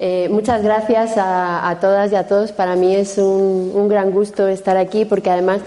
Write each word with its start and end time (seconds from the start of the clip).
Eh, 0.00 0.28
muchas 0.30 0.62
gracias 0.62 1.14
a, 1.16 1.76
todas 1.80 2.12
y 2.12 2.14
a 2.14 2.26
todos. 2.26 2.52
Para 2.52 2.76
mí 2.76 2.94
es 2.94 3.18
un, 3.18 3.88
gran 3.88 4.12
gusto 4.12 4.46
estar 4.46 4.76
aquí 4.76 5.04
porque 5.04 5.30
además 5.30 5.60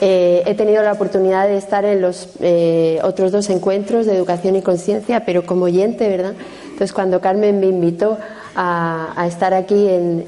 eh, 0.00 0.42
he 0.44 0.54
tenido 0.54 0.82
la 0.82 0.92
oportunidad 0.92 1.48
de 1.48 1.56
estar 1.56 1.84
en 1.84 2.02
los 2.02 2.28
eh, 2.40 2.98
otros 3.02 3.32
dos 3.32 3.48
encuentros 3.48 4.04
de 4.04 4.14
educación 4.14 4.56
y 4.56 4.62
conciencia, 4.62 5.24
pero 5.24 5.46
como 5.46 5.64
oyente, 5.64 6.08
¿verdad? 6.08 6.34
Entonces, 6.64 6.92
cuando 6.92 7.20
Carmen 7.20 7.60
me 7.60 7.66
invitó 7.66 8.18
a, 8.54 9.24
estar 9.26 9.54
aquí 9.54 9.88
en, 9.88 10.26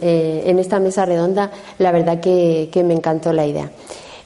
esta 0.58 0.78
mesa 0.80 1.05
redonda, 1.05 1.50
la 1.78 1.92
verdad 1.92 2.20
que, 2.20 2.70
me 2.84 2.95
encantó 2.95 3.33
la 3.33 3.45
idea. 3.45 3.70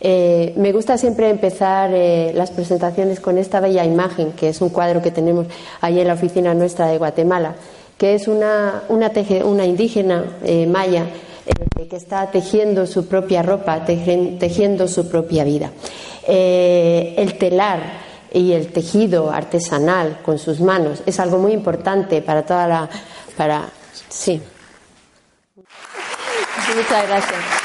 me 0.00 0.72
gusta 0.72 0.96
siempre 0.98 1.30
empezar 1.30 1.90
las 2.34 2.50
presentaciones 2.50 3.20
con 3.20 3.38
esta 3.38 3.60
bella 3.60 3.84
imagen, 3.84 4.32
que 4.32 4.50
es 4.50 4.60
un 4.60 4.68
cuadro 4.68 5.02
que 5.02 5.10
tenemos 5.10 5.46
ahí 5.80 6.00
en 6.00 6.08
la 6.08 6.14
oficina 6.14 6.54
nuestra 6.54 6.86
de 6.88 6.98
Guatemala 6.98 7.56
que 7.98 8.14
es 8.14 8.28
una, 8.28 8.82
una, 8.88 9.66
indígena 9.66 10.24
eh, 10.42 10.66
maya 10.66 11.06
eh, 11.46 11.86
que 11.88 11.96
está 11.96 12.30
tejiendo 12.30 12.86
su 12.86 13.06
propia 13.06 13.42
ropa, 13.42 13.84
tejiendo 13.84 14.88
su 14.88 15.08
propia 15.08 15.44
vida. 15.44 15.70
Eh, 16.26 17.14
el 17.18 17.38
telar 17.38 17.80
y 18.32 18.52
el 18.52 18.72
tejido 18.72 19.30
artesanal 19.30 20.18
con 20.24 20.38
sus 20.38 20.60
manos 20.60 21.02
es 21.06 21.20
algo 21.20 21.38
muy 21.38 21.52
importante 21.52 22.22
para 22.22 22.44
toda 22.44 22.66
la. 22.66 22.88
Para, 23.36 23.68
sí. 24.08 24.40
Muchas 26.76 27.08
gracias. 27.08 27.63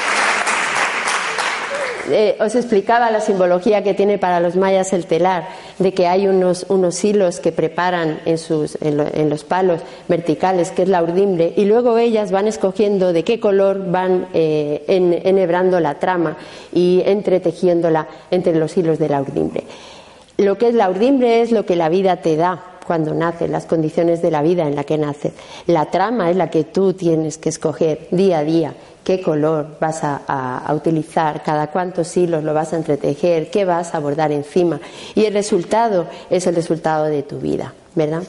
Eh, 2.11 2.37
os 2.39 2.55
explicaba 2.55 3.11
la 3.11 3.21
simbología 3.21 3.83
que 3.83 3.93
tiene 3.93 4.17
para 4.17 4.39
los 4.39 4.55
mayas 4.55 4.93
el 4.93 5.05
telar, 5.05 5.47
de 5.77 5.93
que 5.93 6.07
hay 6.07 6.27
unos, 6.27 6.65
unos 6.69 7.03
hilos 7.03 7.39
que 7.39 7.51
preparan 7.51 8.19
en, 8.25 8.37
sus, 8.37 8.77
en, 8.81 9.29
los 9.29 9.43
palos 9.43 9.81
verticales, 10.07 10.71
que 10.71 10.83
es 10.83 10.89
la 10.89 11.03
urdimbre, 11.03 11.53
y 11.55 11.65
luego 11.65 11.97
ellas 11.97 12.31
van 12.31 12.47
escogiendo 12.47 13.13
de 13.13 13.23
qué 13.23 13.39
color 13.39 13.91
van 13.91 14.27
eh, 14.33 14.83
enhebrando 14.87 15.79
la 15.79 15.99
trama 15.99 16.37
y 16.73 17.03
entretejiéndola 17.05 18.07
entre 18.31 18.55
los 18.55 18.75
hilos 18.77 18.99
de 18.99 19.09
la 19.09 19.21
urdimbre. 19.21 19.63
Lo 20.37 20.57
que 20.57 20.69
es 20.69 20.73
la 20.73 20.89
urdimbre 20.89 21.41
es 21.41 21.51
lo 21.51 21.65
que 21.65 21.75
la 21.75 21.89
vida 21.89 22.17
te 22.17 22.37
da, 22.37 22.68
cuando 22.89 23.13
nace, 23.13 23.47
las 23.47 23.67
condiciones 23.67 24.19
de 24.23 24.31
la 24.31 24.41
vida 24.41 24.67
en 24.67 24.75
la 24.75 24.83
que 24.83 24.97
nace. 24.97 25.31
La 25.67 25.91
trama 25.91 26.31
es 26.31 26.35
la 26.35 26.49
que 26.49 26.63
tú 26.63 26.93
tienes 26.93 27.37
que 27.37 27.49
escoger 27.49 28.07
día 28.09 28.39
a 28.39 28.43
día 28.43 28.73
qué 29.03 29.21
color 29.21 29.77
vas 29.79 29.99
a, 30.03 30.73
utilizar, 30.73 31.43
cada 31.43 31.67
cuántos 31.67 32.17
hilos 32.17 32.43
lo 32.43 32.55
vas 32.55 32.73
a 32.73 32.77
entretejer, 32.77 33.51
qué 33.51 33.63
vas 33.63 33.93
a 33.93 33.99
bordar 33.99 34.31
encima. 34.31 34.81
Y 35.13 35.25
el 35.25 35.35
resultado 35.35 36.07
es 36.31 36.47
el 36.47 36.55
resultado 36.55 37.05
de 37.05 37.21
tu 37.21 37.37
vida, 37.37 37.75
¿verdad? 37.93 38.23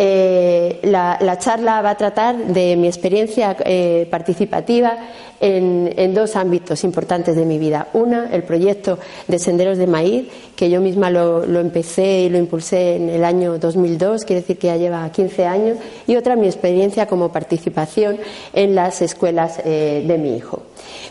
Eh, 0.00 0.78
la, 0.84 1.38
charla 1.40 1.82
va 1.82 1.90
a 1.90 1.96
tratar 1.96 2.36
de 2.36 2.76
mi 2.76 2.86
experiencia 2.86 3.56
eh, 3.64 4.06
participativa 4.08 4.96
en, 5.40 6.14
dos 6.14 6.36
ámbitos 6.36 6.84
importantes 6.84 7.34
de 7.34 7.44
mi 7.44 7.58
vida. 7.58 7.88
Una, 7.94 8.28
el 8.32 8.44
proyecto 8.44 9.00
de 9.26 9.38
Senderos 9.40 9.76
de 9.76 9.88
Maíz, 9.88 10.28
que 10.54 10.70
yo 10.70 10.80
misma 10.80 11.10
lo, 11.10 11.42
empecé 11.58 12.20
y 12.20 12.28
lo 12.28 12.38
impulsé 12.38 12.94
en 12.94 13.08
el 13.08 13.24
año 13.24 13.58
2002, 13.58 14.24
quiere 14.24 14.42
decir 14.42 14.56
que 14.58 14.68
ya 14.68 14.76
lleva 14.76 15.10
15 15.10 15.46
años. 15.46 15.78
Y 16.06 16.14
otra, 16.14 16.36
mi 16.36 16.46
experiencia 16.46 17.06
como 17.06 17.32
participación 17.32 18.18
en 18.52 18.76
las 18.76 19.02
escuelas 19.02 19.60
eh, 19.64 20.04
de 20.06 20.16
mi 20.16 20.36
hijo. 20.36 20.62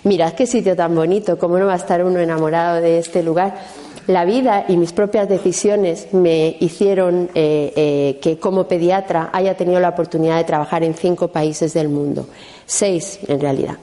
Mirad 0.04 0.32
qué 0.32 0.48
sitio 0.48 0.78
tan 0.78 0.96
bonito, 0.96 1.38
cómo 1.38 1.58
no 1.58 1.66
va 1.66 1.74
a 1.74 1.78
estar 1.78 2.04
uno 2.06 2.20
enamorado 2.20 2.82
de 2.82 3.00
este 3.00 3.22
lugar 3.22 3.56
la 4.08 4.24
vida 4.24 4.66
y 4.70 4.78
mis 4.78 4.94
propias 4.94 5.28
decisiones 5.28 6.14
me 6.14 6.56
hicieron 6.62 7.30
eh, 7.36 7.74
eh, 7.76 8.20
que 8.22 8.40
como 8.40 8.68
pediatra 8.68 9.30
haya 9.34 9.56
tenido 9.56 9.82
la 9.82 9.90
oportunidad 9.90 10.38
de 10.38 10.46
trabajar 10.46 10.84
en 10.84 10.94
cinco 10.94 11.28
países 11.28 11.74
del 11.74 11.90
mundo, 11.90 12.28
seis 12.66 13.20
en 13.28 13.40
realidad, 13.40 13.76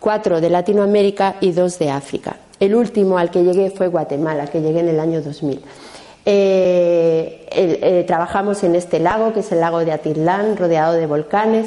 cuatro 0.00 0.40
de 0.40 0.50
Latinoamérica 0.50 1.36
y 1.40 1.52
dos 1.52 1.78
de 1.78 1.88
África. 1.88 2.36
El 2.58 2.74
último 2.74 3.16
al 3.16 3.30
que 3.30 3.44
llegué 3.44 3.70
fue 3.70 3.86
Guatemala, 3.86 4.48
que 4.48 4.60
llegué 4.60 4.80
en 4.80 4.88
el 4.88 5.00
año 5.00 5.22
2000. 5.22 5.60
Eh, 6.26 8.04
trabajamos 8.06 8.62
en 8.64 8.74
este 8.74 8.98
lago, 8.98 9.32
que 9.32 9.40
es 9.40 9.52
el 9.52 9.60
lago 9.60 9.84
de 9.84 9.92
Atitlán, 9.92 10.56
rodeado 10.56 10.94
de 10.94 11.06
volcanes, 11.06 11.66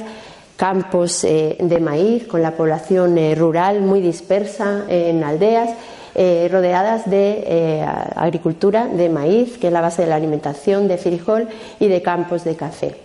campos 0.57 1.23
de 1.23 1.79
maíz, 1.81 2.27
con 2.27 2.43
la 2.43 2.51
población 2.51 3.17
rural 3.35 3.81
muy 3.81 4.01
dispersa 4.01 4.83
en 4.87 5.23
aldeas 5.23 5.71
eh, 6.15 6.47
rodeadas 6.51 7.09
de 7.09 7.43
eh, 7.45 7.85
agricultura 8.15 8.87
de 8.87 9.09
maíz, 9.09 9.57
que 9.57 9.67
es 9.67 9.73
la 9.73 9.81
base 9.81 10.03
de 10.03 10.09
la 10.09 10.15
alimentación, 10.15 10.87
de 10.87 10.97
frijol 10.97 11.47
y 11.79 11.87
de 11.87 12.01
campos 12.01 12.43
de 12.43 12.55
café. 12.55 12.95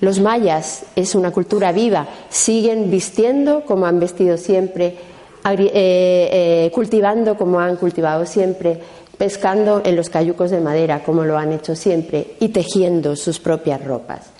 Los 0.00 0.20
mayas 0.20 0.84
es 0.96 1.14
una 1.14 1.30
cultura 1.30 1.72
viva, 1.72 2.06
siguen 2.28 2.90
vistiendo 2.90 3.64
como 3.64 3.86
han 3.86 4.00
vestido 4.00 4.36
siempre, 4.36 4.96
eh, 5.44 6.70
cultivando 6.74 7.36
como 7.36 7.60
han 7.60 7.76
cultivado 7.76 8.26
siempre, 8.26 8.80
pescando 9.16 9.82
en 9.84 9.96
los 9.96 10.08
cayucos 10.08 10.50
de 10.50 10.60
madera 10.60 11.02
como 11.04 11.24
lo 11.24 11.38
han 11.38 11.52
hecho 11.52 11.74
siempre 11.74 12.34
y 12.40 12.48
tejiendo 12.48 13.16
sus 13.16 13.38
propias 13.38 13.84
ropas 13.84 14.33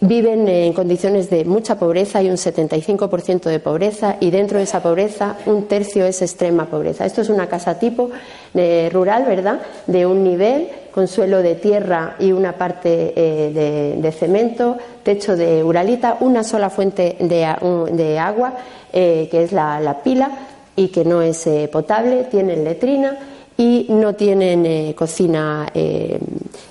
viven 0.00 0.48
en 0.48 0.72
condiciones 0.72 1.28
de 1.30 1.44
mucha 1.44 1.78
pobreza, 1.78 2.18
hay 2.18 2.30
un 2.30 2.36
75% 2.36 3.42
de 3.42 3.60
pobreza 3.60 4.16
y 4.20 4.30
dentro 4.30 4.58
de 4.58 4.64
esa 4.64 4.82
pobreza 4.82 5.36
un 5.46 5.66
tercio 5.66 6.04
es 6.04 6.22
extrema 6.22 6.66
pobreza. 6.66 7.04
Esto 7.04 7.20
es 7.20 7.28
una 7.28 7.48
casa 7.48 7.78
tipo 7.78 8.10
de 8.54 8.90
rural, 8.92 9.24
¿verdad? 9.24 9.60
De 9.86 10.06
un 10.06 10.22
nivel 10.22 10.68
con 10.92 11.08
suelo 11.08 11.42
de 11.42 11.54
tierra 11.54 12.16
y 12.18 12.32
una 12.32 12.52
parte 12.52 13.12
eh, 13.14 13.96
de, 14.00 14.12
cemento, 14.12 14.76
techo 15.02 15.36
de 15.36 15.62
uralita, 15.62 16.16
una 16.20 16.42
sola 16.44 16.70
fuente 16.70 17.16
de, 17.20 18.18
agua, 18.18 18.54
eh, 18.92 19.28
que 19.30 19.44
es 19.44 19.52
la, 19.52 20.00
pila 20.02 20.30
y 20.76 20.88
que 20.88 21.04
no 21.04 21.22
es 21.22 21.46
eh, 21.46 21.68
potable, 21.70 22.24
tienen 22.24 22.64
letrina 22.64 23.16
y 23.60 23.86
no 23.88 24.14
tienen 24.14 24.64
eh, 24.64 24.94
cocina, 24.96 25.66
eh, 25.74 26.20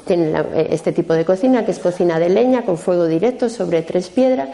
tienen 0.06 0.34
eh, 0.38 0.68
este 0.72 0.94
tipo 0.94 1.14
de 1.14 1.26
cocina 1.26 1.66
que 1.66 1.72
es 1.72 1.80
cocina 1.80 2.18
de 2.18 2.30
leña 2.30 2.62
con 2.64 2.78
fuego 2.78 3.06
directo 3.06 3.50
sobre 3.50 3.82
tres 3.82 4.08
piedras 4.10 4.48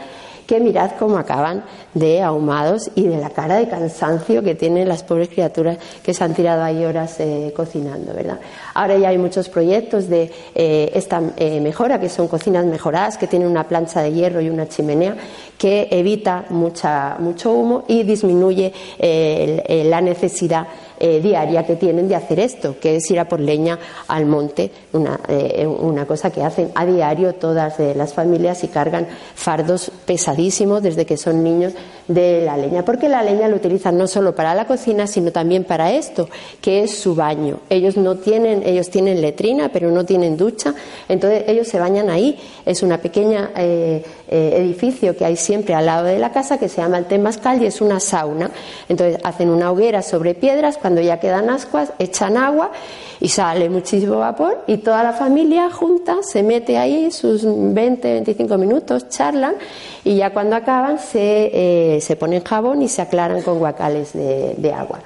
que 0.44 0.58
mirad 0.58 0.90
cómo 0.98 1.16
acaban 1.16 1.62
de 1.94 2.22
ahumados 2.22 2.90
y 2.96 3.04
de 3.04 3.18
la 3.18 3.30
cara 3.30 3.54
de 3.54 3.68
cansancio 3.68 4.42
que 4.42 4.56
tienen 4.56 4.88
las 4.88 5.04
pobres 5.04 5.28
criaturas 5.28 5.78
que 6.02 6.12
se 6.12 6.24
han 6.24 6.34
tirado 6.34 6.64
ahí 6.64 6.84
horas 6.84 7.16
cocinando, 7.56 8.12
¿verdad? 8.12 8.40
Ahora 8.74 8.98
ya 8.98 9.08
hay 9.08 9.16
muchos 9.16 9.48
proyectos 9.48 10.10
de 10.10 10.30
esta 10.54 11.22
mejora, 11.62 11.98
que 11.98 12.10
son 12.10 12.28
cocinas 12.28 12.66
mejoradas, 12.66 13.16
que 13.16 13.26
tienen 13.26 13.48
una 13.48 13.66
plancha 13.66 14.02
de 14.02 14.12
hierro 14.12 14.42
y 14.42 14.50
una 14.50 14.68
chimenea, 14.68 15.16
que 15.56 15.88
evita 15.90 16.44
mucha, 16.50 17.16
mucho 17.20 17.50
humo 17.50 17.84
y 17.88 18.02
disminuye 18.02 18.70
la 18.98 20.02
necesidad 20.02 20.66
eh, 21.06 21.20
diaria 21.20 21.66
que 21.66 21.76
tienen 21.76 22.08
de 22.08 22.14
hacer 22.14 22.40
esto, 22.40 22.76
que 22.80 22.96
es 22.96 23.10
ir 23.10 23.20
a 23.20 23.28
por 23.28 23.38
leña 23.38 23.78
al 24.08 24.24
monte, 24.24 24.70
una, 24.94 25.20
eh, 25.28 25.66
una 25.66 26.06
cosa 26.06 26.30
que 26.30 26.42
hacen 26.42 26.70
a 26.74 26.86
diario 26.86 27.34
todas 27.34 27.78
las 27.78 28.14
familias 28.14 28.64
y 28.64 28.68
cargan 28.68 29.06
fardos 29.34 29.92
pesadísimos 30.06 30.82
desde 30.82 31.04
que 31.04 31.18
son 31.18 31.44
niños 31.44 31.74
de 32.08 32.40
la 32.46 32.56
leña, 32.56 32.86
porque 32.86 33.10
la 33.10 33.22
leña 33.22 33.48
lo 33.48 33.56
utilizan 33.56 33.98
no 33.98 34.06
solo 34.06 34.34
para 34.34 34.54
la 34.54 34.66
cocina, 34.66 35.06
sino 35.06 35.30
también 35.30 35.64
para 35.64 35.92
esto, 35.92 36.30
que 36.62 36.82
es 36.84 36.96
su 36.96 37.14
baño. 37.14 37.58
Ellos 37.68 37.98
no 37.98 38.16
tienen, 38.16 38.62
ellos 38.64 38.88
tienen 38.88 39.20
letrina, 39.20 39.70
pero 39.70 39.90
no 39.90 40.06
tienen 40.06 40.38
ducha, 40.38 40.74
entonces 41.06 41.44
ellos 41.48 41.68
se 41.68 41.78
bañan 41.78 42.08
ahí. 42.08 42.38
Es 42.64 42.82
una 42.82 42.96
pequeña 42.96 43.50
eh, 43.56 44.02
eh, 44.36 44.56
edificio 44.56 45.16
que 45.16 45.24
hay 45.24 45.36
siempre 45.36 45.74
al 45.74 45.86
lado 45.86 46.06
de 46.06 46.18
la 46.18 46.32
casa 46.32 46.58
que 46.58 46.68
se 46.68 46.82
llama 46.82 46.98
el 46.98 47.04
Temascal 47.04 47.62
y 47.62 47.66
es 47.66 47.80
una 47.80 48.00
sauna. 48.00 48.50
Entonces 48.88 49.20
hacen 49.22 49.48
una 49.48 49.70
hoguera 49.70 50.02
sobre 50.02 50.34
piedras, 50.34 50.76
cuando 50.76 51.00
ya 51.00 51.20
quedan 51.20 51.50
ascuas, 51.50 51.92
echan 52.00 52.36
agua 52.36 52.72
y 53.20 53.28
sale 53.28 53.70
muchísimo 53.70 54.18
vapor 54.18 54.64
y 54.66 54.78
toda 54.78 55.04
la 55.04 55.12
familia 55.12 55.70
junta 55.70 56.16
se 56.22 56.42
mete 56.42 56.78
ahí 56.78 57.12
sus 57.12 57.44
20, 57.44 58.12
25 58.12 58.58
minutos, 58.58 59.08
charlan 59.08 59.54
y 60.02 60.16
ya 60.16 60.30
cuando 60.30 60.56
acaban 60.56 60.98
se, 60.98 61.50
eh, 61.96 62.00
se 62.00 62.16
ponen 62.16 62.42
jabón 62.42 62.82
y 62.82 62.88
se 62.88 63.02
aclaran 63.02 63.40
con 63.42 63.60
guacales 63.60 64.14
de, 64.14 64.74
agua. 64.76 64.98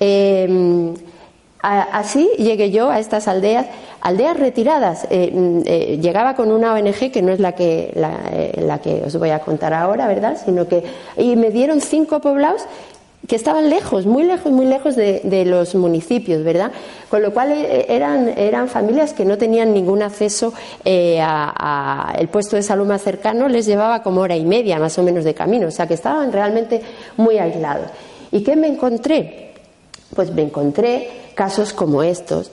Em, 0.00 0.94
así 1.60 2.30
llegué 2.38 2.70
yo 2.70 2.90
a 2.90 2.98
estas 2.98 3.28
aldeas, 3.28 3.66
aldeas 4.00 4.38
retiradas. 4.38 5.06
Eh, 5.10 5.30
mm, 5.32 5.60
eh, 5.66 5.98
llegaba 6.00 6.34
con 6.34 6.50
una 6.52 6.74
ONG 6.74 7.10
que 7.12 7.22
no 7.22 7.32
es 7.32 7.40
la 7.40 7.52
que, 7.52 7.92
la, 7.94 8.78
que 8.78 9.02
os 9.04 9.16
voy 9.18 9.30
a 9.30 9.40
contar 9.40 9.74
ahora, 9.74 10.06
¿verdad? 10.06 10.36
Sino 10.42 10.68
que 10.68 10.84
y 11.16 11.36
me 11.36 11.50
dieron 11.50 11.80
cinco 11.80 12.20
poblados 12.20 12.62
que 13.26 13.36
estaban 13.36 13.68
lejos, 13.68 14.06
muy 14.06 14.22
lejos, 14.22 14.50
muy 14.52 14.64
lejos 14.64 14.96
de, 14.96 15.44
los 15.44 15.74
municipios, 15.74 16.42
¿verdad? 16.42 16.72
Con 17.10 17.22
lo 17.22 17.32
cual 17.32 17.52
eh, 17.52 17.86
eran, 17.88 18.28
eran 18.38 18.68
familias 18.68 19.12
que 19.12 19.24
no 19.26 19.36
tenían 19.36 19.74
ningún 19.74 20.02
acceso 20.02 20.54
eh, 20.84 21.18
a, 21.20 22.14
el 22.18 22.28
puesto 22.28 22.56
de 22.56 22.62
salud 22.62 22.86
más 22.86 23.02
cercano, 23.02 23.48
les 23.48 23.66
llevaba 23.66 24.02
como 24.02 24.22
hora 24.22 24.36
y 24.36 24.44
media 24.46 24.78
más 24.78 24.98
o 24.98 25.02
menos 25.02 25.24
de 25.24 25.34
camino, 25.34 25.68
o 25.68 25.70
sea 25.70 25.86
que 25.86 25.94
estaban 25.94 26.32
realmente 26.32 26.80
muy 27.18 27.38
aislados. 27.38 27.90
¿Y 28.32 28.42
qué 28.42 28.56
me 28.56 28.68
encontré? 28.68 29.52
Pues 30.14 30.32
me 30.32 30.42
encontré 30.42 31.27
casos 31.38 31.72
como 31.72 32.02
estos 32.02 32.50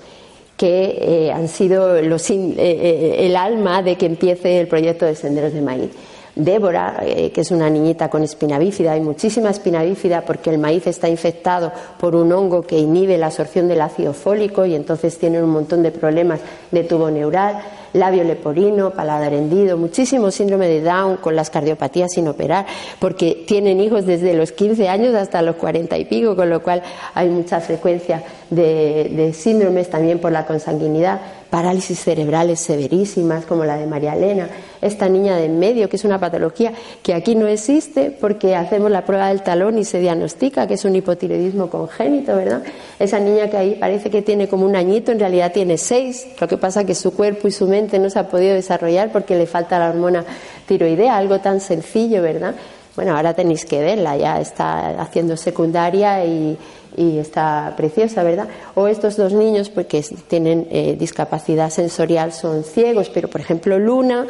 que 0.57 0.99
eh, 1.01 1.31
han 1.31 1.47
sido 1.47 1.99
los, 2.03 2.29
el 2.29 3.35
alma 3.35 3.81
de 3.81 3.95
que 3.95 4.05
empiece 4.05 4.59
el 4.59 4.67
proyecto 4.67 5.07
de 5.07 5.15
Senderos 5.15 5.53
de 5.53 5.61
Maíz. 5.61 5.89
Débora, 6.35 6.99
eh, 7.01 7.31
que 7.31 7.41
es 7.41 7.49
una 7.49 7.67
niñita 7.67 8.09
con 8.09 8.21
espina 8.21 8.59
bífida, 8.59 8.91
hay 8.91 9.01
muchísima 9.01 9.49
espina 9.49 9.83
bífida 9.83 10.21
porque 10.21 10.51
el 10.51 10.59
maíz 10.59 10.85
está 10.85 11.07
infectado 11.07 11.71
por 11.97 12.13
un 12.13 12.31
hongo 12.31 12.61
que 12.61 12.77
inhibe 12.77 13.17
la 13.17 13.27
absorción 13.27 13.67
del 13.67 13.81
ácido 13.81 14.13
fólico 14.13 14.65
y 14.65 14.75
entonces 14.75 15.17
tienen 15.17 15.43
un 15.43 15.49
montón 15.49 15.81
de 15.81 15.91
problemas 15.91 16.41
de 16.71 16.83
tubo 16.83 17.09
neural, 17.09 17.63
labio 17.95 18.23
leporino, 18.23 18.91
paladar 18.91 19.33
hendido, 19.33 19.77
muchísimo 19.77 20.29
síndrome 20.31 20.67
de 20.67 20.81
Down 20.81 21.17
con 21.17 21.35
las 21.35 21.49
cardiopatías 21.49 22.11
sin 22.13 22.27
operar, 22.27 22.65
porque 22.99 23.43
tienen 23.47 23.79
hijos 23.79 24.05
desde 24.05 24.33
los 24.33 24.51
15 24.51 24.89
años 24.89 25.15
hasta 25.15 25.41
los 25.41 25.55
40 25.55 25.97
y 25.97 26.05
pico, 26.05 26.35
con 26.35 26.49
lo 26.49 26.61
cual 26.61 26.83
hay 27.13 27.29
mucha 27.29 27.61
frecuencia 27.61 28.23
de, 28.49 29.11
de 29.15 29.33
síndromes 29.33 29.89
también 29.89 30.19
por 30.19 30.31
la 30.31 30.45
consanguinidad 30.45 31.21
parálisis 31.55 31.97
cerebrales 31.99 32.59
severísimas 32.59 33.45
como 33.45 33.63
la 33.63 33.77
de 33.77 33.87
María 33.87 34.13
Elena, 34.13 34.49
esta 34.81 35.07
niña 35.07 35.37
de 35.37 35.45
en 35.45 35.57
medio, 35.57 35.87
que 35.87 35.95
es 35.95 36.03
una 36.03 36.19
patología 36.19 36.73
que 37.01 37.13
aquí 37.13 37.33
no 37.33 37.47
existe 37.47 38.11
porque 38.11 38.57
hacemos 38.57 38.91
la 38.91 39.05
prueba 39.05 39.29
del 39.29 39.41
talón 39.41 39.77
y 39.77 39.85
se 39.85 40.01
diagnostica 40.01 40.67
que 40.67 40.73
es 40.73 40.83
un 40.83 40.97
hipotiroidismo 40.97 41.69
congénito, 41.69 42.35
¿verdad? 42.35 42.61
Esa 42.99 43.21
niña 43.21 43.49
que 43.49 43.55
ahí 43.55 43.75
parece 43.75 44.09
que 44.09 44.21
tiene 44.21 44.49
como 44.49 44.65
un 44.65 44.75
añito, 44.75 45.13
en 45.13 45.19
realidad 45.19 45.53
tiene 45.53 45.77
seis, 45.77 46.27
lo 46.41 46.45
que 46.45 46.57
pasa 46.57 46.83
que 46.83 46.93
su 46.93 47.13
cuerpo 47.13 47.47
y 47.47 47.51
su 47.51 47.67
mente 47.67 47.99
no 47.99 48.09
se 48.09 48.19
ha 48.19 48.27
podido 48.27 48.53
desarrollar 48.53 49.13
porque 49.13 49.37
le 49.37 49.45
falta 49.45 49.79
la 49.79 49.91
hormona 49.91 50.25
tiroidea, 50.67 51.15
algo 51.15 51.39
tan 51.39 51.61
sencillo, 51.61 52.21
¿verdad? 52.21 52.53
Bueno, 52.97 53.15
ahora 53.15 53.33
tenéis 53.33 53.65
que 53.65 53.81
verla, 53.81 54.15
ya 54.17 54.41
está 54.41 55.01
haciendo 55.01 55.35
secundaria 55.37 56.25
y, 56.25 56.57
y 56.97 57.19
está 57.19 57.73
preciosa, 57.75 58.23
¿verdad? 58.23 58.47
O 58.75 58.87
estos 58.87 59.17
dos 59.17 59.33
niños, 59.33 59.69
porque 59.69 60.03
pues, 60.07 60.23
tienen 60.27 60.67
eh, 60.71 60.95
discapacidad 60.97 61.69
sensorial, 61.69 62.31
son 62.31 62.63
ciegos, 62.63 63.09
pero 63.09 63.27
por 63.27 63.41
ejemplo 63.41 63.77
Luna, 63.79 64.25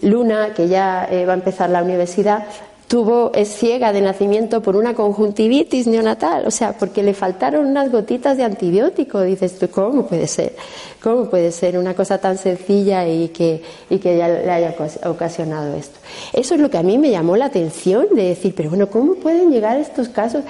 Luna, 0.00 0.54
que 0.54 0.68
ya 0.68 1.06
eh, 1.10 1.24
va 1.24 1.32
a 1.32 1.36
empezar 1.36 1.70
la 1.70 1.82
universidad, 1.82 2.46
tuvo, 2.88 3.32
es 3.34 3.48
ciega 3.48 3.92
de 3.92 4.00
nacimiento 4.00 4.62
por 4.62 4.76
una 4.76 4.94
conjuntivitis 4.94 5.86
neonatal, 5.86 6.46
o 6.46 6.50
sea, 6.50 6.76
porque 6.76 7.02
le 7.02 7.14
faltaron 7.14 7.66
unas 7.66 7.90
gotitas 7.90 8.36
de 8.36 8.44
antibiótico. 8.44 9.20
Dices 9.22 9.58
tú, 9.58 9.68
¿cómo 9.68 10.06
puede 10.06 10.26
ser? 10.26 10.54
¿Cómo 11.02 11.28
puede 11.28 11.52
ser 11.52 11.76
una 11.78 11.94
cosa 11.94 12.18
tan 12.18 12.38
sencilla 12.38 13.06
y 13.06 13.28
que, 13.28 13.62
y 13.90 13.98
que 13.98 14.16
ya 14.16 14.28
le 14.28 14.50
haya 14.50 14.74
ocasionado 15.04 15.74
esto? 15.76 15.98
Eso 16.32 16.54
es 16.54 16.60
lo 16.60 16.70
que 16.70 16.78
a 16.78 16.82
mí 16.82 16.98
me 16.98 17.10
llamó 17.10 17.36
la 17.36 17.46
atención 17.46 18.06
de 18.14 18.28
decir, 18.28 18.54
pero 18.56 18.70
bueno, 18.70 18.88
¿cómo 18.88 19.14
pueden 19.14 19.50
llegar 19.50 19.78
estos 19.78 20.08
casos 20.08 20.44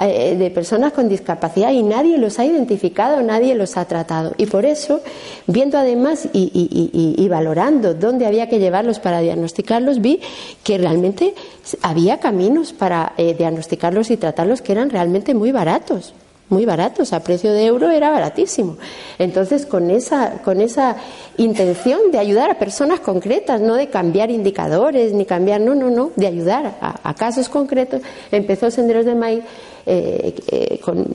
eh, 0.00 0.36
de 0.36 0.50
personas 0.50 0.92
con 0.92 1.08
discapacidad 1.08 1.70
y 1.70 1.82
nadie 1.82 2.18
los 2.18 2.38
ha 2.38 2.44
identificado, 2.44 3.22
nadie 3.22 3.54
los 3.54 3.76
ha 3.76 3.84
tratado? 3.84 4.32
Y 4.36 4.46
por 4.46 4.64
eso, 4.64 5.00
viendo 5.46 5.78
además 5.78 6.28
y, 6.32 7.14
y 7.16 7.28
valorando 7.28 7.94
dónde 7.94 8.26
había 8.26 8.48
que 8.48 8.58
llevarlos 8.58 8.98
para 8.98 9.20
diagnosticarlos, 9.20 10.00
vi 10.00 10.20
que 10.64 10.78
realmente 10.78 11.34
había 11.82 12.18
caminos 12.18 12.72
para 12.72 13.12
eh, 13.16 13.34
diagnosticarlos 13.34 14.10
y 14.10 14.16
tratarlos 14.16 14.62
que 14.62 14.72
eran 14.72 14.90
realmente 14.90 15.34
muy 15.34 15.52
baratos, 15.52 16.14
muy 16.50 16.66
baratos, 16.66 17.12
a 17.12 17.20
precio 17.20 17.52
de 17.52 17.64
euro 17.64 17.90
era 17.90 18.10
baratísimo. 18.10 18.76
Entonces, 19.18 19.66
con 19.66 19.90
esa, 19.90 20.42
con 20.42 20.60
esa 20.60 20.96
intención 21.36 22.10
de 22.10 22.18
ayudar 22.18 22.50
a 22.50 22.58
personas 22.58 23.00
concretas, 23.00 23.60
no 23.60 23.74
de 23.74 23.88
cambiar 23.88 24.30
indicadores, 24.30 25.12
ni 25.12 25.24
cambiar, 25.24 25.60
no, 25.60 25.74
no, 25.74 25.90
no, 25.90 26.10
de 26.16 26.26
ayudar 26.26 26.76
a, 26.80 27.14
casos 27.14 27.48
concretos, 27.48 28.02
empezó 28.32 28.70
Senderos 28.70 29.04
de 29.04 29.14
Maíz 29.14 29.44
eh, 29.86 30.34
eh, 30.48 30.78
con, 30.80 31.06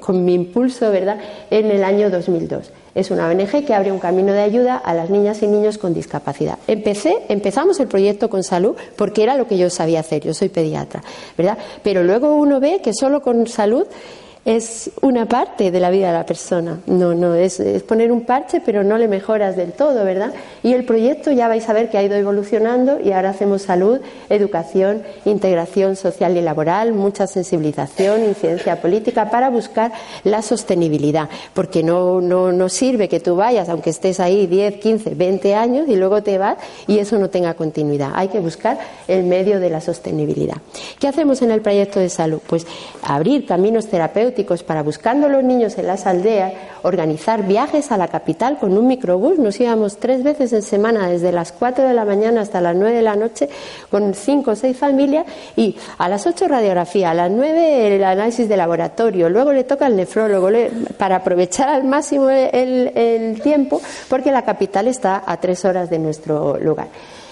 con 0.00 0.24
mi 0.24 0.34
impulso, 0.34 0.90
¿verdad?, 0.90 1.18
en 1.50 1.70
el 1.70 1.84
año 1.84 2.10
2002. 2.10 2.70
Es 2.94 3.10
una 3.10 3.28
ONG 3.28 3.64
que 3.64 3.74
abre 3.74 3.92
un 3.92 4.00
camino 4.00 4.32
de 4.32 4.40
ayuda 4.40 4.76
a 4.76 4.94
las 4.94 5.10
niñas 5.10 5.42
y 5.42 5.46
niños 5.46 5.78
con 5.78 5.94
discapacidad. 5.94 6.58
Empecé, 6.66 7.18
empezamos 7.28 7.78
el 7.78 7.86
proyecto 7.86 8.28
con 8.28 8.42
salud 8.42 8.76
porque 8.96 9.22
era 9.22 9.36
lo 9.36 9.46
que 9.46 9.56
yo 9.56 9.70
sabía 9.70 10.00
hacer. 10.00 10.22
Yo 10.22 10.34
soy 10.34 10.48
pediatra, 10.48 11.02
¿verdad? 11.38 11.56
Pero 11.82 12.02
luego 12.02 12.34
uno 12.34 12.58
ve 12.58 12.80
que 12.82 12.92
solo 12.92 13.22
con 13.22 13.46
salud 13.46 13.86
es 14.44 14.90
una 15.02 15.26
parte 15.26 15.70
de 15.70 15.80
la 15.80 15.90
vida 15.90 16.06
de 16.06 16.14
la 16.14 16.24
persona. 16.24 16.78
No, 16.86 17.14
no, 17.14 17.34
es, 17.34 17.60
poner 17.86 18.10
un 18.10 18.22
parche, 18.22 18.62
pero 18.64 18.82
no 18.82 18.96
le 18.96 19.06
mejoras 19.06 19.54
del 19.54 19.72
todo, 19.72 20.02
¿verdad? 20.04 20.32
Y 20.62 20.72
el 20.72 20.84
proyecto 20.84 21.30
ya 21.30 21.46
vais 21.46 21.68
a 21.68 21.74
ver 21.74 21.90
que 21.90 21.98
ha 21.98 22.02
ido 22.02 22.16
evolucionando 22.16 22.98
y 23.00 23.12
ahora 23.12 23.30
hacemos 23.30 23.62
salud, 23.62 24.00
educación, 24.30 25.02
integración 25.26 25.94
social 25.94 26.36
y 26.38 26.40
laboral, 26.40 26.94
mucha 26.94 27.26
sensibilización, 27.26 28.24
incidencia 28.24 28.80
política 28.80 29.30
para 29.30 29.50
buscar 29.50 29.92
la 30.24 30.40
sostenibilidad. 30.40 31.28
Porque 31.52 31.82
no, 31.82 32.22
no, 32.22 32.50
no 32.50 32.68
sirve 32.70 33.08
que 33.10 33.20
tú 33.20 33.36
vayas, 33.36 33.68
aunque 33.68 33.90
estés 33.90 34.20
ahí 34.20 34.46
10, 34.46 34.76
15, 34.76 35.14
20 35.16 35.54
años 35.54 35.86
y 35.86 35.96
luego 35.96 36.22
te 36.22 36.38
vas 36.38 36.56
y 36.86 36.98
eso 36.98 37.18
no 37.18 37.28
tenga 37.28 37.54
continuidad. 37.54 38.12
Hay 38.14 38.28
que 38.28 38.40
buscar 38.40 38.78
el 39.06 39.24
medio 39.24 39.60
de 39.60 39.68
la 39.68 39.82
sostenibilidad. 39.82 40.56
¿Qué 40.98 41.08
hacemos 41.08 41.42
en 41.42 41.50
el 41.50 41.60
proyecto 41.60 42.00
de 42.00 42.08
salud? 42.08 42.40
Pues 42.46 42.66
abrir 43.02 43.44
caminos 43.44 43.86
terapéuticos 43.86 44.29
para 44.66 44.82
buscando 44.82 45.28
los 45.28 45.44
niños 45.44 45.78
en 45.78 45.86
las 45.86 46.06
aldeas, 46.06 46.52
organizar 46.82 47.46
viajes 47.46 47.92
a 47.92 47.96
la 47.96 48.08
capital 48.08 48.58
con 48.58 48.76
un 48.76 48.86
microbús. 48.86 49.38
Nos 49.38 49.60
íbamos 49.60 49.98
tres 49.98 50.22
veces 50.22 50.52
en 50.52 50.62
semana, 50.62 51.08
desde 51.08 51.32
las 51.32 51.52
4 51.52 51.84
de 51.86 51.94
la 51.94 52.04
mañana 52.04 52.40
hasta 52.40 52.60
las 52.60 52.76
9 52.76 52.96
de 52.96 53.02
la 53.02 53.16
noche, 53.16 53.48
con 53.90 54.14
cinco 54.14 54.52
o 54.52 54.56
seis 54.56 54.76
familias. 54.76 55.26
Y 55.56 55.76
a 55.98 56.08
las 56.08 56.26
8 56.26 56.48
radiografía, 56.48 57.10
a 57.10 57.14
las 57.14 57.30
9 57.30 57.96
el 57.96 58.04
análisis 58.04 58.48
de 58.48 58.56
laboratorio, 58.56 59.28
luego 59.28 59.52
le 59.52 59.64
toca 59.64 59.86
al 59.86 59.96
nefrólogo 59.96 60.48
para 60.96 61.16
aprovechar 61.16 61.68
al 61.68 61.84
máximo 61.84 62.30
el 62.30 63.40
tiempo 63.42 63.80
porque 64.08 64.30
la 64.30 64.42
capital 64.42 64.88
está 64.88 65.22
a 65.24 65.36
tres 65.38 65.64
horas 65.64 65.90
de 65.90 65.98
nuestro 65.98 66.58
lugar 66.58 66.88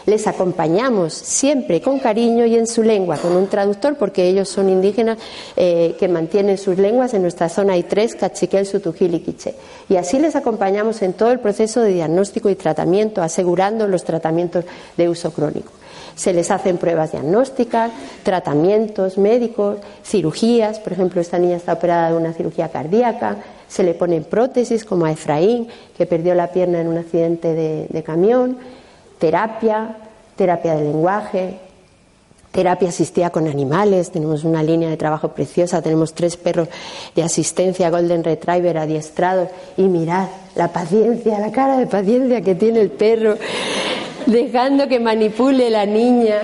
les 0.08 0.26
acompañamos 0.26 1.12
siempre 1.12 1.82
con 1.82 1.98
cariño 1.98 2.46
y 2.46 2.56
en 2.56 2.66
su 2.66 2.82
lengua, 2.82 3.18
con 3.18 3.36
un 3.36 3.46
traductor, 3.46 3.96
porque 3.96 4.26
ellos 4.26 4.48
son 4.48 4.70
indígenas 4.70 5.18
eh, 5.54 5.96
que 5.98 6.08
mantienen 6.08 6.56
sus 6.56 6.78
lenguas. 6.78 7.12
En 7.12 7.20
nuestra 7.20 7.50
zona 7.50 7.74
hay 7.74 7.82
tres, 7.82 8.14
Cachiquel, 8.14 8.64
Sutujil 8.64 9.14
y 9.14 9.20
Quiché. 9.20 9.54
Y 9.88 9.96
así 9.96 10.18
les 10.18 10.34
acompañamos 10.34 11.02
en 11.02 11.12
todo 11.12 11.30
el 11.30 11.40
proceso 11.40 11.82
de 11.82 11.92
diagnóstico 11.92 12.48
y 12.48 12.54
tratamiento, 12.54 13.22
asegurando 13.22 13.86
los 13.86 14.02
tratamientos 14.04 14.64
de 14.96 15.10
uso 15.10 15.30
crónico. 15.30 15.72
Se 16.16 16.32
les 16.32 16.50
hacen 16.50 16.78
pruebas 16.78 17.12
diagnósticas, 17.12 17.92
tratamientos 18.22 19.18
médicos, 19.18 19.76
cirugías. 20.02 20.80
Por 20.80 20.94
ejemplo, 20.94 21.20
esta 21.20 21.38
niña 21.38 21.56
está 21.56 21.74
operada 21.74 22.10
de 22.10 22.16
una 22.16 22.32
cirugía 22.32 22.70
cardíaca. 22.70 23.36
Se 23.68 23.82
le 23.82 23.92
ponen 23.92 24.24
prótesis, 24.24 24.86
como 24.86 25.04
a 25.04 25.12
Efraín, 25.12 25.68
que 25.98 26.06
perdió 26.06 26.34
la 26.34 26.50
pierna 26.50 26.80
en 26.80 26.88
un 26.88 26.96
accidente 26.96 27.54
de 27.54 28.02
camión 28.02 28.56
terapia, 29.18 29.96
terapia 30.36 30.74
de 30.74 30.82
lenguaje, 30.82 31.58
terapia 32.52 32.88
asistida 32.88 33.30
con 33.30 33.46
animales, 33.46 34.10
tenemos 34.10 34.44
una 34.44 34.62
línea 34.62 34.88
de 34.88 34.96
trabajo 34.96 35.28
preciosa, 35.28 35.82
tenemos 35.82 36.14
tres 36.14 36.36
perros 36.36 36.68
de 37.14 37.22
asistencia 37.22 37.90
Golden 37.90 38.24
Retriever 38.24 38.78
adiestrados 38.78 39.48
y 39.76 39.82
mirad 39.82 40.28
la 40.54 40.68
paciencia, 40.68 41.38
la 41.38 41.52
cara 41.52 41.76
de 41.76 41.86
paciencia 41.86 42.40
que 42.40 42.54
tiene 42.54 42.80
el 42.80 42.90
perro, 42.90 43.36
dejando 44.26 44.88
que 44.88 45.00
manipule 45.00 45.70
la 45.70 45.86
niña. 45.86 46.40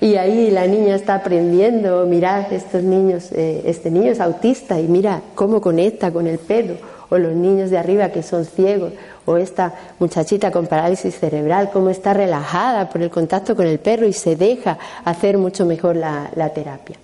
Y 0.00 0.14
ahí 0.14 0.52
la 0.52 0.64
niña 0.68 0.94
está 0.94 1.16
aprendiendo, 1.16 2.06
mirad 2.06 2.52
estos 2.52 2.84
niños, 2.84 3.32
eh, 3.32 3.62
este 3.66 3.90
niño 3.90 4.12
es 4.12 4.20
autista. 4.20 4.78
Y 4.78 4.86
mira 4.86 5.22
cómo 5.34 5.60
conecta 5.60 6.12
con 6.12 6.28
el 6.28 6.38
perro, 6.38 6.76
o 7.10 7.18
los 7.18 7.34
niños 7.34 7.70
de 7.70 7.78
arriba 7.78 8.10
que 8.10 8.22
son 8.22 8.44
ciegos, 8.44 8.92
o 9.24 9.36
esta 9.36 9.74
muchachita 9.98 10.50
con 10.50 10.66
parálisis 10.66 11.18
cerebral, 11.18 11.70
cómo 11.72 11.90
está 11.90 12.14
relajada 12.14 12.88
por 12.88 13.02
el 13.02 13.10
contacto 13.10 13.54
con 13.54 13.66
el 13.66 13.78
perro 13.78 14.06
y 14.06 14.12
se 14.12 14.36
deja 14.36 14.78
hacer 15.04 15.38
mucho 15.38 15.66
mejor 15.66 15.96
la, 15.96 16.50
terapia. 16.54 16.96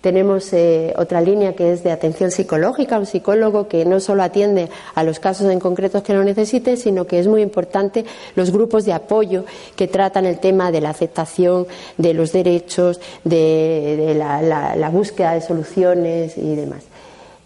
Tenemos 0.00 0.50
eh, 0.54 0.94
otra 0.96 1.20
línea 1.20 1.54
que 1.54 1.72
es 1.72 1.84
de 1.84 1.92
atención 1.92 2.30
psicológica, 2.30 2.98
un 2.98 3.04
psicólogo 3.04 3.68
que 3.68 3.84
no 3.84 4.00
solo 4.00 4.22
atiende 4.22 4.70
a 4.94 5.04
los 5.04 5.20
casos 5.20 5.50
en 5.50 5.60
concretos 5.60 6.02
que 6.02 6.14
lo 6.14 6.24
necesiten, 6.24 6.78
sino 6.78 7.06
que 7.06 7.18
es 7.18 7.26
muy 7.26 7.42
importante 7.42 8.06
los 8.34 8.50
grupos 8.50 8.86
de 8.86 8.94
apoyo 8.94 9.44
que 9.76 9.88
tratan 9.88 10.24
el 10.24 10.38
tema 10.38 10.72
de 10.72 10.80
la 10.80 10.90
aceptación 10.90 11.66
de 11.98 12.14
los 12.14 12.32
derechos, 12.32 12.98
de, 13.24 14.14
la 14.16 14.90
búsqueda 14.90 15.34
de 15.34 15.42
soluciones 15.42 16.38
y 16.38 16.56
demás 16.56 16.89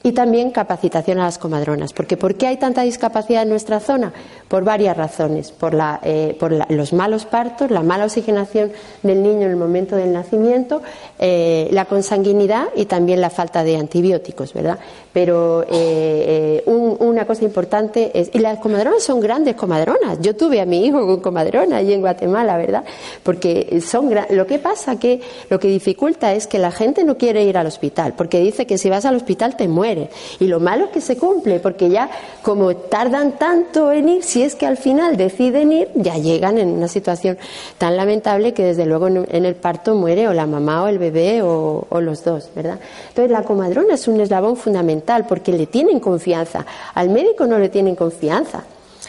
y 0.07 0.13
también 0.13 0.51
capacitación 0.51 1.19
a 1.19 1.25
las 1.25 1.39
comadronas. 1.39 1.95
Porque 1.95 2.19
¿por 2.19 2.35
qué 2.35 2.47
hay 2.47 2.59
tanta 2.59 2.83
discapacidad 2.83 3.43
en 3.43 3.49
nuestra 3.49 3.81
zona? 3.81 4.13
Por 4.49 4.63
varias 4.63 4.95
razones. 4.95 5.51
Por, 5.51 5.73
la, 5.73 5.99
eh, 6.05 6.37
por 6.39 6.53
los 6.71 6.93
malos 6.93 7.25
partos, 7.25 7.71
la 7.71 7.83
mala 7.83 8.05
oxigenación 8.05 8.71
del 9.03 9.23
niño 9.23 9.47
en 9.47 9.53
el 9.53 9.57
momento 9.57 9.97
del 9.97 10.13
nacimiento, 10.13 10.83
eh, 11.19 11.69
la 11.73 11.87
consanguinidad 11.87 12.67
y 12.77 12.85
también 12.85 13.23
la 13.23 13.31
falta 13.31 13.65
de 13.65 13.79
antibióticos, 13.79 14.53
¿verdad? 14.53 14.79
Pero 15.15 15.65
eh, 15.71 16.63
una 16.67 17.25
cosa 17.25 17.45
importante 17.45 18.11
es... 18.13 18.29
Y 18.35 18.41
las 18.41 18.59
comadronas 18.59 19.03
son 19.03 19.21
grandes 19.21 19.55
comadronas. 19.55 20.21
Yo 20.21 20.37
tuve 20.37 20.61
a 20.61 20.67
mi 20.67 20.85
hijo 20.85 21.07
con 21.07 21.21
comadrona 21.21 21.79
allí 21.79 21.95
en 21.95 22.03
Guatemala, 22.03 22.59
¿verdad? 22.59 22.85
Porque 23.23 23.81
son... 23.81 24.15
Lo 24.29 24.47
que 24.47 24.59
pasa 24.59 24.99
que 24.99 25.23
lo 25.49 25.59
que 25.59 25.69
dificulta 25.69 26.35
es 26.35 26.47
que 26.47 26.59
la 26.59 26.73
gente 26.73 27.05
no 27.05 27.17
quiere 27.17 27.43
ir 27.45 27.57
al 27.57 27.67
hospital, 27.67 28.13
porque 28.19 28.41
dice 28.41 28.67
que 28.67 28.77
si 28.77 28.91
vas 28.91 29.07
al 29.07 29.17
hospital 29.17 29.57
te 29.57 29.67
mueres 29.67 29.94
y 30.39 30.47
lo 30.47 30.61
malo 30.61 30.87
es 30.87 30.91
que 30.91 31.01
se 31.01 31.17
cumple, 31.17 31.61
porque 31.61 31.89
ya 31.89 32.11
como 32.43 32.75
tardan 32.75 33.33
tanto 33.39 33.91
en 33.93 34.09
ir, 34.09 34.23
si 34.23 34.43
es 34.43 34.55
que 34.55 34.67
al 34.67 34.77
final 34.77 35.17
deciden 35.17 35.73
ir, 35.73 35.89
ya 35.95 36.17
llegan 36.17 36.59
en 36.59 36.69
una 36.69 36.89
situación 36.89 37.39
tan 37.79 37.97
lamentable 37.97 38.53
que 38.53 38.65
desde 38.65 38.87
luego 38.87 39.09
en 39.09 39.45
el 39.45 39.55
parto 39.55 39.95
muere 39.95 40.29
o 40.29 40.33
la 40.33 40.47
mamá 40.47 40.85
o 40.85 40.89
el 40.89 40.99
bebé 40.99 41.43
o, 41.43 41.87
los 42.01 42.25
dos, 42.25 42.51
¿verdad? 42.55 42.79
Entonces 43.09 43.31
la 43.31 43.43
comadrona 43.43 43.95
es 43.95 44.09
un 44.09 44.21
eslabón 44.21 44.57
fundamental 44.57 45.27
porque 45.27 45.53
le 45.53 45.67
tienen 45.67 46.01
confianza. 46.01 46.67
Al 46.95 47.09
médico 47.11 47.47
no 47.47 47.59
le 47.59 47.69
tienen 47.69 47.95
confianza. 47.97 48.65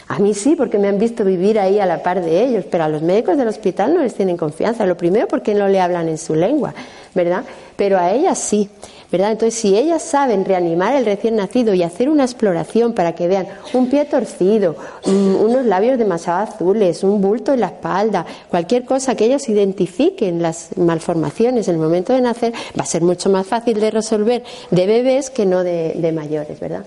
A 0.08 0.20
mí 0.20 0.34
sí, 0.34 0.54
porque 0.54 0.78
me 0.78 0.88
han 0.88 0.98
visto 0.98 1.24
vivir 1.24 1.58
ahí 1.58 1.80
a 1.80 1.86
la 1.86 2.02
par 2.02 2.24
de 2.24 2.44
ellos, 2.44 2.64
pero 2.70 2.84
a 2.84 2.88
los 2.88 3.02
médicos 3.02 3.36
del 3.36 3.48
hospital 3.48 3.92
no 3.94 4.02
les 4.02 4.14
tienen 4.14 4.36
confianza. 4.36 4.86
Lo 4.86 4.96
primero 4.96 5.26
porque 5.26 5.52
no 5.52 5.66
le 5.66 5.80
hablan 5.80 6.08
en 6.08 6.16
su 6.16 6.34
lengua, 6.34 6.72
¿verdad? 7.14 7.42
Pero 7.76 7.98
a 7.98 8.12
ellas 8.12 8.38
sí. 8.38 8.70
¿Verdad? 9.10 9.32
Entonces, 9.32 9.58
si 9.58 9.76
ellas 9.76 10.02
saben 10.02 10.44
reanimar 10.44 10.94
el 10.94 11.04
recién 11.04 11.36
nacido 11.36 11.74
y 11.74 11.82
hacer 11.82 12.08
una 12.08 12.24
exploración 12.24 12.92
para 12.92 13.14
que 13.14 13.28
vean 13.28 13.46
un 13.72 13.88
pie 13.88 14.04
torcido, 14.04 14.76
unos 15.06 15.64
labios 15.64 15.98
demasiado 15.98 16.40
azules, 16.40 17.04
un 17.04 17.20
bulto 17.20 17.52
en 17.52 17.60
la 17.60 17.66
espalda, 17.66 18.26
cualquier 18.48 18.84
cosa 18.84 19.14
que 19.14 19.26
ellos 19.26 19.48
identifiquen 19.48 20.42
las 20.42 20.76
malformaciones 20.76 21.68
en 21.68 21.74
el 21.74 21.80
momento 21.80 22.12
de 22.12 22.20
nacer, 22.20 22.52
va 22.78 22.82
a 22.82 22.86
ser 22.86 23.02
mucho 23.02 23.30
más 23.30 23.46
fácil 23.46 23.80
de 23.80 23.90
resolver 23.90 24.42
de 24.70 24.86
bebés 24.86 25.30
que 25.30 25.46
no 25.46 25.62
de, 25.62 25.94
de 25.94 26.12
mayores, 26.12 26.58
¿verdad? 26.60 26.84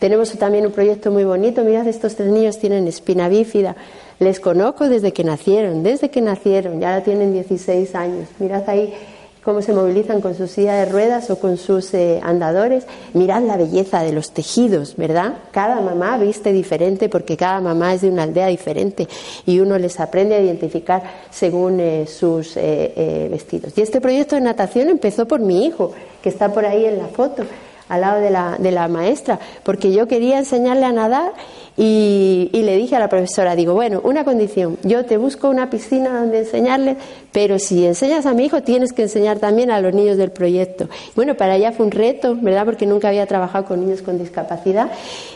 Tenemos 0.00 0.32
también 0.38 0.64
un 0.64 0.72
proyecto 0.72 1.10
muy 1.10 1.24
bonito. 1.24 1.62
Mirad, 1.62 1.86
estos 1.86 2.16
tres 2.16 2.32
niños 2.32 2.58
tienen 2.58 2.88
espina 2.88 3.28
bífida. 3.28 3.76
Les 4.18 4.40
conozco 4.40 4.88
desde 4.88 5.12
que 5.12 5.24
nacieron, 5.24 5.82
desde 5.82 6.08
que 6.08 6.22
nacieron, 6.22 6.80
ya 6.80 7.02
tienen 7.02 7.34
16 7.34 7.94
años. 7.94 8.28
Mirad 8.38 8.66
ahí 8.68 8.94
cómo 9.42 9.62
se 9.62 9.72
movilizan 9.72 10.20
con 10.20 10.34
su 10.34 10.46
silla 10.46 10.74
de 10.74 10.86
ruedas 10.86 11.30
o 11.30 11.38
con 11.38 11.56
sus 11.56 11.92
eh, 11.94 12.20
andadores. 12.22 12.86
Mirad 13.14 13.42
la 13.42 13.56
belleza 13.56 14.02
de 14.02 14.12
los 14.12 14.32
tejidos, 14.32 14.96
¿verdad? 14.96 15.34
Cada 15.50 15.80
mamá 15.80 16.18
viste 16.18 16.52
diferente 16.52 17.08
porque 17.08 17.36
cada 17.36 17.60
mamá 17.60 17.94
es 17.94 18.02
de 18.02 18.10
una 18.10 18.24
aldea 18.24 18.48
diferente 18.48 19.08
y 19.46 19.60
uno 19.60 19.78
les 19.78 19.98
aprende 20.00 20.34
a 20.34 20.40
identificar 20.40 21.02
según 21.30 21.80
eh, 21.80 22.06
sus 22.06 22.56
eh, 22.56 23.28
vestidos. 23.30 23.76
Y 23.76 23.82
este 23.82 24.00
proyecto 24.00 24.34
de 24.34 24.42
natación 24.42 24.88
empezó 24.88 25.26
por 25.26 25.40
mi 25.40 25.66
hijo, 25.66 25.92
que 26.22 26.28
está 26.28 26.52
por 26.52 26.64
ahí 26.64 26.84
en 26.84 26.98
la 26.98 27.08
foto 27.08 27.44
al 27.90 28.00
lado 28.00 28.20
de 28.20 28.30
la, 28.30 28.56
de 28.58 28.70
la 28.70 28.88
maestra, 28.88 29.38
porque 29.62 29.92
yo 29.92 30.08
quería 30.08 30.38
enseñarle 30.38 30.86
a 30.86 30.92
nadar 30.92 31.32
y, 31.76 32.50
le 32.52 32.76
dije 32.76 32.96
a 32.96 32.98
la 32.98 33.08
profesora, 33.08 33.56
digo, 33.56 33.72
bueno, 33.74 34.00
una 34.04 34.22
condición, 34.22 34.76
yo 34.82 35.06
te 35.06 35.16
busco 35.16 35.48
una 35.48 35.70
piscina 35.70 36.20
donde 36.20 36.40
enseñarle, 36.40 36.96
pero 37.32 37.58
si 37.58 37.86
enseñas 37.86 38.26
a 38.26 38.34
mi 38.34 38.44
hijo 38.44 38.62
tienes 38.62 38.92
que 38.92 39.02
enseñar 39.02 39.38
también 39.38 39.70
a 39.70 39.80
los 39.80 39.94
niños 39.94 40.16
del 40.16 40.30
proyecto. 40.30 40.88
Bueno, 41.16 41.36
para 41.36 41.56
ella 41.56 41.72
fue 41.72 41.86
un 41.86 41.92
reto, 41.92 42.36
¿verdad? 42.40 42.64
Porque 42.64 42.86
nunca 42.86 43.08
había 43.08 43.26
trabajado 43.26 43.64
con 43.64 43.80
niños 43.80 44.02
con 44.02 44.18
discapacidad 44.18 44.90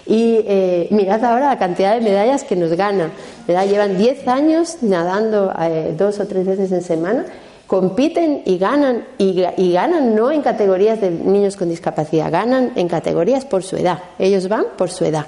y 0.07 0.41
eh, 0.47 0.89
mirad 0.91 1.25
ahora 1.25 1.49
la 1.49 1.59
cantidad 1.59 1.95
de 1.95 2.03
medallas 2.03 2.45
que 2.45 2.57
nos 2.57 2.73
ganan, 2.73 3.11
¿verdad? 3.49 3.67
Llevan 3.67 3.97
10 3.97 4.29
años 4.29 4.79
nadando 4.83 5.53
eh, 5.59 5.95
dos 5.97 6.21
o 6.21 6.27
tres 6.27 6.47
veces 6.47 6.71
en 6.73 6.83
semana 6.83 7.25
compiten 7.67 8.43
y 8.45 8.59
ganan, 8.59 9.05
y, 9.19 9.73
ganan 9.73 10.15
no 10.15 10.31
en 10.31 10.43
categorías 10.43 11.01
de 11.01 11.11
niños 11.11 11.57
con 11.57 11.69
discapacidad, 11.69 12.31
ganan 12.31 12.73
en 12.77 12.89
categorías 12.89 13.45
por 13.45 13.63
su 13.63 13.77
edad. 13.77 13.99
Ellos 14.19 14.49
van 14.49 14.67
por 14.77 14.91
su 14.91 15.05
edad 15.05 15.27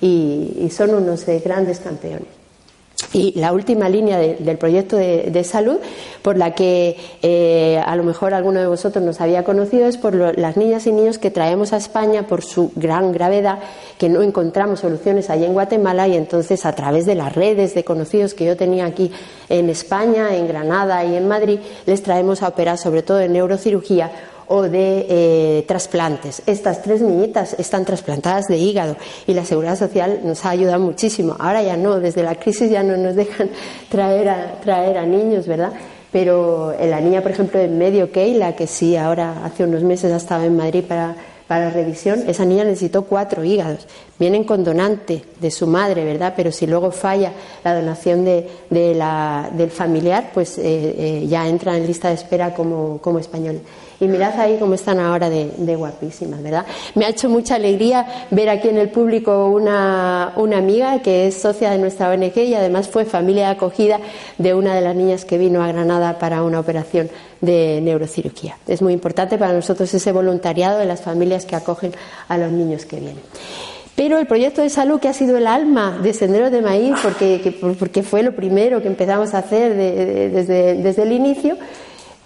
y, 0.00 0.68
son 0.70 0.94
unos 0.94 1.26
eh, 1.28 1.40
grandes 1.44 1.80
campeones. 1.80 2.35
Y 3.16 3.32
la 3.34 3.54
última 3.54 3.88
línea 3.88 4.18
del 4.18 4.58
proyecto 4.58 4.98
de, 4.98 5.42
salud, 5.42 5.78
por 6.20 6.36
la 6.36 6.54
que 6.54 6.98
eh, 7.22 7.82
a 7.82 7.96
lo 7.96 8.02
mejor 8.02 8.34
alguno 8.34 8.60
de 8.60 8.66
vosotros 8.66 9.02
nos 9.02 9.22
había 9.22 9.42
conocido, 9.42 9.86
es 9.86 9.96
por 9.96 10.14
las 10.38 10.58
niñas 10.58 10.86
y 10.86 10.92
niños 10.92 11.16
que 11.16 11.30
traemos 11.30 11.72
a 11.72 11.78
España 11.78 12.26
por 12.26 12.44
su 12.44 12.72
gran 12.76 13.12
gravedad, 13.12 13.60
que 13.96 14.10
no 14.10 14.20
encontramos 14.20 14.80
soluciones 14.80 15.30
allí 15.30 15.46
en 15.46 15.54
Guatemala 15.54 16.06
y 16.06 16.14
entonces 16.14 16.66
a 16.66 16.74
través 16.74 17.06
de 17.06 17.14
las 17.14 17.34
redes 17.34 17.74
de 17.74 17.84
conocidos 17.84 18.34
que 18.34 18.44
yo 18.44 18.54
tenía 18.54 18.84
aquí 18.84 19.10
en 19.48 19.70
España, 19.70 20.36
en 20.36 20.46
Granada 20.46 21.02
y 21.06 21.16
en 21.16 21.26
Madrid, 21.26 21.60
les 21.86 22.02
traemos 22.02 22.42
a 22.42 22.48
operar 22.48 22.76
sobre 22.76 23.02
todo 23.02 23.20
en 23.20 23.32
neurocirugía 23.32 24.10
o 24.48 24.62
de 24.62 25.06
eh, 25.08 25.64
trasplantes. 25.66 26.42
Estas 26.46 26.82
tres 26.82 27.00
niñitas 27.00 27.54
están 27.58 27.84
trasplantadas 27.84 28.46
de 28.46 28.58
hígado 28.58 28.96
y 29.26 29.34
la 29.34 29.44
Seguridad 29.44 29.76
Social 29.76 30.20
nos 30.24 30.44
ha 30.44 30.50
ayudado 30.50 30.80
muchísimo. 30.80 31.36
Ahora 31.38 31.62
ya 31.62 31.76
no, 31.76 32.00
desde 32.00 32.22
la 32.22 32.34
crisis 32.36 32.70
ya 32.70 32.82
no 32.82 32.96
nos 32.96 33.14
dejan 33.16 33.50
traer 33.90 34.28
a, 34.28 34.60
traer 34.60 34.98
a 34.98 35.06
niños, 35.06 35.46
¿verdad? 35.46 35.72
Pero 36.12 36.74
la 36.80 37.00
niña, 37.00 37.20
por 37.20 37.32
ejemplo, 37.32 37.60
en 37.60 37.76
medio, 37.76 38.10
Keila, 38.10 38.54
que 38.56 38.66
sí, 38.66 38.96
ahora 38.96 39.44
hace 39.44 39.64
unos 39.64 39.82
meses 39.82 40.12
ha 40.12 40.16
estado 40.16 40.44
en 40.44 40.56
Madrid 40.56 40.84
para, 40.86 41.14
para 41.46 41.70
revisión, 41.70 42.24
esa 42.26 42.44
niña 42.44 42.64
necesitó 42.64 43.04
cuatro 43.04 43.44
hígados. 43.44 43.86
Vienen 44.18 44.44
con 44.44 44.64
donante 44.64 45.22
de 45.40 45.50
su 45.50 45.66
madre, 45.66 46.04
¿verdad? 46.04 46.34
Pero 46.36 46.50
si 46.50 46.66
luego 46.66 46.90
falla 46.90 47.32
la 47.62 47.74
donación 47.74 48.24
de, 48.24 48.48
de 48.68 48.94
la, 48.94 49.50
del 49.52 49.70
familiar, 49.70 50.30
pues 50.34 50.58
eh, 50.58 50.62
eh, 50.64 51.26
ya 51.28 51.46
entra 51.46 51.76
en 51.76 51.86
lista 51.86 52.08
de 52.08 52.14
espera 52.14 52.52
como, 52.54 52.98
como 52.98 53.18
español. 53.20 53.60
Y 53.98 54.08
mirad 54.08 54.38
ahí 54.38 54.58
cómo 54.58 54.74
están 54.74 55.00
ahora 55.00 55.30
de, 55.30 55.76
guapísimas, 55.76 56.42
¿verdad? 56.42 56.66
Me 56.94 57.06
ha 57.06 57.08
hecho 57.08 57.28
mucha 57.28 57.54
alegría 57.54 58.26
ver 58.30 58.48
aquí 58.50 58.68
en 58.68 58.76
el 58.76 58.90
público 58.90 59.46
una, 59.46 60.32
una, 60.36 60.58
amiga 60.58 61.00
que 61.00 61.26
es 61.26 61.40
socia 61.40 61.70
de 61.70 61.78
nuestra 61.78 62.10
ONG 62.10 62.36
y 62.36 62.54
además 62.54 62.88
fue 62.88 63.04
familia 63.04 63.50
acogida 63.50 64.00
de 64.38 64.54
una 64.54 64.74
de 64.74 64.82
las 64.82 64.94
niñas 64.94 65.24
que 65.24 65.38
vino 65.38 65.62
a 65.62 65.68
Granada 65.68 66.18
para 66.18 66.42
una 66.42 66.60
operación 66.60 67.08
de 67.40 67.80
neurocirugía. 67.82 68.58
Es 68.66 68.82
muy 68.82 68.92
importante 68.92 69.38
para 69.38 69.52
nosotros 69.52 69.92
ese 69.92 70.12
voluntariado 70.12 70.78
de 70.78 70.86
las 70.86 71.00
familias 71.00 71.46
que 71.46 71.56
acogen 71.56 71.92
a 72.28 72.36
los 72.36 72.52
niños 72.52 72.84
que 72.84 73.00
vienen. 73.00 73.22
Pero 73.94 74.18
el 74.18 74.26
proyecto 74.26 74.60
de 74.60 74.68
salud 74.68 75.00
que 75.00 75.08
ha 75.08 75.14
sido 75.14 75.38
el 75.38 75.46
alma 75.46 75.98
de 76.02 76.12
Senderos 76.12 76.50
de 76.50 76.60
Maíz, 76.60 76.94
porque, 77.02 77.58
porque 77.78 78.02
fue 78.02 78.22
lo 78.22 78.36
primero 78.36 78.82
que 78.82 78.88
empezamos 78.88 79.32
a 79.32 79.38
hacer 79.38 79.74
desde, 79.74 80.74
desde 80.74 81.02
el 81.02 81.12
inicio, 81.12 81.56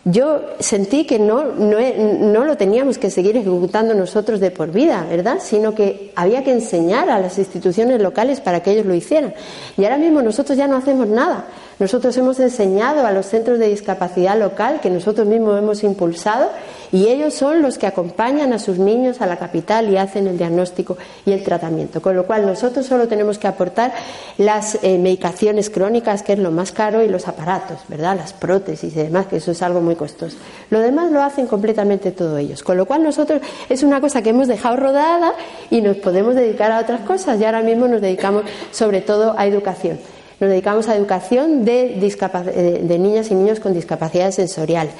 yo 0.04 0.40
sentí 0.60 1.04
que 1.04 1.18
no, 1.18 1.44
no, 1.44 2.44
lo 2.44 2.56
teníamos 2.56 2.96
que 2.96 3.10
seguir 3.10 3.36
ejecutando 3.36 3.92
nosotros 3.92 4.40
de 4.40 4.50
por 4.50 4.72
vida, 4.72 5.06
¿verdad? 5.08 5.38
Sino 5.42 5.74
que 5.74 6.10
había 6.16 6.42
que 6.42 6.52
enseñar 6.52 7.10
a 7.10 7.20
las 7.20 7.36
instituciones 7.36 8.00
locales 8.00 8.40
para 8.40 8.60
que 8.62 8.70
ellos 8.72 8.86
lo 8.86 8.94
hicieran. 8.94 9.34
Y 9.76 9.84
ahora 9.84 9.98
mismo 9.98 10.22
nosotros 10.22 10.56
ya 10.56 10.66
no 10.66 10.76
hacemos 10.76 11.06
nada. 11.06 11.44
Nosotros 11.78 12.16
hemos 12.16 12.38
enseñado 12.40 13.06
a 13.06 13.10
los 13.10 13.26
centros 13.26 13.58
de 13.58 13.68
discapacidad 13.68 14.38
local, 14.38 14.80
que 14.80 14.90
nosotros 14.90 15.26
mismos 15.26 15.58
hemos 15.58 15.82
impulsado, 15.82 16.50
y 16.92 17.08
ellos 17.08 17.32
son 17.32 17.62
los 17.62 17.78
que 17.78 17.86
acompañan 17.86 18.52
a 18.52 18.58
sus 18.58 18.78
niños 18.78 19.20
a 19.20 19.26
la 19.26 19.38
capital 19.38 19.88
y 19.88 19.96
hacen 19.96 20.26
el 20.26 20.36
diagnóstico 20.36 20.98
y 21.24 21.32
el 21.32 21.42
tratamiento. 21.42 22.02
Con 22.02 22.16
lo 22.16 22.26
cual 22.26 22.46
nosotros 22.46 22.84
solo 22.84 23.08
tenemos 23.08 23.38
que 23.38 23.48
aportar 23.48 23.94
las 24.36 24.78
eh, 24.82 24.98
medicaciones 24.98 25.70
crónicas, 25.70 26.22
que 26.22 26.34
es 26.34 26.38
lo 26.38 26.50
más 26.50 26.72
caro, 26.72 27.02
y 27.02 27.08
los 27.08 27.28
aparatos, 27.28 27.78
¿verdad? 27.88 28.16
Las 28.16 28.32
prótesis 28.32 28.94
y 28.94 29.02
demás, 29.02 29.26
que 29.26 29.36
eso 29.36 29.52
es 29.52 29.62
algo 29.62 29.80
muy 29.80 29.89
costoso. 29.96 30.36
Lo 30.70 30.80
demás 30.80 31.10
lo 31.10 31.22
hacen 31.22 31.46
completamente 31.46 32.12
todos 32.12 32.38
ellos. 32.38 32.62
Con 32.62 32.76
lo 32.76 32.86
cual 32.86 33.02
nosotros 33.02 33.40
es 33.68 33.82
una 33.82 34.00
cosa 34.00 34.22
que 34.22 34.30
hemos 34.30 34.48
dejado 34.48 34.76
rodada 34.76 35.34
y 35.70 35.80
nos 35.80 35.96
podemos 35.96 36.34
dedicar 36.34 36.72
a 36.72 36.80
otras 36.80 37.00
cosas 37.00 37.40
y 37.40 37.44
ahora 37.44 37.62
mismo 37.62 37.88
nos 37.88 38.00
dedicamos 38.00 38.44
sobre 38.70 39.00
todo 39.00 39.34
a 39.38 39.46
educación. 39.46 39.98
Nos 40.40 40.50
dedicamos 40.50 40.88
a 40.88 40.96
educación 40.96 41.64
de, 41.64 41.98
eh, 41.98 42.80
de 42.82 42.98
niñas 42.98 43.30
y 43.30 43.34
niños 43.34 43.60
con 43.60 43.74
discapacidades 43.74 44.36
sensoriales. 44.36 44.94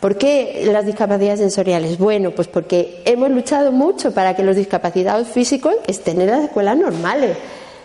¿Por 0.00 0.16
qué 0.16 0.66
las 0.72 0.86
discapacidades 0.86 1.40
sensoriales? 1.40 1.98
Bueno, 1.98 2.30
pues 2.30 2.48
porque 2.48 3.02
hemos 3.04 3.30
luchado 3.30 3.70
mucho 3.70 4.12
para 4.12 4.34
que 4.34 4.42
los 4.42 4.56
discapacitados 4.56 5.28
físicos 5.28 5.74
estén 5.86 6.22
en 6.22 6.28
las 6.28 6.44
escuelas 6.44 6.76
normales. 6.76 7.36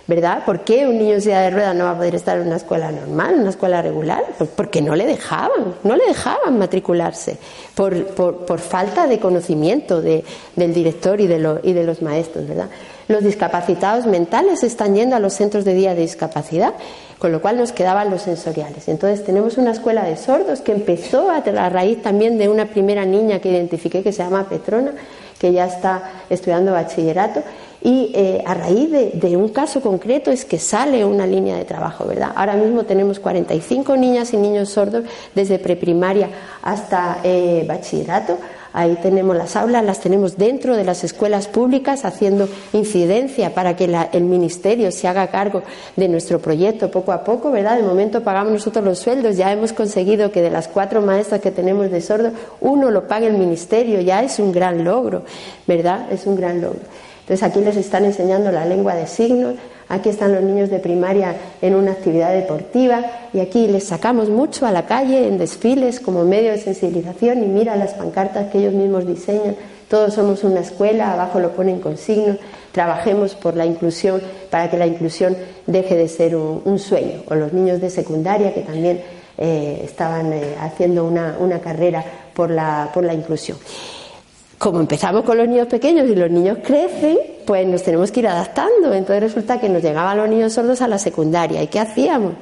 ¿Verdad? 0.08 0.46
¿Por 0.46 0.60
qué 0.60 0.86
un 0.86 1.00
niño 1.00 1.16
en 1.16 1.22
silla 1.22 1.42
de 1.42 1.50
ruedas 1.50 1.76
no 1.76 1.86
va 1.86 1.92
a 1.92 1.96
poder 1.96 2.14
estar 2.14 2.38
en 2.38 2.46
una 2.46 2.58
escuela 2.58 2.92
normal, 2.92 3.34
en 3.34 3.40
una 3.40 3.50
escuela 3.50 3.82
regular? 3.82 4.24
Pues 4.38 4.50
porque 4.56 4.80
no 4.80 4.96
le 4.96 5.08
dejaban, 5.08 5.74
no 5.84 5.96
le 5.96 6.06
dejaban 6.06 6.60
matricularse 6.60 7.38
por, 7.74 8.06
por, 8.08 8.60
falta 8.60 9.08
de 9.08 9.20
conocimiento 9.20 10.02
del 10.02 10.24
director 10.56 11.20
y 11.22 11.28
de, 11.28 11.40
de 11.40 11.84
los 11.84 12.04
maestros, 12.04 12.48
¿verdad? 12.48 12.70
Los 13.08 13.24
discapacitados 13.24 14.06
mentales 14.06 14.64
están 14.64 14.94
yendo 14.94 15.16
a 15.16 15.20
los 15.20 15.34
centros 15.34 15.66
de 15.66 15.74
día 15.74 15.96
de 15.96 16.02
discapacidad 16.02 16.76
con 17.18 17.32
lo 17.32 17.42
cual 17.42 17.58
nos 17.58 17.72
quedaban 17.72 18.10
los 18.10 18.24
sensoriales. 18.24 18.88
Entonces 18.88 19.26
tenemos 19.26 19.58
una 19.58 19.72
escuela 19.72 20.04
de 20.04 20.18
sordos 20.18 20.62
que 20.62 20.74
empezó 20.74 21.32
a, 21.32 21.42
raíz 21.70 22.02
también 22.02 22.38
de 22.38 22.50
una 22.50 22.66
primera 22.66 23.06
niña 23.06 23.40
que 23.40 23.50
identifiqué 23.50 24.04
que 24.04 24.12
se 24.12 24.24
llama 24.24 24.50
Petrona, 24.50 24.92
que 25.40 25.52
ya 25.52 25.66
está 25.66 26.12
estudiando 26.30 26.72
bachillerato, 26.72 27.44
y 27.86 28.12
eh, 28.16 28.44
a 28.48 28.56
raíz 28.56 28.90
de, 28.90 29.38
un 29.38 29.50
caso 29.50 29.80
concreto 29.80 30.32
es 30.32 30.44
que 30.44 30.58
sale 30.58 31.06
una 31.06 31.28
línea 31.28 31.56
de 31.56 31.66
trabajo, 31.66 32.04
¿verdad? 32.08 32.32
Ahora 32.36 32.56
mismo 32.56 32.84
tenemos 32.86 33.20
45 33.20 33.96
niñas 33.96 34.34
y 34.34 34.38
niños 34.38 34.70
sordos 34.70 35.04
desde 35.36 35.60
preprimaria 35.60 36.30
hasta 36.64 37.20
eh, 37.24 37.64
bachillerato 37.68 38.40
Ahí 38.78 38.98
tenemos 39.02 39.38
las 39.38 39.56
aulas, 39.56 39.86
las 39.86 40.02
tenemos 40.02 40.38
dentro 40.38 40.76
de 40.76 40.84
las 40.84 41.06
escuelas 41.06 41.48
públicas 41.48 42.04
haciendo 42.04 42.50
incidencia 42.74 43.54
para 43.54 43.78
que 43.78 43.86
el 44.12 44.26
ministerio 44.26 44.92
se 44.92 45.08
haga 45.08 45.28
cargo 45.28 45.64
de 45.96 46.10
nuestro 46.10 46.40
proyecto 46.40 46.92
poco 46.92 47.14
a 47.14 47.24
poco, 47.24 47.52
¿verdad? 47.52 47.78
De 47.78 47.84
momento 47.84 48.22
pagamos 48.22 48.52
nosotros 48.52 48.84
los 48.84 49.00
sueldos, 49.00 49.38
ya 49.38 49.54
hemos 49.54 49.72
conseguido 49.72 50.30
que 50.30 50.42
de 50.42 50.50
las 50.50 50.68
cuatro 50.68 51.02
maestras 51.02 51.40
que 51.40 51.52
tenemos 51.52 51.90
de 51.90 52.02
sordo, 52.02 52.32
uno 52.60 52.92
lo 52.92 53.08
pague 53.08 53.28
el 53.28 53.38
ministerio, 53.38 54.02
ya 54.02 54.22
es 54.24 54.40
un 54.40 54.52
gran 54.52 54.84
logro, 54.84 55.24
¿verdad? 55.66 56.12
Es 56.12 56.26
un 56.28 56.36
gran 56.36 56.60
logro. 56.60 56.82
Entonces 57.22 57.44
aquí 57.44 57.62
les 57.62 57.78
están 57.78 58.04
enseñando 58.04 58.52
la 58.52 58.66
lengua 58.66 58.94
de 58.94 59.08
signos, 59.08 59.56
Aquí 59.88 60.10
están 60.10 60.34
los 60.34 60.44
niños 60.44 60.70
de 60.70 60.80
primaria 60.80 61.36
en 61.62 61.76
una 61.76 61.92
actividad 61.92 62.34
deportiva 62.34 63.06
y 63.34 63.40
aquí 63.40 63.68
les 63.68 63.84
sacamos 63.84 64.30
mucho 64.30 64.66
a 64.66 64.72
la 64.72 64.88
calle 64.88 65.28
en 65.28 65.38
desfiles 65.38 66.00
como 66.00 66.24
medio 66.24 66.52
de 66.52 66.58
sensibilización 66.58 67.44
y 67.44 67.48
mira 67.48 67.76
las 67.76 67.94
pancartas 67.94 68.52
que 68.52 68.58
ellos 68.58 68.74
mismos 68.74 69.06
diseñan. 69.06 69.56
Todos 69.88 70.16
somos 70.16 70.44
una 70.44 70.62
escuela, 70.62 71.14
abajo 71.14 71.40
lo 71.40 71.52
ponen 71.52 71.80
con 71.80 71.98
signos. 71.98 72.38
Trabajemos 72.72 73.36
por 73.36 73.56
la 73.56 73.68
inclusión 73.68 74.22
para 74.50 74.72
que 74.72 74.78
la 74.78 74.88
inclusión 74.88 75.38
deje 75.68 75.96
de 75.96 76.08
ser 76.08 76.36
un, 76.36 76.80
sueño. 76.80 77.22
O 77.28 77.36
los 77.36 77.54
niños 77.54 77.80
de 77.80 77.92
secundaria 77.92 78.54
que 78.54 78.62
también 78.62 79.02
eh, 79.38 79.82
estaban 79.84 80.34
eh, 80.34 80.56
haciendo 80.60 81.06
una, 81.06 81.38
una 81.40 81.60
carrera 81.60 82.04
por 82.34 82.50
la, 82.50 82.90
por 82.92 83.04
la 83.04 83.14
inclusión 83.14 83.58
como 84.58 84.80
empezamos 84.80 85.24
con 85.24 85.38
los 85.38 85.48
niños 85.48 85.68
pequeños 85.68 86.10
y 86.10 86.16
los 86.16 86.30
niños 86.30 86.60
crecen, 86.64 87.18
pues 87.46 87.68
nos 87.68 87.84
tenemos 87.84 88.12
que 88.12 88.22
ir 88.22 88.28
adaptando. 88.28 88.94
Entonces 88.94 89.24
resulta 89.24 89.60
que 89.60 89.70
nos 89.70 89.84
llegaban 89.84 90.18
los 90.18 90.30
niños 90.30 90.54
sordos 90.54 90.82
a 90.82 90.88
la 90.88 90.98
secundaria. 90.98 91.62
¿Y 91.62 91.68
qué 91.68 91.80
hacíamos? 91.80 92.34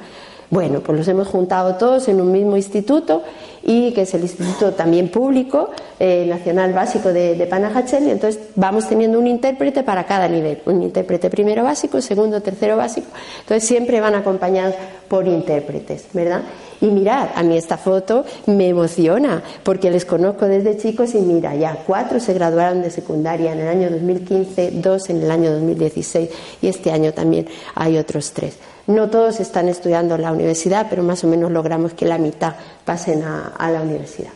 Bueno, 0.50 0.82
pues 0.82 1.00
los 1.00 1.08
hemos 1.08 1.28
juntado 1.28 1.76
todos 1.78 2.08
en 2.10 2.22
un 2.22 2.32
mismo 2.32 2.56
instituto 2.56 3.24
y 3.64 3.92
que 3.94 4.02
es 4.02 4.14
el 4.14 4.22
instituto 4.22 4.74
también 4.74 5.10
público, 5.10 5.72
eh, 6.00 6.26
nacional 6.28 6.74
básico 6.74 7.14
de, 7.14 7.48
Panajachel, 7.50 8.08
y 8.08 8.12
entonces 8.12 8.40
vamos 8.56 8.88
teniendo 8.88 9.18
un 9.18 9.26
intérprete 9.26 9.82
para 9.84 10.06
cada 10.06 10.28
nivel, 10.28 10.62
un 10.66 10.84
intérprete 10.84 11.30
primero 11.30 11.64
básico, 11.64 12.02
segundo, 12.02 12.42
tercero 12.42 12.78
básico, 12.78 13.08
entonces 13.40 13.68
siempre 13.68 14.02
van 14.02 14.16
acompañados 14.16 14.76
por 15.08 15.28
intérpretes, 15.28 16.08
¿verdad? 16.14 16.42
Y 16.84 16.88
mirad, 16.88 17.30
a 17.34 17.44
mí 17.44 17.56
esta 17.56 17.78
foto 17.78 18.26
me 18.46 18.68
emociona 18.68 19.42
porque 19.64 19.90
les 19.90 20.04
conozco 20.04 20.48
desde 20.48 20.76
chicos 20.76 21.16
y 21.16 21.20
mira, 21.20 21.56
ya 21.56 21.78
cuatro 21.88 22.20
se 22.20 22.34
graduaron 22.34 22.82
de 22.82 22.92
secundaria 22.92 23.54
en 23.54 23.62
el 23.62 23.70
año 23.70 23.90
2015, 23.90 24.72
dos 24.72 25.10
en 25.10 25.22
el 25.22 25.32
año 25.32 25.54
2016 25.54 26.30
y 26.62 26.68
este 26.68 26.92
año 26.92 27.14
también 27.14 27.48
hay 27.74 27.98
otros 27.98 28.34
tres. 28.34 28.58
No 28.86 29.10
todos 29.10 29.40
están 29.40 29.70
estudiando 29.70 30.16
en 30.16 30.24
la 30.24 30.34
universidad, 30.34 30.88
pero 30.90 31.04
más 31.04 31.24
o 31.24 31.28
menos 31.28 31.54
logramos 31.54 31.94
que 31.94 32.06
la 32.06 32.18
mitad 32.18 32.56
pasen 32.84 33.24
a, 33.24 33.72
la 33.72 33.82
universidad. 33.82 34.32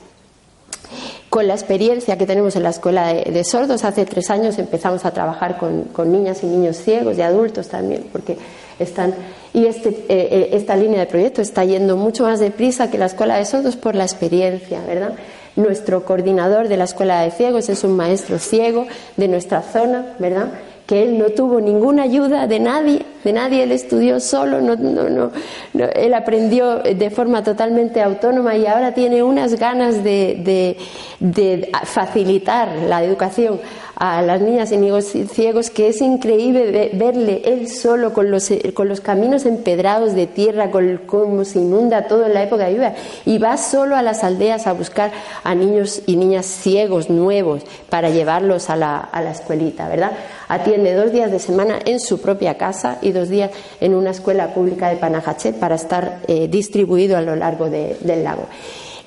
Con 1.30 1.50
la 1.50 1.54
experiencia 1.54 2.17
que 2.17 2.26
tenemos 2.26 2.56
en 2.56 2.63
la 2.63 2.69
escuela 2.69 3.08
de, 3.08 3.43
sordos, 3.43 3.84
hace 3.84 4.06
tres 4.06 4.30
años 4.30 4.58
empezamos 4.58 5.04
a 5.04 5.12
trabajar 5.12 5.58
con, 5.58 5.91
niñas 6.10 6.43
y 6.43 6.45
niños 6.45 6.78
ciegos 6.78 7.17
y 7.17 7.22
adultos 7.24 7.67
también, 7.67 8.08
porque 8.10 8.38
están 8.80 9.13
y 9.58 9.65
este, 9.65 9.89
eh, 9.89 10.06
eh, 10.08 10.50
esta 10.52 10.76
línea 10.76 11.00
de 11.00 11.08
proyecto 11.08 11.41
está 11.41 11.65
yendo 11.65 11.98
mucho 11.98 12.26
más 12.26 12.39
deprisa 12.39 12.91
que 12.91 13.00
la 13.00 13.08
escuela 13.08 13.38
de 13.38 13.46
sordos 13.46 13.76
por 13.76 13.96
la 13.96 14.04
experiencia, 14.04 14.82
¿verdad? 14.86 15.13
Nuestro 15.56 16.06
coordinador 16.06 16.67
de 16.67 16.78
la 16.78 16.84
escuela 16.84 17.22
de 17.24 17.32
ciegos 17.32 17.67
es 17.67 17.84
un 17.84 17.96
maestro 17.96 18.38
ciego 18.38 18.86
de 19.15 19.28
nuestra 19.28 19.63
zona, 19.63 20.13
¿verdad? 20.20 20.50
Que 20.86 21.02
él 21.02 21.17
no 21.17 21.30
tuvo 21.30 21.60
ninguna 21.60 22.04
ayuda 22.04 22.46
de 22.46 22.60
nadie, 22.60 23.02
de 23.24 23.34
nadie, 23.34 23.63
él 23.63 23.72
estudió 23.72 24.20
solo, 24.20 24.62
no, 24.62 24.76
no, 24.76 25.10
no, 25.10 25.32
él 25.74 26.13
aprendió 26.13 26.78
de 26.78 27.10
forma 27.10 27.43
totalmente 27.43 28.00
autónoma 28.00 28.56
y 28.56 28.67
ahora 28.67 28.93
tiene 28.93 29.24
unas 29.24 29.56
ganas 29.56 30.04
de, 30.04 30.78
de 31.20 31.72
facilitar 31.84 32.70
la 32.88 33.04
educación 33.04 33.60
a 34.00 34.22
las 34.22 34.42
niñas 34.42 34.72
y 34.72 34.78
niños 34.78 35.06
ciegos 35.32 35.72
que 35.72 35.88
es 35.88 36.02
increíble 36.02 36.92
verle 36.94 37.42
él 37.46 37.68
solo 37.68 38.14
con 38.14 38.30
los, 38.30 38.50
con 38.76 38.88
los 38.88 39.02
caminos 39.02 39.46
empedrados 39.46 40.14
de 40.14 40.28
tierra, 40.28 40.70
con 40.70 41.02
cómo 41.06 41.44
se 41.44 41.60
inunda 41.60 42.08
todo 42.08 42.26
en 42.26 42.34
la 42.34 42.44
época 42.44 42.66
de 42.66 42.74
lluvia, 42.74 42.96
y 43.26 43.40
va 43.40 43.58
solo 43.58 43.96
a 43.96 44.04
las 44.04 44.24
aldeas 44.24 44.68
a 44.68 44.74
buscar 44.74 45.12
a 45.44 45.56
niños 45.56 46.04
y 46.06 46.16
niñas 46.16 46.46
ciegos 46.46 47.10
nuevos 47.10 47.64
para 47.90 48.10
llevarlos 48.10 48.70
a 48.70 48.76
la, 48.76 48.98
a 48.98 49.22
la 49.22 49.32
escuelita, 49.32 49.90
¿verdad? 49.90 50.12
Atiende 50.48 50.94
dos 50.94 51.12
días 51.12 51.32
de 51.32 51.40
semana 51.40 51.80
en 51.84 52.00
su 52.00 52.22
propia 52.22 52.56
casa 52.56 53.00
y 53.02 53.12
dos 53.12 53.30
días 53.30 53.52
en 53.82 53.96
una 53.96 54.12
escuela 54.12 54.54
pública 54.54 54.90
de 54.90 54.98
Panajachet 54.98 55.56
para 55.56 55.76
estar 55.76 56.20
eh, 56.28 56.48
distribuido 56.48 57.18
a 57.18 57.22
lo 57.22 57.36
largo 57.36 57.70
del 57.70 58.24
lago. 58.24 58.46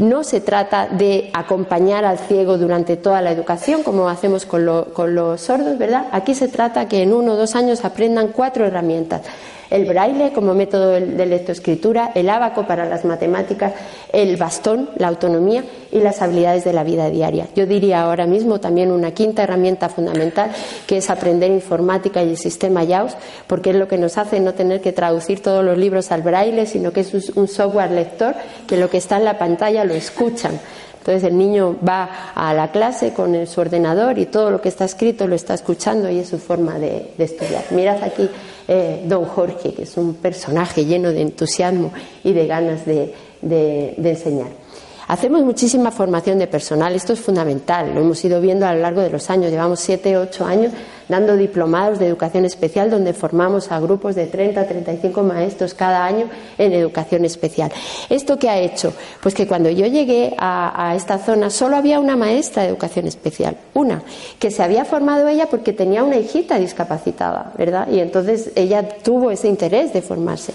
No 0.00 0.24
se 0.24 0.40
trata 0.40 0.86
de 0.86 1.28
acompañar 1.34 2.06
al 2.06 2.18
ciego 2.18 2.56
durante 2.56 2.96
toda 2.96 3.20
la 3.20 3.32
educación, 3.32 3.82
como 3.82 4.08
hacemos 4.08 4.46
con, 4.46 4.64
los 4.64 5.40
sordos, 5.42 5.76
¿verdad? 5.76 6.06
Aquí 6.10 6.34
se 6.34 6.48
trata 6.48 6.88
que 6.88 7.02
en 7.02 7.12
uno 7.12 7.34
o 7.34 7.36
dos 7.36 7.54
años 7.54 7.84
aprendan 7.84 8.28
cuatro 8.28 8.64
herramientas 8.64 9.20
el 9.70 9.85
braille 9.85 10.33
como 10.33 10.54
método 10.54 10.90
de 10.92 11.26
lectoescritura, 11.26 12.11
el 12.14 12.28
ábaco 12.28 12.66
para 12.66 12.85
las 12.87 13.04
matemáticas, 13.04 13.72
el 14.12 14.37
bastón, 14.37 14.90
la 14.96 15.09
autonomía 15.09 15.64
y 15.92 16.00
las 16.00 16.20
habilidades 16.22 16.64
de 16.64 16.72
la 16.72 16.85
vida 16.85 17.09
diaria. 17.09 17.48
Yo 17.54 17.66
diría 17.66 18.02
ahora 18.02 18.26
mismo 18.26 18.61
también 18.61 18.90
una 18.90 19.12
quinta 19.12 19.44
herramienta 19.44 19.88
fundamental 19.88 20.50
que 20.87 20.98
es 20.98 21.09
aprender 21.09 21.50
informática 21.50 22.22
y 22.22 22.30
el 22.30 22.37
sistema 22.37 22.85
JAWS, 22.85 23.16
porque 23.46 23.70
es 23.70 23.76
lo 23.76 23.88
que 23.88 23.98
nos 23.98 24.18
hace 24.18 24.40
no 24.40 24.54
tener 24.54 24.80
que 24.80 24.92
traducir 24.92 25.40
todos 25.40 25.64
los 25.64 25.78
libros 25.78 26.11
al 26.11 26.22
braille, 26.22 26.66
sino 26.66 26.92
que 26.92 27.00
es 27.00 27.14
un 27.37 27.48
software 27.48 27.92
lector 27.92 28.35
que 28.66 28.76
lo 28.76 28.90
que 28.90 28.98
está 28.98 29.18
en 29.18 29.24
la 29.24 29.38
pantalla 29.38 29.85
lo 29.85 29.94
escuchan. 29.94 30.59
Entonces 30.98 31.24
el 31.24 31.38
niño 31.38 31.76
va 31.87 32.33
a 32.35 32.52
la 32.52 32.70
clase 32.70 33.14
con 33.14 33.46
su 33.46 33.61
ordenador 33.61 34.18
y 34.18 34.26
todo 34.26 34.50
lo 34.50 34.61
que 34.61 34.68
está 34.68 34.85
escrito 34.85 35.26
lo 35.26 35.35
está 35.35 35.54
escuchando 35.54 36.11
y 36.11 36.18
es 36.18 36.28
su 36.28 36.38
forma 36.38 36.78
de, 36.78 37.12
de 37.16 37.24
estudiar. 37.24 37.64
Mirad 37.70 38.02
aquí 38.04 38.28
eh, 38.68 39.02
don 39.06 39.24
Jorge, 39.24 39.72
que 39.72 39.82
es 39.82 39.96
un 39.96 40.14
personaje 40.14 40.84
lleno 40.84 41.10
de 41.10 41.22
entusiasmo 41.22 41.92
y 42.24 42.32
de 42.32 42.46
ganas 42.46 42.84
de, 42.84 43.14
enseñar. 43.42 44.48
Hacemos 45.10 45.42
muchísima 45.42 45.90
formación 45.90 46.38
de 46.38 46.46
personal, 46.46 46.94
esto 46.94 47.14
es 47.14 47.18
fundamental, 47.18 47.92
lo 47.92 48.00
hemos 48.00 48.24
ido 48.24 48.40
viendo 48.40 48.64
a 48.64 48.72
lo 48.72 48.80
largo 48.80 49.00
de 49.00 49.10
los 49.10 49.28
años, 49.28 49.50
llevamos 49.50 49.80
siete, 49.80 50.16
ocho 50.16 50.44
años 50.44 50.72
dando 51.08 51.36
diplomados 51.36 51.98
de 51.98 52.06
educación 52.06 52.44
especial 52.44 52.90
donde 52.90 53.12
formamos 53.12 53.72
a 53.72 53.80
grupos 53.80 54.14
de 54.14 54.28
30 54.28 54.60
a 54.60 54.68
35 54.68 55.24
maestros 55.24 55.74
cada 55.74 56.06
año 56.06 56.30
en 56.56 56.72
educación 56.72 57.24
especial. 57.24 57.72
¿Esto 58.08 58.38
qué 58.38 58.48
ha 58.50 58.60
hecho? 58.60 58.92
Pues 59.20 59.34
que 59.34 59.48
cuando 59.48 59.68
yo 59.68 59.84
llegué 59.86 60.32
a, 60.38 60.90
a 60.90 60.94
esta 60.94 61.18
zona 61.18 61.50
solo 61.50 61.74
había 61.74 61.98
una 61.98 62.14
maestra 62.14 62.62
de 62.62 62.68
educación 62.68 63.08
especial, 63.08 63.56
una, 63.74 64.04
que 64.38 64.52
se 64.52 64.62
había 64.62 64.84
formado 64.84 65.26
ella 65.26 65.48
porque 65.50 65.72
tenía 65.72 66.04
una 66.04 66.18
hijita 66.18 66.56
discapacitada, 66.56 67.52
¿verdad? 67.58 67.88
Y 67.90 67.98
entonces 67.98 68.52
ella 68.54 68.88
tuvo 69.02 69.32
ese 69.32 69.48
interés 69.48 69.92
de 69.92 70.02
formarse. 70.02 70.52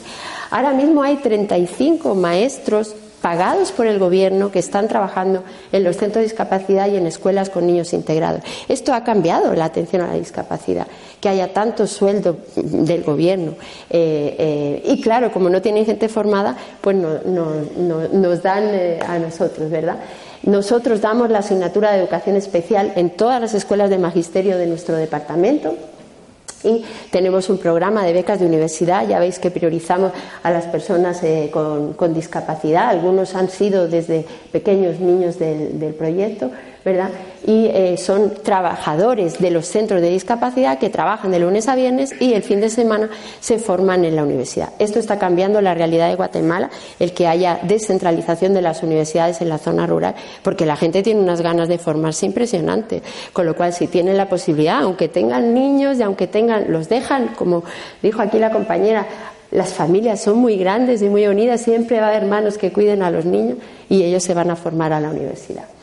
Ahora 0.49 0.71
mismo 0.71 1.03
hay 1.03 1.17
35 1.17 2.15
maestros 2.15 2.95
pagados 3.21 3.71
por 3.71 3.87
el 3.87 3.99
gobierno 3.99 4.51
que 4.51 4.59
están 4.59 4.87
trabajando 4.87 5.43
en 5.71 5.83
los 5.83 5.97
centros 5.97 6.21
de 6.21 6.29
discapacidad 6.29 6.87
y 6.87 6.97
en 6.97 7.07
escuelas 7.07 7.49
con 7.49 7.65
niños 7.65 7.93
integrados. 7.93 8.41
Esto 8.67 8.93
ha 8.93 9.03
cambiado 9.03 9.53
la 9.53 9.65
atención 9.65 10.01
a 10.01 10.07
la 10.07 10.13
discapacidad, 10.13 10.87
que 11.19 11.29
haya 11.29 11.53
tanto 11.53 11.87
sueldo 11.87 12.37
del 12.55 13.03
gobierno. 13.03 13.53
Eh, 13.89 14.35
eh, 14.37 14.83
y 14.85 15.01
claro, 15.01 15.31
como 15.31 15.49
no 15.49 15.61
tienen 15.61 15.85
gente 15.85 16.09
formada, 16.09 16.55
pues 16.81 16.95
nos 16.95 18.43
dan 18.43 18.63
eh, 18.73 18.99
a 19.05 19.17
nosotros, 19.17 19.69
¿verdad? 19.69 19.97
Nosotros 20.43 21.01
damos 21.01 21.31
la 21.31 21.39
asignatura 21.39 21.91
de 21.91 21.99
educación 21.99 22.35
especial 22.35 22.93
en 22.95 23.09
todas 23.09 23.41
las 23.41 23.55
escuelas 23.55 23.89
de 23.89 23.97
magisterio 23.97 24.57
de 24.57 24.67
nuestro 24.67 24.95
departamento, 24.95 25.75
y 26.65 26.83
tenemos 27.11 27.49
un 27.49 27.57
programa 27.57 28.03
de 28.03 28.13
becas 28.13 28.39
de 28.39 28.45
universidad, 28.45 29.07
ya 29.07 29.19
veis 29.19 29.39
que 29.39 29.51
priorizamos 29.51 30.11
a 30.43 30.51
las 30.51 30.65
personas 30.65 31.23
eh, 31.23 31.51
con, 31.51 32.13
discapacidad, 32.13 32.89
algunos 32.89 33.35
han 33.35 33.49
sido 33.49 33.87
desde 33.87 34.25
pequeños 34.51 34.99
niños 34.99 35.37
del 35.39 35.93
proyecto, 35.97 36.51
¿verdad? 36.85 37.09
Y 37.47 37.65
eh, 37.65 37.97
son 37.97 38.35
trabajadores 38.43 39.39
de 39.39 39.49
los 39.49 39.65
centros 39.65 40.01
de 40.01 40.11
discapacidad 40.11 40.77
que 40.77 40.91
trabajan 40.91 41.31
de 41.31 41.39
lunes 41.39 41.67
a 41.67 41.73
viernes 41.73 42.13
y 42.19 42.33
el 42.33 42.43
fin 42.43 42.61
de 42.61 42.69
semana 42.69 43.09
se 43.39 43.57
forman 43.57 44.05
en 44.05 44.15
la 44.15 44.23
universidad. 44.23 44.69
Esto 44.77 44.99
está 44.99 45.17
cambiando 45.17 45.61
la 45.61 45.73
realidad 45.73 46.09
de 46.09 46.15
Guatemala, 46.15 46.69
el 46.99 47.13
que 47.13 47.25
haya 47.25 47.59
descentralización 47.63 48.53
de 48.53 48.61
las 48.61 48.83
universidades 48.83 49.41
en 49.41 49.49
la 49.49 49.57
zona 49.57 49.87
rural, 49.87 50.13
porque 50.43 50.67
la 50.67 50.75
gente 50.75 51.01
tiene 51.01 51.21
unas 51.21 51.41
ganas 51.41 51.67
de 51.69 51.79
formarse 51.79 52.27
impresionantes. 52.27 53.01
Con 53.33 53.47
lo 53.47 53.55
cual, 53.55 53.73
si 53.73 53.87
tienen 53.87 54.15
la 54.15 54.29
posibilidad, 54.29 54.83
aunque 54.83 55.07
tengan 55.07 55.55
niños 55.55 55.97
y 55.97 56.03
aunque 56.03 56.27
tengan, 56.27 56.71
los 56.71 56.87
dejan, 56.87 57.29
como 57.29 57.63
dijo 58.03 58.21
aquí 58.21 58.37
la 58.37 58.51
compañera, 58.51 59.07
las 59.49 59.73
familias 59.73 60.21
son 60.21 60.37
muy 60.37 60.55
grandes 60.57 61.01
y 61.01 61.09
muy 61.09 61.25
unidas, 61.25 61.61
siempre 61.61 61.99
va 61.99 62.07
a 62.07 62.09
haber 62.09 62.25
manos 62.25 62.59
que 62.59 62.71
cuiden 62.71 63.01
a 63.01 63.09
los 63.09 63.25
niños 63.25 63.57
y 63.89 64.03
ellos 64.03 64.21
se 64.21 64.35
van 64.35 64.51
a 64.51 64.55
formar 64.55 64.93
a 64.93 64.99
la 64.99 65.09
universidad. 65.09 65.74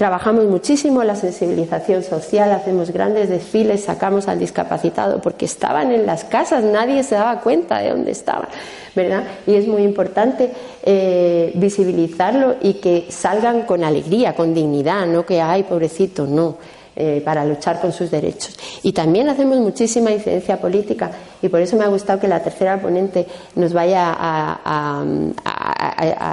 Trabajamos 0.00 0.46
muchísimo 0.46 1.04
la 1.04 1.14
sensibilización 1.14 2.02
social, 2.02 2.52
hacemos 2.52 2.90
grandes 2.90 3.28
desfiles, 3.28 3.84
sacamos 3.84 4.28
al 4.28 4.38
discapacitado 4.38 5.20
porque 5.20 5.44
estaban 5.44 5.92
en 5.92 6.06
las 6.06 6.24
casas, 6.24 6.64
nadie 6.64 7.02
se 7.02 7.16
daba 7.16 7.42
cuenta 7.42 7.80
de 7.80 7.90
dónde 7.90 8.10
estaban, 8.10 8.48
¿verdad? 8.96 9.24
Y 9.46 9.56
es 9.56 9.68
muy 9.68 9.82
importante 9.82 10.52
eh, 10.84 11.52
visibilizarlo 11.54 12.56
y 12.62 12.80
que 12.80 13.08
salgan 13.10 13.66
con 13.66 13.84
alegría, 13.84 14.34
con 14.34 14.54
dignidad, 14.54 15.06
no 15.06 15.26
que, 15.26 15.42
ay, 15.42 15.64
pobrecito, 15.64 16.26
no. 16.26 16.56
Eh, 16.96 17.22
para 17.24 17.44
luchar 17.44 17.80
con 17.80 17.92
sus 17.92 18.10
derechos. 18.10 18.58
Y 18.82 18.92
también 18.92 19.28
hacemos 19.28 19.58
muchísima 19.58 20.10
incidencia 20.10 20.60
política 20.60 21.10
y 21.40 21.48
por 21.48 21.60
eso 21.60 21.76
me 21.76 21.84
ha 21.84 21.88
gustado 21.88 22.18
que 22.18 22.26
la 22.28 22.42
tercera 22.42 22.78
ponente 22.78 23.26
nos 23.54 23.72
vaya 23.72 24.14
a, 24.18 25.02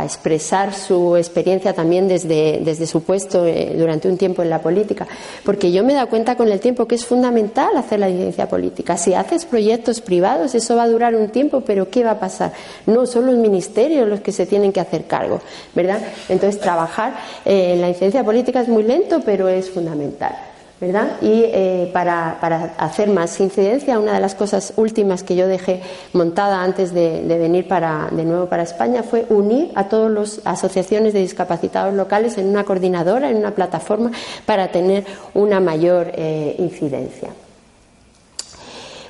expresar 0.04 0.74
su 0.74 1.16
experiencia 1.18 1.74
también 1.74 2.08
desde, 2.08 2.60
desde 2.64 2.88
su 2.88 3.04
puesto 3.04 3.46
eh, 3.46 3.74
durante 3.78 4.08
un 4.08 4.18
tiempo 4.18 4.42
en 4.42 4.50
la 4.50 4.62
política, 4.62 5.08
porque 5.44 5.72
yo 5.72 5.84
me 5.84 5.94
he 5.94 5.96
dado 5.96 6.10
cuenta 6.10 6.36
con 6.36 6.50
el 6.50 6.60
tiempo 6.60 6.88
que 6.88 6.96
es 6.96 7.06
fundamental 7.06 7.76
hacer 7.76 8.00
la 8.00 8.10
incidencia 8.10 8.48
política. 8.48 8.98
Si 8.98 9.14
haces 9.14 9.46
proyectos 9.46 10.02
privados, 10.02 10.56
eso 10.56 10.76
va 10.76 10.84
a 10.84 10.90
durar 10.90 11.16
un 11.16 11.30
tiempo, 11.30 11.62
pero 11.62 11.90
¿qué 11.90 12.04
va 12.04 12.12
a 12.12 12.20
pasar? 12.20 12.54
No, 12.86 13.06
son 13.06 13.26
los 13.26 13.36
ministerios 13.36 14.08
los 14.08 14.22
que 14.22 14.32
se 14.32 14.46
tienen 14.46 14.72
que 14.72 14.80
hacer 14.80 15.06
cargo, 15.06 15.42
¿verdad? 15.76 16.02
Entonces, 16.30 16.60
trabajar 16.60 17.14
eh, 17.46 17.74
en 17.74 17.82
la 17.82 17.90
incidencia 17.90 18.24
política 18.24 18.62
es 18.62 18.70
muy 18.70 18.84
lento, 18.84 19.22
pero 19.26 19.48
es 19.48 19.70
fundamental. 19.70 20.57
¿Verdad? 20.80 21.18
Y 21.22 21.44
eh, 21.46 21.90
para, 21.92 22.38
hacer 22.78 23.10
más 23.10 23.40
incidencia, 23.40 24.00
una 24.00 24.14
de 24.14 24.20
las 24.20 24.36
cosas 24.36 24.74
últimas 24.76 25.24
que 25.24 25.36
yo 25.36 25.48
dejé 25.48 25.82
montada 26.14 26.64
antes 26.64 26.94
de, 26.94 27.22
venir 27.28 27.68
para, 27.68 28.10
de 28.12 28.24
nuevo 28.26 28.48
para 28.48 28.64
España 28.64 29.04
fue 29.04 29.26
unir 29.30 29.72
a 29.76 29.90
todas 29.90 30.12
las 30.12 30.42
asociaciones 30.46 31.14
de 31.14 31.20
discapacitados 31.20 31.94
locales 31.94 32.38
en 32.38 32.48
una 32.48 32.64
coordinadora, 32.64 33.30
en 33.30 33.38
una 33.38 33.52
plataforma, 33.52 34.12
para 34.46 34.72
tener 34.72 35.06
una 35.34 35.60
mayor 35.60 36.12
eh, 36.14 36.56
incidencia. 36.60 37.30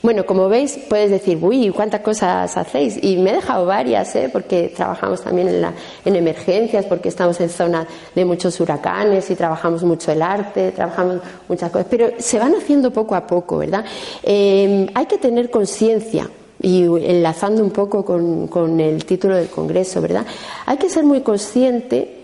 Bueno, 0.08 0.26
como 0.26 0.48
veis, 0.48 0.80
puedes 0.88 1.12
decir, 1.12 1.38
uy, 1.41 1.70
¿cuántas 1.70 2.00
cosas 2.00 2.56
hacéis? 2.56 2.98
Y 3.04 3.17
me 3.17 3.32
he 3.32 3.34
dejado 3.34 3.65
varias, 3.65 4.15
¿eh? 4.15 4.30
porque 4.32 4.72
trabajamos 4.74 5.22
también 5.22 5.50
en, 5.50 5.60
la, 5.60 5.74
en 6.06 6.15
emergencias, 6.15 6.86
porque 6.86 7.10
estamos 7.10 7.38
en 7.41 7.50
zona 7.50 7.86
de 8.15 8.24
muchos 8.24 8.58
huracanes 8.62 9.30
y 9.30 9.36
trabajamos 9.36 9.84
mucho 9.84 10.13
el 10.13 10.22
arte, 10.22 10.72
trabajamos 10.72 11.17
muchas 11.50 11.70
cosas, 11.72 11.88
pero 11.89 12.12
se 12.20 12.39
van 12.39 12.56
haciendo 12.56 12.89
poco 12.91 13.15
a 13.15 13.28
poco, 13.28 13.58
¿verdad? 13.58 13.84
Eh, 14.24 14.89
hay 14.93 15.06
que 15.08 15.17
tener 15.17 15.52
conciencia 15.52 16.30
y 16.62 16.84
enlazando 16.84 17.62
un 17.62 17.72
poco 17.72 18.06
con, 18.06 18.80
el 18.80 19.04
título 19.04 19.36
del 19.36 19.50
Congreso, 19.50 20.00
¿verdad? 20.00 20.26
Hay 20.67 20.78
que 20.78 20.89
ser 20.89 21.04
muy 21.04 21.20
consciente 21.20 22.24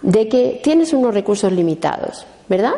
de 0.00 0.28
que 0.28 0.62
tienes 0.64 0.94
unos 0.94 1.12
recursos 1.12 1.52
limitados, 1.52 2.24
¿verdad? 2.48 2.76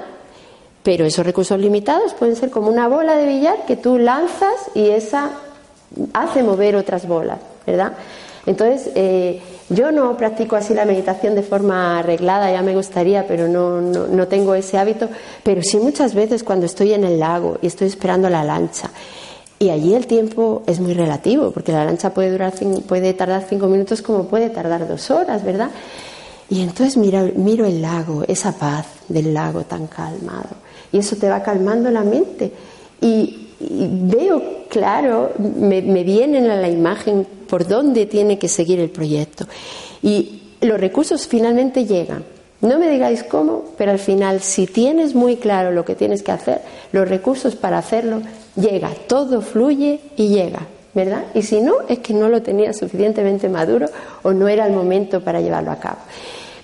Pero 0.83 1.05
esos 1.05 1.27
recursos 1.27 1.59
limitados 1.59 2.15
pueden 2.15 2.37
ser 2.37 2.51
como 2.51 2.71
una 2.71 2.89
bola 2.89 3.15
de 3.15 3.27
billar 3.27 3.67
que 3.67 3.77
tú 3.77 3.99
lanzas 3.99 4.55
y 4.75 4.89
esa 4.89 5.31
hace 6.15 6.43
mover 6.43 6.77
otras 6.77 7.07
bolas, 7.07 7.39
¿verdad? 7.67 7.93
Entonces, 8.47 8.91
eh, 8.95 9.41
yo 9.69 9.93
no 9.93 10.17
practico 10.17 10.57
así 10.57 10.73
la 10.73 10.85
meditación 10.85 11.35
de 11.35 11.43
forma 11.43 11.99
arreglada, 11.99 12.51
ya 12.51 12.63
me 12.63 12.75
gustaría, 12.75 13.27
pero 13.27 13.49
no, 13.49 13.81
no, 13.81 14.29
tengo 14.29 14.55
ese 14.55 14.79
hábito. 14.79 15.09
Pero 15.43 15.63
sí 15.63 15.77
muchas 15.79 16.15
veces 16.15 16.43
cuando 16.43 16.67
estoy 16.67 16.95
en 16.95 17.05
el 17.05 17.21
lago 17.21 17.59
y 17.61 17.67
estoy 17.67 17.89
esperando 17.89 18.31
la 18.31 18.43
lancha, 18.43 18.91
y 19.59 19.69
allí 19.69 19.95
el 19.95 20.07
tiempo 20.07 20.63
es 20.67 20.81
muy 20.81 20.95
relativo, 20.95 21.51
porque 21.51 21.73
la 21.73 21.85
lancha 21.85 22.15
puede, 22.15 22.31
durar, 22.31 22.55
puede 22.89 23.13
tardar 23.13 23.45
cinco 23.47 23.67
minutos 23.67 24.01
como 24.01 24.25
puede 24.25 24.49
tardar 24.49 24.89
dos 24.89 25.11
horas, 25.11 25.45
¿verdad? 25.45 25.69
Y 26.49 26.63
entonces 26.63 26.97
miro, 26.97 27.29
miro 27.37 27.67
el 27.67 27.83
lago, 27.83 28.25
esa 28.27 28.53
paz 28.53 28.87
del 29.09 29.35
lago 29.35 29.65
tan 29.65 29.87
calmado 29.87 30.70
y 30.93 30.99
eso 30.99 31.17
te 31.17 31.29
va 31.29 31.43
calmando 31.43 31.91
la 31.91 32.03
mente. 32.03 32.53
Y, 33.01 33.49
veo 33.61 34.65
claro, 34.69 35.33
me, 35.39 35.83
me 35.83 36.03
viene 36.03 36.39
a 36.51 36.57
la 36.57 36.69
imagen 36.69 37.27
por 37.49 37.67
dónde 37.67 38.07
tiene 38.07 38.39
que 38.39 38.49
seguir 38.49 38.81
el 38.81 38.91
proyecto. 38.91 39.47
Y 40.03 40.41
los 40.61 40.81
recursos 40.81 41.27
finalmente 41.27 41.85
llegan. 41.85 42.25
No 42.61 42.79
me 42.79 42.91
digáis 42.91 43.25
cómo, 43.25 43.65
pero 43.79 43.91
al 43.91 43.99
final, 43.99 44.41
si 44.41 44.67
tienes 44.67 45.15
muy 45.15 45.37
claro 45.37 45.73
lo 45.73 45.85
que 45.85 45.95
tienes 45.95 46.23
que 46.23 46.33
hacer, 46.33 46.61
los 46.93 47.09
recursos 47.09 47.57
para 47.57 47.79
hacerlo 47.79 48.21
llega, 48.55 48.91
todo 49.07 49.41
fluye 49.41 50.01
y 50.17 50.29
llega, 50.29 50.67
¿verdad? 50.93 51.25
Y 51.35 51.43
si 51.43 51.63
no, 51.63 51.77
es 51.89 52.01
que 52.01 52.13
no 52.13 52.29
lo 52.29 52.43
tenía 52.43 52.75
suficientemente 52.75 53.49
maduro 53.49 53.87
o 54.23 54.33
no 54.35 54.47
era 54.47 54.67
el 54.67 54.75
momento 54.75 55.23
para 55.23 55.41
llevarlo 55.41 55.71
a 55.71 55.77
cabo. 55.77 55.99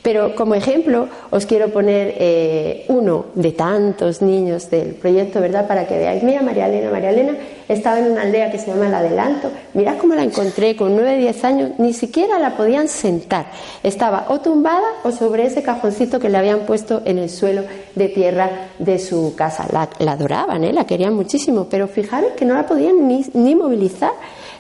Pero 0.07 0.37
como 0.37 0.55
ejemplo 0.55 1.09
os 1.31 1.47
quiero 1.47 1.71
poner 1.71 2.15
eh, 2.17 2.85
uno 2.87 3.27
de 3.35 3.51
tantos 3.51 4.23
niños 4.23 4.71
del 4.71 4.95
proyecto, 4.95 5.41
¿verdad? 5.41 5.67
Para 5.67 5.89
que 5.89 5.99
veáis. 5.99 6.23
Mira, 6.23 6.43
María 6.43 6.69
Elena, 6.69 6.93
María 6.93 7.11
Elena 7.11 7.33
estaba 7.69 7.99
en 7.99 8.13
una 8.13 8.23
aldea 8.23 8.53
que 8.53 8.61
se 8.61 8.69
llama 8.69 8.87
El 8.87 8.95
Adelanto. 8.95 9.51
Mirad 9.75 9.99
cómo 9.99 10.15
la 10.15 10.23
encontré 10.23 10.77
con 10.77 10.95
9, 10.95 11.17
10 11.17 11.45
años, 11.45 11.71
ni 11.79 11.93
siquiera 11.93 12.39
la 12.39 12.57
podían 12.57 12.87
sentar. 12.87 13.47
Estaba 13.83 14.27
o 14.29 14.39
tumbada 14.39 14.87
o 15.03 15.11
sobre 15.11 15.45
ese 15.45 15.65
cajoncito 15.65 16.21
que 16.21 16.29
le 16.29 16.39
habían 16.39 16.61
puesto 16.61 17.03
en 17.05 17.19
el 17.19 17.29
suelo 17.29 17.65
de 17.97 18.09
tierra 18.09 18.69
de 18.79 19.01
su 19.01 19.35
casa. 19.35 19.67
La, 19.73 20.13
adoraban, 20.13 20.63
¿eh? 20.63 20.73
la 20.73 20.87
querían 20.87 21.15
muchísimo, 21.15 21.67
pero 21.69 21.89
fijaros 21.89 22.31
que 22.37 22.45
no 22.45 22.55
la 22.55 22.65
podían 22.65 23.09
ni, 23.09 23.27
ni 23.35 23.57
movilizar 23.57 24.13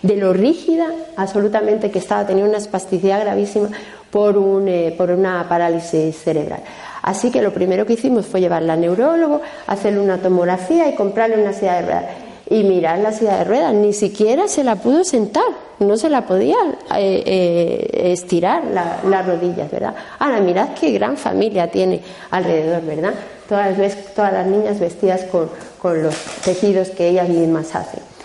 de 0.03 0.17
lo 0.17 0.33
rígida 0.33 0.87
absolutamente 1.17 1.91
que 1.91 1.99
estaba, 1.99 2.27
tenía 2.27 2.45
una 2.45 2.59
espasticidad 2.59 3.21
gravísima 3.21 3.71
por, 4.11 4.37
un, 4.39 4.69
eh, 4.69 4.95
por 4.97 5.11
una 5.11 5.49
parálisis 5.49 6.17
cerebral. 6.17 6.61
Así 7.03 7.31
que 7.31 7.41
lo 7.41 7.53
primero 7.53 7.87
que 7.87 7.93
hicimos 7.93 8.27
fue 8.27 8.41
llevarla 8.41 8.73
al 8.73 8.81
neurólogo, 8.81 9.41
hacerle 9.67 10.01
una 10.01 10.19
tomografía 10.19 10.89
y 10.89 10.95
comprarle 10.95 11.41
una 11.41 11.53
silla 11.53 11.75
de 11.75 11.83
ruedas. 11.83 12.05
Y 12.49 12.63
mirar 12.63 12.99
la 13.01 13.13
silla 13.13 13.39
de 13.39 13.45
ruedas, 13.45 13.75
ni 13.75 13.93
siquiera 13.93 14.47
se 14.49 14.63
la 14.63 14.77
pudo 14.77 15.05
sentar, 15.05 15.45
no 15.81 15.97
se 15.97 16.09
la 16.09 16.27
podía 16.27 16.57
eh, 16.97 17.23
eh, 17.27 18.13
estirar 18.13 18.63
las 18.65 19.27
rodillas, 19.27 19.71
¿verdad? 19.71 19.95
Ahora, 20.19 20.41
mirad 20.41 20.69
qué 20.81 20.91
gran 20.93 21.17
familia 21.17 21.71
tiene 21.71 22.01
alrededor, 22.31 22.83
¿verdad? 22.83 23.15
Todas, 23.49 23.77
todas 24.15 24.33
las 24.33 24.47
niñas 24.47 24.79
vestidas 24.79 25.25
con, 25.25 25.51
con 25.81 26.03
los 26.03 26.15
tejidos 26.45 26.91
que 26.91 27.09
ellas 27.09 27.29
mismas 27.29 27.75
hacen. 27.75 28.16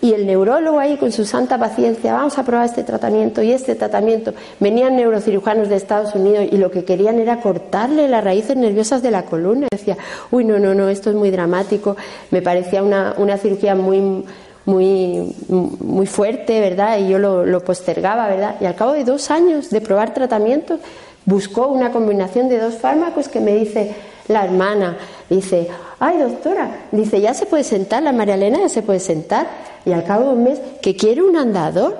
Y 0.00 0.12
el 0.12 0.26
neurólogo 0.26 0.78
ahí 0.78 0.96
con 0.96 1.10
su 1.10 1.24
santa 1.24 1.58
paciencia, 1.58 2.12
vamos 2.12 2.38
a 2.38 2.44
probar 2.44 2.66
este 2.66 2.84
tratamiento 2.84 3.42
y 3.42 3.50
este 3.50 3.74
tratamiento. 3.74 4.32
Venían 4.60 4.94
neurocirujanos 4.94 5.68
de 5.68 5.74
Estados 5.74 6.14
Unidos 6.14 6.46
y 6.52 6.56
lo 6.56 6.70
que 6.70 6.84
querían 6.84 7.18
era 7.18 7.40
cortarle 7.40 8.06
las 8.06 8.22
raíces 8.22 8.56
nerviosas 8.56 9.02
de 9.02 9.10
la 9.10 9.24
columna. 9.24 9.66
Decía, 9.72 9.96
uy, 10.30 10.44
no, 10.44 10.60
no, 10.60 10.72
no, 10.72 10.88
esto 10.88 11.10
es 11.10 11.16
muy 11.16 11.30
dramático. 11.30 11.96
Me 12.30 12.42
parecía 12.42 12.84
una, 12.84 13.14
una 13.18 13.38
cirugía 13.38 13.74
muy, 13.74 14.24
muy, 14.66 15.34
muy 15.48 16.06
fuerte, 16.06 16.60
¿verdad? 16.60 16.98
Y 16.98 17.08
yo 17.08 17.18
lo, 17.18 17.44
lo 17.44 17.64
postergaba, 17.64 18.28
¿verdad? 18.28 18.54
Y 18.60 18.66
al 18.66 18.76
cabo 18.76 18.92
de 18.92 19.02
dos 19.02 19.32
años 19.32 19.68
de 19.68 19.80
probar 19.80 20.14
tratamientos, 20.14 20.78
buscó 21.24 21.66
una 21.66 21.90
combinación 21.90 22.48
de 22.48 22.58
dos 22.58 22.74
fármacos 22.74 23.28
que 23.28 23.40
me 23.40 23.56
dice 23.56 23.96
la 24.28 24.44
hermana, 24.44 24.96
dice, 25.28 25.68
ay 25.98 26.18
doctora, 26.18 26.86
dice, 26.92 27.20
ya 27.20 27.34
se 27.34 27.46
puede 27.46 27.64
sentar, 27.64 28.02
la 28.02 28.12
María 28.12 28.34
Elena 28.34 28.58
ya 28.60 28.68
se 28.68 28.82
puede 28.82 29.00
sentar 29.00 29.46
y 29.84 29.92
al 29.92 30.04
cabo 30.04 30.24
de 30.24 30.34
un 30.34 30.44
mes 30.44 30.60
que 30.82 30.94
quiere 30.96 31.22
un 31.22 31.36
andador. 31.36 31.96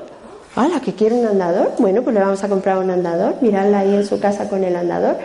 ¡Hala, 0.57 0.81
que 0.81 0.93
quiere 0.93 1.15
un 1.15 1.27
andador! 1.27 1.73
Bueno, 1.79 2.03
pues 2.03 2.15
le 2.15 2.21
vamos 2.21 2.43
a 2.43 2.49
comprar 2.49 2.79
un 2.79 2.91
andador, 2.91 3.37
mirarla 3.41 3.81
ahí 3.81 3.95
en 3.95 4.05
su 4.05 4.19
casa 4.19 4.49
con 4.49 4.65
el 4.65 4.75
andador. 4.75 5.17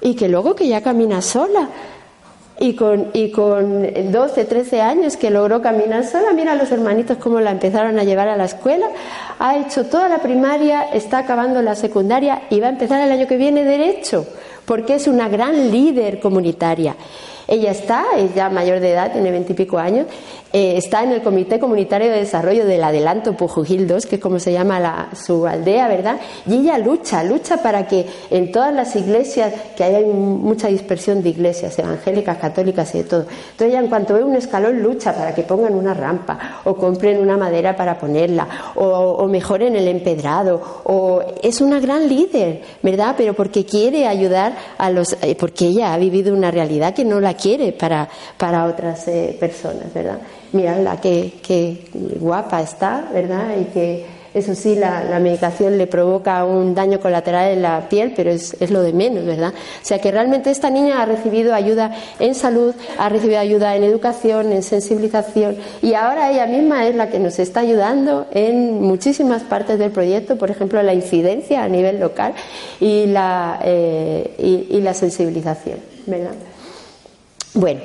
Y 0.00 0.14
que 0.14 0.28
luego 0.28 0.54
que 0.54 0.68
ya 0.68 0.80
camina 0.80 1.20
sola. 1.20 1.68
Y 2.62 2.74
con, 2.74 3.08
y 3.14 3.30
con 3.30 4.12
12, 4.12 4.44
13 4.44 4.82
años 4.82 5.16
que 5.16 5.30
logró 5.30 5.62
caminar 5.62 6.04
sola, 6.04 6.34
mira 6.34 6.52
a 6.52 6.56
los 6.56 6.70
hermanitos 6.70 7.16
cómo 7.16 7.40
la 7.40 7.52
empezaron 7.52 7.98
a 7.98 8.04
llevar 8.04 8.28
a 8.28 8.36
la 8.36 8.44
escuela. 8.44 8.86
Ha 9.38 9.56
hecho 9.56 9.86
toda 9.86 10.10
la 10.10 10.18
primaria, 10.18 10.82
está 10.92 11.18
acabando 11.20 11.62
la 11.62 11.74
secundaria 11.74 12.42
y 12.50 12.60
va 12.60 12.66
a 12.66 12.70
empezar 12.70 13.00
el 13.00 13.10
año 13.10 13.26
que 13.26 13.38
viene 13.38 13.64
derecho, 13.64 14.26
porque 14.66 14.96
es 14.96 15.08
una 15.08 15.30
gran 15.30 15.70
líder 15.70 16.20
comunitaria. 16.20 16.96
Ella 17.48 17.70
está, 17.70 18.04
es 18.16 18.34
ya 18.34 18.50
mayor 18.50 18.78
de 18.78 18.92
edad, 18.92 19.10
tiene 19.10 19.30
veintipico 19.30 19.78
años, 19.78 20.06
eh, 20.52 20.76
está 20.76 21.04
en 21.04 21.12
el 21.12 21.22
Comité 21.22 21.60
Comunitario 21.60 22.10
de 22.10 22.18
Desarrollo 22.18 22.66
del 22.66 22.82
Adelanto 22.82 23.36
Pujujil 23.36 23.86
2, 23.86 24.06
que 24.06 24.16
es 24.16 24.20
como 24.20 24.40
se 24.40 24.52
llama 24.52 25.10
su 25.14 25.46
aldea, 25.46 25.86
¿verdad? 25.86 26.20
Y 26.46 26.56
ella 26.56 26.76
lucha, 26.78 27.22
lucha 27.22 27.58
para 27.58 27.86
que 27.86 28.06
en 28.30 28.50
todas 28.50 28.74
las 28.74 28.96
iglesias, 28.96 29.52
que 29.76 29.84
hay 29.84 30.04
mucha 30.04 30.68
dispersión 30.68 31.22
de 31.22 31.28
iglesias 31.28 31.78
evangélicas, 31.78 32.38
católicas 32.38 32.92
y 32.94 32.98
de 32.98 33.04
todo. 33.04 33.20
Entonces 33.20 33.68
ella 33.68 33.78
en 33.78 33.88
cuanto 33.88 34.14
ve 34.14 34.24
un 34.24 34.34
escalón 34.34 34.82
lucha 34.82 35.14
para 35.14 35.34
que 35.34 35.42
pongan 35.42 35.74
una 35.74 35.94
rampa 35.94 36.60
o 36.64 36.74
compren 36.74 37.20
una 37.20 37.36
madera 37.36 37.76
para 37.76 37.98
ponerla 37.98 38.48
o, 38.74 39.26
mejoren 39.28 39.76
el 39.76 39.86
empedrado 39.86 40.82
o 40.84 41.22
es 41.42 41.60
una 41.60 41.78
gran 41.78 42.08
líder, 42.08 42.62
¿verdad? 42.82 43.14
Pero 43.16 43.34
porque 43.34 43.64
quiere 43.64 44.08
ayudar 44.08 44.56
a 44.78 44.90
los, 44.90 45.16
eh, 45.22 45.36
porque 45.38 45.66
ella 45.66 45.94
ha 45.94 45.98
vivido 45.98 46.34
una 46.34 46.50
realidad 46.50 46.94
que 46.94 47.04
no 47.04 47.20
la 47.20 47.34
quiere 47.34 47.72
para, 47.72 48.08
para 48.36 48.64
otras 48.64 49.06
eh, 49.06 49.36
personas, 49.38 49.92
¿verdad? 49.94 50.18
Miradla, 50.52 51.00
qué, 51.00 51.34
qué 51.42 51.84
guapa 51.92 52.60
está, 52.60 53.08
¿verdad? 53.12 53.56
Y 53.60 53.64
que 53.66 54.06
eso 54.32 54.54
sí, 54.54 54.76
la, 54.76 55.18
medicación 55.18 55.76
le 55.76 55.88
provoca 55.88 56.44
un 56.44 56.72
daño 56.72 57.00
colateral 57.00 57.50
en 57.50 57.62
la 57.62 57.88
piel, 57.88 58.12
pero 58.14 58.30
es, 58.30 58.56
es, 58.60 58.70
lo 58.70 58.80
de 58.82 58.92
menos, 58.92 59.24
¿verdad? 59.24 59.52
O 59.52 59.84
sea 59.84 59.98
que 59.98 60.12
realmente 60.12 60.50
esta 60.50 60.70
niña 60.70 61.02
ha 61.02 61.06
recibido 61.06 61.52
ayuda 61.52 61.92
en 62.20 62.36
salud, 62.36 62.74
ha 62.96 63.08
recibido 63.08 63.40
ayuda 63.40 63.74
en 63.74 63.82
educación, 63.82 64.52
en 64.52 64.62
sensibilización, 64.62 65.56
y 65.82 65.94
ahora 65.94 66.30
ella 66.30 66.46
misma 66.46 66.86
es 66.86 66.94
la 66.94 67.10
que 67.10 67.18
nos 67.18 67.40
está 67.40 67.60
ayudando 67.60 68.26
en 68.30 68.80
muchísimas 68.80 69.42
partes 69.42 69.80
del 69.80 69.90
proyecto, 69.90 70.38
por 70.38 70.50
ejemplo, 70.50 70.80
la 70.82 70.94
incidencia 70.94 71.64
a 71.64 71.68
nivel 71.68 71.98
local 71.98 72.34
y 72.78 73.06
la, 73.06 73.58
eh, 73.64 74.34
y, 74.38 74.76
y 74.76 74.80
la 74.80 74.94
sensibilización, 74.94 75.78
¿verdad? 76.06 76.34
Bueno, 77.52 77.80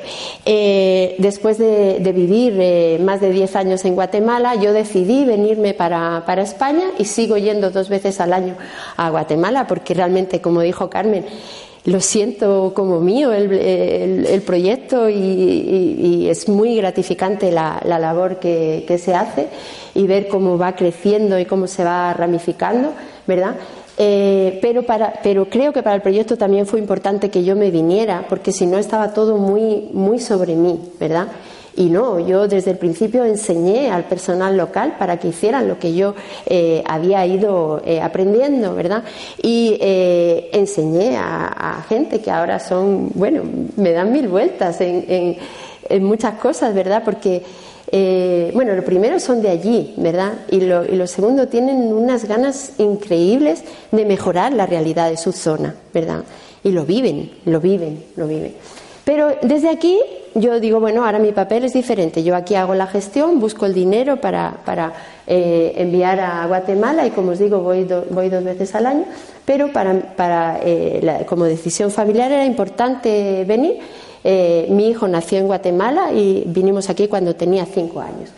eh, 0.46 1.16
después 1.18 1.58
de, 1.58 2.00
vivir 2.14 2.56
eh, 2.60 3.00
más 3.02 3.20
de 3.20 3.32
10 3.32 3.56
años 3.56 3.84
en 3.86 3.96
Guatemala, 3.96 4.54
yo 4.56 4.74
decidí 4.74 5.26
venirme 5.26 5.74
para, 5.74 6.24
España 6.38 6.92
y 7.00 7.06
sigo 7.06 7.38
yendo 7.38 7.72
dos 7.72 7.90
veces 7.90 8.20
al 8.22 8.34
año 8.34 8.56
a 8.96 9.10
Guatemala 9.10 9.66
porque 9.66 9.96
realmente, 9.96 10.40
como 10.40 10.62
dijo 10.62 10.90
Carmen, 10.90 11.26
lo 11.86 12.00
siento 12.00 12.74
como 12.76 13.00
mío 13.00 13.32
el, 13.32 14.44
proyecto 14.46 15.10
y, 15.10 16.28
es 16.30 16.48
muy 16.48 16.76
gratificante 16.76 17.52
la, 17.52 17.82
labor 17.84 18.40
que, 18.40 18.86
que 18.88 19.00
se 19.00 19.16
hace 19.16 19.48
y 19.96 20.06
ver 20.06 20.28
cómo 20.28 20.60
va 20.60 20.76
creciendo 20.76 21.40
y 21.40 21.46
cómo 21.46 21.66
se 21.66 21.84
va 21.84 22.14
ramificando, 22.14 22.94
¿verdad? 23.26 23.56
Eh, 23.98 24.60
pero, 24.62 24.84
para, 24.84 25.14
pero 25.24 25.50
creo 25.50 25.72
que 25.72 25.82
para 25.82 25.96
el 25.96 26.02
proyecto 26.02 26.38
también 26.38 26.66
fue 26.66 26.80
importante 26.80 27.30
que 27.30 27.44
yo 27.44 27.56
me 27.56 27.72
viniera, 27.72 28.26
porque 28.28 28.52
si 28.52 28.66
no 28.66 28.78
estaba 28.78 29.14
todo 29.14 29.38
muy, 29.38 29.90
muy 29.94 30.20
sobre 30.20 30.56
mí, 30.56 30.80
¿verdad? 31.00 31.28
Y 31.78 31.90
no, 31.90 32.20
yo 32.20 32.48
desde 32.48 32.72
el 32.72 32.78
principio 32.78 33.26
enseñé 33.26 33.92
al 33.92 34.06
personal 34.06 34.56
local 34.56 34.96
para 34.98 35.18
que 35.18 35.30
hicieran 35.30 35.68
lo 35.68 35.78
que 35.78 35.94
yo 35.94 36.16
eh, 36.46 36.82
había 36.88 37.26
ido 37.26 37.82
eh, 37.86 38.02
aprendiendo, 38.02 38.76
¿verdad? 38.76 39.04
Y 39.42 39.78
enseñé 39.82 41.18
a, 41.18 41.84
gente 41.90 42.22
que 42.22 42.32
ahora 42.32 42.60
son, 42.60 43.12
bueno, 43.14 43.44
me 43.76 43.92
dan 43.92 44.12
mil 44.12 44.30
vueltas 44.30 44.80
en, 44.80 45.06
en, 45.08 45.38
en 45.90 46.04
muchas 46.04 46.36
cosas, 46.36 46.74
¿verdad? 46.74 47.02
Porque 47.04 47.44
eh, 47.92 48.52
bueno, 48.54 48.74
lo 48.76 48.84
primero 48.84 49.20
son 49.20 49.42
de 49.42 49.50
allí, 49.50 49.94
¿verdad? 49.98 50.34
Y 50.50 50.62
lo, 50.62 51.08
segundo, 51.08 51.48
tienen 51.48 51.94
unas 51.94 52.26
ganas 52.26 52.74
increíbles 52.78 53.64
de 53.92 54.06
mejorar 54.06 54.54
la 54.54 54.66
realidad 54.66 55.10
de 55.10 55.18
su 55.18 55.32
zona, 55.32 55.76
¿verdad? 55.94 56.24
Y 56.64 56.72
lo 56.72 56.86
viven, 56.86 57.32
lo 57.46 57.60
viven, 57.60 58.04
lo 58.16 58.28
viven. 58.28 58.54
Pero 59.04 59.36
desde 59.44 59.70
aquí 59.70 60.00
yo 60.34 60.60
digo, 60.60 60.80
bueno, 60.80 61.06
ahora 61.06 61.20
mi 61.20 61.32
papel 61.32 61.64
es 61.64 61.74
diferente. 61.74 62.24
Yo 62.24 62.36
aquí 62.36 62.56
hago 62.56 62.74
la 62.74 62.88
gestión, 62.88 63.40
busco 63.40 63.66
el 63.66 63.74
dinero 63.74 64.18
para, 64.18 64.94
eh, 65.28 65.74
enviar 65.78 66.20
a 66.20 66.46
Guatemala 66.48 67.06
y 67.06 67.12
como 67.12 67.32
os 67.32 67.40
digo, 67.40 67.60
voy, 67.60 67.88
voy 68.10 68.30
dos 68.30 68.44
veces 68.44 68.74
al 68.76 68.88
año, 68.88 69.06
pero 69.46 69.72
para, 69.72 70.60
eh, 70.64 71.26
como 71.28 71.46
decisión 71.46 71.92
familiar 71.92 72.32
era 72.32 72.46
importante 72.46 73.46
venir 73.48 73.80
eh, 74.28 74.66
mi 74.72 74.90
hijo 74.90 75.08
nació 75.08 75.38
en 75.38 75.46
Guatemala 75.46 76.12
y 76.12 76.46
vinimos 76.48 76.90
aquí 76.90 77.08
cuando 77.08 77.36
tenía 77.36 77.64
cinco 77.68 78.02
años. 78.02 78.32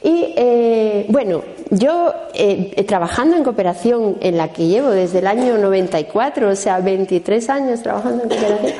Y 0.00 0.32
eh, 0.36 1.06
bueno, 1.08 1.42
yo 1.70 2.12
eh, 2.32 2.84
trabajando 2.86 3.36
en 3.36 3.42
cooperación 3.42 4.18
en 4.20 4.36
la 4.36 4.52
que 4.52 4.68
llevo 4.68 4.90
desde 4.90 5.18
el 5.18 5.26
año 5.26 5.58
94, 5.58 6.48
o 6.48 6.54
sea, 6.54 6.78
23 6.78 7.50
años 7.50 7.82
trabajando 7.82 8.22
en 8.22 8.28
cooperación, 8.28 8.72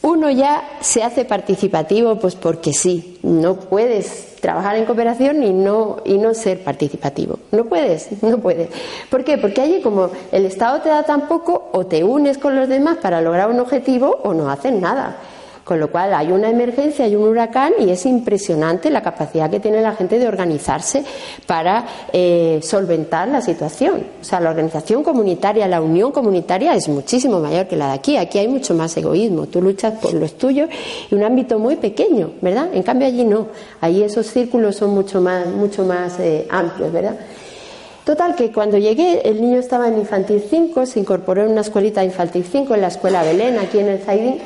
uno 0.00 0.30
ya 0.30 0.78
se 0.80 1.02
hace 1.02 1.26
participativo 1.26 2.16
pues 2.16 2.34
porque 2.34 2.72
sí, 2.72 3.18
no 3.22 3.56
puedes 3.56 4.36
trabajar 4.40 4.76
en 4.76 4.86
cooperación 4.86 5.42
y 5.42 5.52
no, 5.52 5.98
y 6.06 6.16
no 6.16 6.32
ser 6.32 6.64
participativo. 6.64 7.38
No 7.50 7.66
puedes, 7.66 8.22
no 8.22 8.38
puedes. 8.38 8.70
¿Por 9.10 9.22
qué? 9.22 9.36
Porque 9.36 9.60
allí 9.60 9.82
como 9.82 10.08
el 10.32 10.46
Estado 10.46 10.80
te 10.80 10.88
da 10.88 11.02
tan 11.02 11.28
poco, 11.28 11.68
o 11.72 11.84
te 11.84 12.02
unes 12.04 12.38
con 12.38 12.56
los 12.56 12.70
demás 12.70 12.96
para 13.02 13.20
lograr 13.20 13.50
un 13.50 13.60
objetivo 13.60 14.18
o 14.22 14.32
no 14.32 14.48
haces 14.48 14.72
nada. 14.72 15.18
Con 15.64 15.78
lo 15.78 15.90
cual 15.92 16.12
hay 16.12 16.32
una 16.32 16.50
emergencia, 16.50 17.04
hay 17.04 17.14
un 17.14 17.28
huracán 17.28 17.72
y 17.78 17.90
es 17.90 18.04
impresionante 18.04 18.90
la 18.90 19.00
capacidad 19.00 19.48
que 19.48 19.60
tiene 19.60 19.80
la 19.80 19.94
gente 19.94 20.18
de 20.18 20.26
organizarse 20.26 21.04
para 21.46 21.86
eh, 22.12 22.58
solventar 22.62 23.28
la 23.28 23.40
situación. 23.40 24.04
O 24.20 24.24
sea, 24.24 24.40
la 24.40 24.50
organización 24.50 25.04
comunitaria, 25.04 25.68
la 25.68 25.80
unión 25.80 26.10
comunitaria 26.10 26.74
es 26.74 26.88
muchísimo 26.88 27.38
mayor 27.38 27.68
que 27.68 27.76
la 27.76 27.88
de 27.88 27.92
aquí. 27.92 28.16
Aquí 28.16 28.38
hay 28.38 28.48
mucho 28.48 28.74
más 28.74 28.96
egoísmo. 28.96 29.46
Tú 29.46 29.62
luchas 29.62 29.94
por 30.00 30.14
los 30.14 30.36
tuyos 30.36 30.68
y 31.08 31.14
un 31.14 31.22
ámbito 31.22 31.60
muy 31.60 31.76
pequeño, 31.76 32.32
¿verdad? 32.40 32.68
En 32.72 32.82
cambio 32.82 33.06
allí 33.06 33.24
no. 33.24 33.46
Allí 33.80 34.02
esos 34.02 34.26
círculos 34.26 34.76
son 34.76 34.90
mucho 34.90 35.20
más, 35.20 35.46
mucho 35.46 35.84
más 35.84 36.18
eh, 36.18 36.44
amplios, 36.50 36.92
¿verdad? 36.92 37.16
Total, 38.04 38.34
que 38.34 38.50
cuando 38.50 38.78
llegué, 38.78 39.28
el 39.28 39.40
niño 39.40 39.60
estaba 39.60 39.86
en 39.86 39.96
infantil 39.96 40.42
5, 40.50 40.86
se 40.86 40.98
incorporó 40.98 41.44
en 41.44 41.52
una 41.52 41.60
escuelita 41.60 42.02
infantil 42.02 42.44
5 42.50 42.74
en 42.74 42.80
la 42.80 42.88
escuela 42.88 43.22
Belén, 43.22 43.60
aquí 43.60 43.78
en 43.78 43.88
el 43.90 44.00
Zaidín 44.00 44.40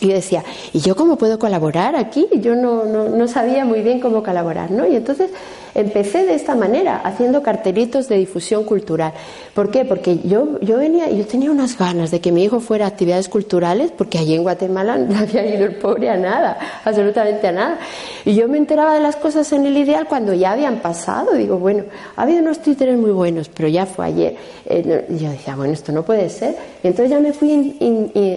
y 0.00 0.08
yo 0.08 0.14
decía, 0.14 0.44
¿y 0.72 0.80
yo 0.80 0.94
cómo 0.94 1.16
puedo 1.16 1.38
colaborar 1.38 1.96
aquí? 1.96 2.28
Yo 2.40 2.54
no, 2.54 2.84
no, 2.84 3.08
no, 3.08 3.28
sabía 3.28 3.64
muy 3.64 3.80
bien 3.80 4.00
cómo 4.00 4.22
colaborar, 4.22 4.70
¿no? 4.70 4.86
Y 4.86 4.94
entonces 4.96 5.30
empecé 5.76 6.24
de 6.24 6.34
esta 6.34 6.54
manera, 6.54 6.96
haciendo 7.04 7.42
cartelitos 7.42 8.08
de 8.08 8.16
difusión 8.16 8.64
cultural. 8.64 9.12
¿Por 9.54 9.70
qué? 9.70 9.84
Porque 9.84 10.18
yo, 10.20 10.58
yo 10.60 10.78
venía, 10.78 11.10
yo 11.10 11.26
tenía 11.26 11.50
unas 11.50 11.76
ganas 11.76 12.10
de 12.10 12.20
que 12.20 12.32
mi 12.32 12.44
hijo 12.44 12.60
fuera 12.60 12.86
a 12.86 12.88
actividades 12.88 13.28
culturales, 13.28 13.92
porque 13.96 14.18
allí 14.18 14.34
en 14.34 14.42
Guatemala 14.42 14.96
no 14.98 15.18
había 15.18 15.46
ido 15.46 15.66
el 15.66 15.76
pobre 15.76 16.08
a 16.08 16.16
nada, 16.16 16.58
absolutamente 16.82 17.46
a 17.46 17.52
nada. 17.52 17.78
Y 18.24 18.34
yo 18.34 18.48
me 18.48 18.56
enteraba 18.56 18.94
de 18.94 19.00
las 19.00 19.16
cosas 19.16 19.52
en 19.52 19.66
el 19.66 19.76
ideal 19.76 20.06
cuando 20.08 20.32
ya 20.32 20.52
habían 20.52 20.80
pasado. 20.80 21.34
Digo, 21.34 21.58
bueno, 21.58 21.84
ha 22.16 22.22
habido 22.22 22.40
unos 22.40 22.60
títeres 22.60 22.98
muy 22.98 23.10
buenos, 23.10 23.50
pero 23.50 23.68
ya 23.68 23.84
fue 23.84 24.06
ayer. 24.06 24.36
Eh, 24.64 25.06
yo 25.10 25.30
decía, 25.30 25.56
bueno, 25.56 25.74
esto 25.74 25.92
no 25.92 26.04
puede 26.04 26.30
ser. 26.30 26.56
Entonces 26.82 27.10
ya 27.10 27.20
me 27.20 27.34
fui 27.34 27.76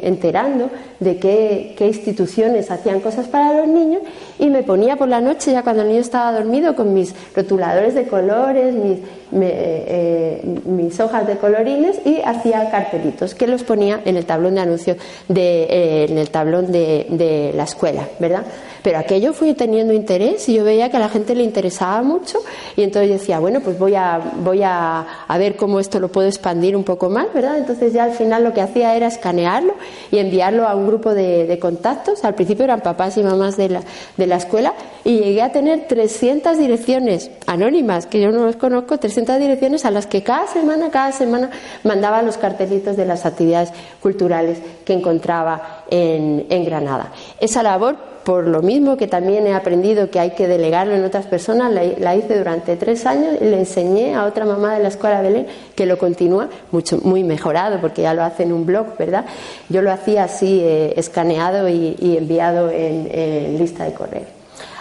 enterando 0.03 0.69
de 0.99 1.17
qué 1.17 1.85
instituciones 1.87 2.69
hacían 2.69 2.99
cosas 2.99 3.27
para 3.27 3.53
los 3.53 3.67
niños 3.67 4.01
y 4.39 4.49
me 4.49 4.63
ponía 4.63 4.95
por 4.95 5.09
la 5.09 5.21
noche, 5.21 5.51
ya 5.51 5.63
cuando 5.63 5.83
el 5.83 5.89
niño 5.89 5.99
estaba 5.99 6.31
dormido, 6.31 6.75
con 6.75 6.93
mis 6.93 7.13
rotuladores 7.35 7.93
de 7.93 8.07
colores, 8.07 8.73
mis, 8.73 8.99
mis 9.31 10.99
hojas 10.99 11.27
de 11.27 11.37
colorines 11.37 11.99
y 12.05 12.21
hacía 12.21 12.69
cartelitos 12.71 13.35
que 13.35 13.47
los 13.47 13.63
ponía 13.63 14.01
en 14.05 14.17
el 14.17 14.25
tablón 14.25 14.55
de 14.55 14.61
anuncios 14.61 14.97
de, 15.27 16.05
en 16.05 16.17
el 16.17 16.29
tablón 16.29 16.71
de, 16.71 17.07
de 17.09 17.51
la 17.55 17.63
escuela, 17.63 18.07
¿verdad? 18.19 18.43
Pero 18.81 18.97
aquello 18.97 19.33
fui 19.33 19.53
teniendo 19.53 19.93
interés 19.93 20.47
y 20.47 20.55
yo 20.55 20.63
veía 20.63 20.89
que 20.89 20.97
a 20.97 20.99
la 20.99 21.09
gente 21.09 21.35
le 21.35 21.43
interesaba 21.43 22.01
mucho 22.01 22.39
y 22.75 22.83
entonces 22.83 23.11
decía, 23.11 23.39
bueno, 23.39 23.59
pues 23.61 23.77
voy 23.77 23.95
a, 23.95 24.19
voy 24.41 24.61
a, 24.63 25.05
ver 25.37 25.55
cómo 25.55 25.79
esto 25.79 25.99
lo 25.99 26.09
puedo 26.09 26.27
expandir 26.27 26.75
un 26.75 26.83
poco 26.83 27.09
más, 27.09 27.33
¿verdad? 27.33 27.57
Entonces 27.57 27.93
ya 27.93 28.05
al 28.05 28.11
final 28.11 28.43
lo 28.43 28.53
que 28.53 28.61
hacía 28.61 28.95
era 28.95 29.07
escanearlo 29.07 29.73
y 30.11 30.17
enviarlo 30.17 30.67
a 30.67 30.75
un 30.75 30.87
grupo 30.87 31.13
de, 31.13 31.57
contactos. 31.59 32.23
Al 32.23 32.35
principio 32.35 32.63
eran 32.63 32.81
papás 32.81 33.17
y 33.17 33.23
mamás 33.23 33.57
de 33.57 33.69
la, 33.69 33.81
de 34.15 34.27
la 34.27 34.37
escuela 34.37 34.73
y 35.03 35.17
llegué 35.19 35.41
a 35.41 35.51
tener 35.51 35.87
300 35.87 36.57
direcciones 36.57 37.31
anónimas, 37.47 38.05
que 38.05 38.21
yo 38.21 38.31
no 38.31 38.45
los 38.45 38.55
conozco, 38.55 38.97
300 38.97 39.18
direcciones 39.25 39.85
a 39.85 39.91
las 39.91 40.07
que 40.07 40.23
cada 40.23 40.47
semana, 40.47 40.89
cada 40.89 41.11
semana 41.11 41.49
mandaba 41.83 42.21
los 42.21 42.37
cartelitos 42.37 42.97
de 42.97 43.05
las 43.05 43.25
actividades 43.25 43.71
culturales 44.01 44.59
que 44.85 44.93
encontraba 44.93 45.83
en, 45.89 46.45
en 46.49 46.65
Granada. 46.65 47.11
Esa 47.39 47.63
labor 47.63 48.09
por 48.29 48.47
lo 48.47 48.61
mismo 48.61 48.95
que 48.95 49.07
también 49.07 49.47
he 49.47 49.53
aprendido 49.55 50.11
que 50.11 50.19
hay 50.19 50.31
que 50.31 50.47
delegarlo 50.47 50.93
en 50.93 51.03
otras 51.03 51.25
personas, 51.25 51.73
la, 51.73 52.15
hice 52.15 52.37
durante 52.37 52.75
tres 52.75 53.07
años 53.07 53.35
y 53.41 53.45
le 53.45 53.57
enseñé 53.57 54.13
a 54.13 54.25
otra 54.25 54.45
mamá 54.45 54.75
de 54.75 54.83
la 54.83 54.89
escuela 54.89 55.21
Belén 55.21 55.47
que 55.75 55.87
lo 55.87 55.97
continúa, 55.97 56.47
mucho, 56.71 56.99
muy 57.01 57.23
mejorado 57.23 57.81
porque 57.81 58.03
ya 58.03 58.13
lo 58.13 58.23
hace 58.23 58.43
en 58.43 58.53
un 58.53 58.67
blog, 58.67 58.97
¿verdad? 58.99 59.25
Yo 59.69 59.81
lo 59.81 59.91
hacía 59.91 60.25
así, 60.25 60.59
eh, 60.61 60.93
escaneado 60.95 61.67
y, 61.69 61.95
enviado 62.17 62.69
en, 62.69 63.57
lista 63.57 63.85
de 63.85 63.93
correo. 63.93 64.38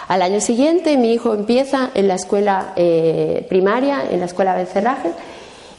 Al 0.09 0.23
año 0.23 0.41
siguiente 0.41 0.97
mi 0.97 1.13
hijo 1.13 1.35
empieza 1.35 1.91
en 1.93 2.07
la 2.07 2.15
escuela 2.15 2.73
eh, 2.75 3.45
primaria, 3.47 4.03
en 4.09 4.19
la 4.19 4.25
escuela 4.25 4.55
Becerraje, 4.55 5.11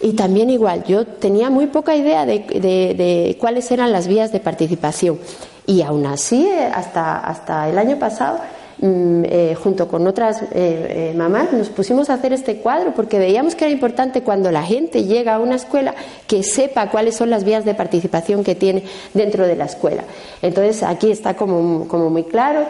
y 0.01 0.13
también 0.13 0.49
igual, 0.51 0.85
yo 0.85 1.05
tenía 1.05 1.51
muy 1.51 1.67
poca 1.67 1.97
idea 1.97 2.25
de 2.25 3.37
cuáles 3.39 3.71
eran 3.73 3.93
las 3.93 4.07
vías 4.07 4.33
de 4.33 4.41
participación. 4.41 5.19
Y 5.67 5.83
aún 5.83 6.07
así, 6.07 6.47
eh, 6.47 6.71
hasta, 6.73 7.19
hasta 7.19 7.69
el 7.69 7.77
año 7.77 7.99
pasado, 7.99 8.39
eh, 8.83 9.57
junto 9.63 9.89
con 9.89 10.07
otras 10.07 10.43
eh, 10.53 11.13
mamás, 11.17 11.53
nos 11.53 11.69
pusimos 11.69 12.09
a 12.09 12.15
hacer 12.15 12.33
este 12.33 12.57
cuadro 12.57 12.95
porque 12.95 13.19
veíamos 13.19 13.55
que 13.55 13.67
era 13.67 13.73
importante 13.73 14.23
cuando 14.23 14.51
la 14.51 14.63
gente 14.63 15.05
llega 15.05 15.35
a 15.35 15.39
una 15.39 15.57
escuela 15.57 15.95
que 16.27 16.43
sepa 16.43 16.91
cuáles 16.91 17.17
son 17.17 17.29
las 17.29 17.45
vías 17.45 17.65
de 17.65 17.75
participación 17.75 18.43
que 18.43 18.55
tiene 18.55 18.85
dentro 19.13 19.47
de 19.47 19.57
la 19.57 19.67
escuela. 19.67 20.05
Entonces, 20.41 20.83
aquí 20.83 21.11
está 21.11 21.35
como, 21.35 21.87
como 21.89 22.09
muy 22.09 22.25
claro, 22.25 22.67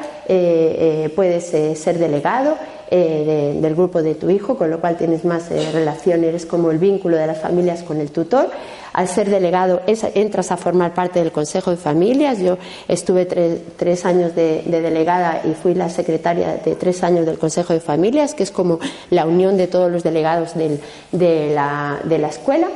puedes 1.14 1.79
ser 1.79 1.99
delegado. 1.99 2.57
Del 2.90 3.74
grupo 3.74 4.03
de 4.03 4.14
tu 4.14 4.31
hijo, 4.31 4.57
con 4.57 4.70
lo 4.70 4.81
cual 4.81 4.96
tienes 4.96 5.24
más 5.24 5.48
relación, 5.50 6.24
eres 6.24 6.44
como 6.44 6.70
el 6.70 6.79
vínculo 6.79 7.16
de 7.16 7.26
las 7.26 7.40
familias 7.40 7.83
con 7.83 8.00
el 8.00 8.11
tutor. 8.11 8.50
Al 8.92 9.07
ser 9.07 9.31
delegado 9.31 9.83
entras 9.87 10.50
a 10.50 10.57
formar 10.57 10.94
parte 10.94 11.20
del 11.20 11.31
Consejo 11.31 11.70
de 11.70 11.76
Familias. 11.76 12.40
Yo 12.40 12.59
estuve 12.88 13.24
tres, 13.24 14.05
años 14.05 14.35
de, 14.35 14.62
delegada 14.66 15.42
y 15.44 15.55
fui 15.55 15.74
la 15.74 15.88
secretaria 15.88 16.57
de 16.64 16.74
tres 16.74 17.05
años 17.05 17.26
del 17.26 17.38
Consejo 17.38 17.72
de 17.72 17.81
Familias, 17.81 18.35
que 18.35 18.42
es 18.42 18.50
como 18.50 18.81
la 19.11 19.26
unión 19.26 19.57
de 19.57 19.68
todos 19.68 19.90
los 19.90 20.03
delegados 20.03 20.55
de 20.55 21.53
la 21.55 22.29
escuela 22.29 22.68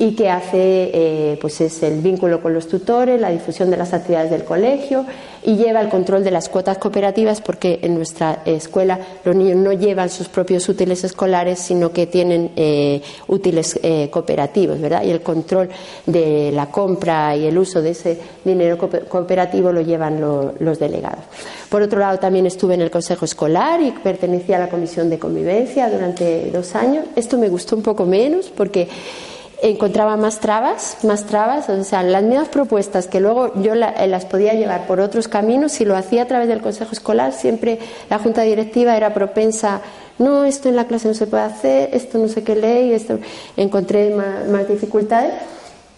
y 0.00 0.12
que 0.12 0.30
hace 0.30 0.90
eh, 0.94 1.38
pues 1.42 1.60
es 1.60 1.82
el 1.82 2.00
vínculo 2.00 2.40
con 2.40 2.54
los 2.54 2.66
tutores, 2.66 3.20
la 3.20 3.28
difusión 3.28 3.70
de 3.70 3.76
las 3.76 3.92
actividades 3.92 4.30
del 4.30 4.44
colegio 4.44 5.04
y 5.44 5.56
lleva 5.56 5.82
el 5.82 5.90
control 5.90 6.24
de 6.24 6.30
las 6.30 6.48
cuotas 6.48 6.78
cooperativas 6.78 7.42
porque 7.42 7.80
en 7.82 7.96
nuestra 7.96 8.40
escuela 8.46 8.98
los 9.26 9.36
niños 9.36 9.56
no 9.56 9.74
llevan 9.74 10.08
sus 10.08 10.28
propios 10.28 10.66
útiles 10.70 11.04
escolares 11.04 11.58
sino 11.58 11.92
que 11.92 12.06
tienen 12.06 12.50
eh, 12.56 13.02
útiles 13.28 13.78
eh, 13.82 14.08
cooperativos, 14.10 14.80
¿verdad? 14.80 15.02
Y 15.04 15.10
el 15.10 15.20
control 15.20 15.68
de 16.06 16.50
la 16.50 16.70
compra 16.70 17.36
y 17.36 17.44
el 17.44 17.58
uso 17.58 17.82
de 17.82 17.90
ese 17.90 18.18
dinero 18.42 18.78
cooperativo 18.78 19.70
lo 19.70 19.82
llevan 19.82 20.18
los 20.18 20.78
delegados. 20.78 21.24
Por 21.68 21.82
otro 21.82 22.00
lado, 22.00 22.18
también 22.18 22.46
estuve 22.46 22.72
en 22.72 22.80
el 22.80 22.90
Consejo 22.90 23.26
Escolar 23.26 23.82
y 23.82 23.90
pertenecía 23.90 24.56
a 24.56 24.60
la 24.60 24.68
Comisión 24.70 25.10
de 25.10 25.18
Convivencia 25.18 25.90
durante 25.90 26.50
dos 26.50 26.74
años. 26.74 27.04
Esto 27.16 27.36
me 27.36 27.50
gustó 27.50 27.76
un 27.76 27.82
poco 27.82 28.06
menos 28.06 28.50
porque 28.50 28.88
encontraba 29.62 30.16
más 30.16 30.40
trabas, 30.40 30.98
más 31.04 31.26
trabas, 31.26 31.68
o 31.68 31.84
sea, 31.84 32.02
las 32.02 32.22
mismas 32.22 32.48
propuestas 32.48 33.06
que 33.06 33.20
luego 33.20 33.52
yo 33.62 33.74
eh, 33.74 34.06
las 34.06 34.24
podía 34.24 34.54
llevar 34.54 34.86
por 34.86 35.00
otros 35.00 35.28
caminos, 35.28 35.72
si 35.72 35.84
lo 35.84 35.96
hacía 35.96 36.22
a 36.22 36.26
través 36.26 36.48
del 36.48 36.60
consejo 36.60 36.92
escolar, 36.92 37.32
siempre 37.32 37.78
la 38.08 38.18
junta 38.18 38.42
directiva 38.42 38.96
era 38.96 39.12
propensa, 39.12 39.80
no, 40.18 40.44
esto 40.44 40.68
en 40.68 40.76
la 40.76 40.86
clase 40.86 41.08
no 41.08 41.14
se 41.14 41.26
puede 41.26 41.44
hacer, 41.44 41.90
esto 41.92 42.18
no 42.18 42.28
sé 42.28 42.42
qué 42.42 42.54
ley, 42.56 42.92
esto 42.92 43.18
encontré 43.56 44.14
más, 44.14 44.68
dificultades. 44.68 45.32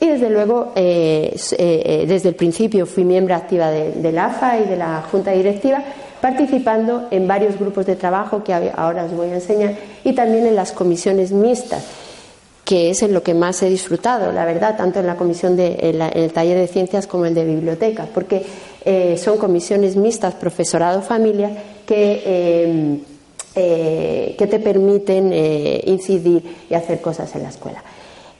Y 0.01 0.09
desde 0.09 0.31
luego, 0.31 0.72
eh, 0.75 1.37
eh, 1.59 2.05
desde 2.09 2.31
el 2.31 2.35
principio 2.35 2.87
fui 2.87 3.05
miembro 3.05 3.37
activa 3.37 3.70
de, 3.70 3.92
de 3.92 4.11
la 4.11 4.27
AFA 4.27 4.59
y 4.59 4.64
de 4.64 4.77
la 4.77 5.03
junta 5.03 5.31
directiva, 5.31 5.83
participando 6.20 7.07
en 7.12 7.29
varios 7.29 7.57
grupos 7.57 7.87
de 7.87 7.94
trabajo 7.94 8.42
que 8.42 8.53
ahora 8.53 9.05
os 9.05 9.12
voy 9.12 9.29
a 9.29 9.35
enseñar 9.35 9.77
y 10.03 10.12
también 10.12 10.46
en 10.46 10.57
las 10.57 10.72
comisiones 10.72 11.31
mixtas 11.31 11.85
que 12.72 12.88
es 12.88 13.02
en 13.02 13.12
lo 13.12 13.22
que 13.22 13.35
más 13.35 13.62
he 13.62 13.68
disfrutado, 13.68 14.32
la 14.32 14.46
verdad, 14.46 14.78
tanto 14.78 14.98
en 14.98 15.06
la 15.06 15.16
comisión 15.16 15.58
de 15.58 15.76
en, 15.78 16.00
el 16.00 16.32
taller 16.32 16.56
de 16.56 16.66
ciencias 16.66 17.06
como 17.06 17.26
el 17.26 17.35
de 17.35 17.44
biblioteca, 17.44 18.06
porque 18.14 18.46
eh, 18.87 19.18
son 19.18 19.37
comisiones 19.37 19.94
mixtas, 19.94 20.32
profesorado, 20.32 21.02
familia, 21.02 21.50
que, 21.85 22.22
eh, 22.24 22.98
eh, 23.56 24.35
que 24.38 24.46
te 24.46 24.58
permiten 24.58 25.35
incidir 25.85 26.42
y 26.70 26.72
hacer 26.72 27.02
cosas 27.02 27.37
en 27.37 27.42
la 27.42 27.50
escuela. 27.50 27.85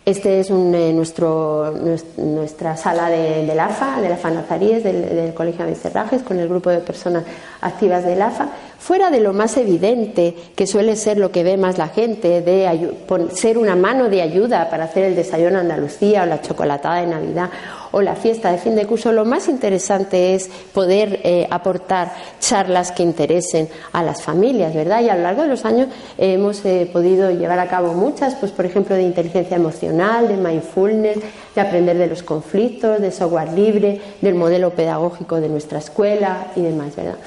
Este 0.07 0.40
es 0.40 0.51
nuestro, 0.51 1.75
nuestra 2.16 2.79
sala 2.79 3.11
de, 3.11 3.45
del 3.45 3.61
AFA, 3.61 4.01
de 4.01 4.09
la 4.09 4.14
AFA 4.14 4.31
Nazaríes, 4.31 4.83
del, 4.83 5.11
del 5.11 5.35
Colegio 5.35 5.66
de 5.66 5.75
Cerrajes, 5.75 6.23
con 6.23 6.38
el 6.38 6.49
grupo 6.49 6.71
de 6.71 6.79
personas 6.79 7.25
activas 7.61 8.07
del 8.07 8.23
AFA 8.23 8.49
fuera 8.83 9.12
de 9.12 9.21
lo 9.21 9.33
más 9.33 9.57
evidente, 9.57 10.35
que 10.57 10.66
suele 10.66 10.97
ser 10.97 11.16
lo 11.16 11.31
que 11.31 11.45
ve 11.45 11.57
más 11.57 11.79
la 11.79 11.87
gente, 11.87 12.42
de 12.42 12.90
ser 13.33 13.57
una 13.57 13.77
mano 13.77 14.09
de 14.09 14.23
ayuda 14.23 14.68
para 14.71 14.85
hacer 14.85 15.05
el 15.05 15.14
desayuno 15.14 15.61
Andalucía 15.61 16.25
o 16.25 16.27
la 16.27 16.40
chocolatada 16.40 17.01
de 17.01 17.07
Navidad 17.07 17.51
o 17.92 18.03
la 18.03 18.16
fiesta 18.16 18.51
de 18.51 18.59
fin 18.59 18.75
de 18.75 18.87
curso, 18.87 19.12
lo 19.12 19.25
más 19.25 19.49
interesante 19.49 20.35
es 20.35 20.51
poder 20.73 21.21
eh, 21.23 21.47
aportar 21.49 22.12
charlas 22.40 22.90
que 22.90 23.05
interesen 23.05 23.68
a 23.92 24.03
las 24.03 24.23
familias, 24.23 24.75
¿verdad? 24.75 25.01
Y 25.03 25.11
a 25.11 25.14
lo 25.14 25.23
largo 25.23 25.42
de 25.42 25.49
los 25.49 25.64
años 25.64 25.88
hemos 26.18 26.64
eh, 26.64 26.90
podido 26.92 27.31
llevar 27.31 27.61
a 27.61 27.68
cabo 27.68 27.92
muchas, 27.92 28.35
pues 28.35 28.51
por 28.51 28.66
ejemplo 28.66 28.97
de 28.97 29.03
inteligencia 29.03 29.57
emocional, 29.57 30.27
de 30.27 30.37
mindfulness, 30.37 31.18
de 31.55 31.61
aprender 31.61 31.99
de 31.99 32.09
los 32.09 32.25
conflictos, 32.25 33.01
de 33.01 33.12
software 33.12 33.53
libre, 33.53 34.01
del 34.21 34.35
modelo 34.35 34.71
pedagógico 34.71 35.40
de 35.40 35.51
nuestra 35.51 35.79
escuela 35.79 36.49
y 36.57 36.62
demás, 36.62 36.97
¿verdad? 36.97 37.18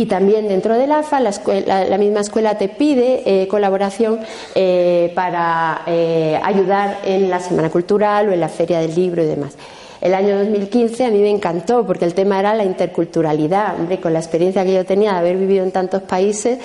Y 0.00 0.06
también 0.06 0.48
dentro 0.48 0.78
del 0.78 0.90
AFA, 0.92 1.20
la, 1.20 1.98
misma 1.98 2.20
escuela 2.20 2.56
te 2.56 2.70
pide 2.70 3.22
eh, 3.26 3.46
colaboración 3.46 4.18
eh, 4.54 5.12
para 5.14 5.82
eh, 5.86 6.40
ayudar 6.42 7.00
en 7.04 7.28
la 7.28 7.38
Semana 7.38 7.68
Cultural 7.68 8.30
o 8.30 8.32
en 8.32 8.40
la 8.40 8.48
Feria 8.48 8.80
del 8.80 8.94
Libro 8.94 9.22
y 9.22 9.26
demás. 9.26 9.52
El 10.00 10.14
año 10.14 10.38
2015 10.38 11.04
a 11.04 11.10
mí 11.10 11.18
me 11.18 11.28
encantó 11.28 11.84
porque 11.84 12.06
el 12.06 12.14
tema 12.14 12.40
era 12.40 12.54
la 12.54 12.64
interculturalidad. 12.64 13.78
Hombre, 13.78 14.00
con 14.00 14.14
la 14.14 14.20
experiencia 14.20 14.64
que 14.64 14.72
yo 14.72 14.86
tenía 14.86 15.12
de 15.12 15.18
haber 15.18 15.36
vivido 15.36 15.64
en 15.64 15.70
tantos 15.70 16.00
países, 16.00 16.58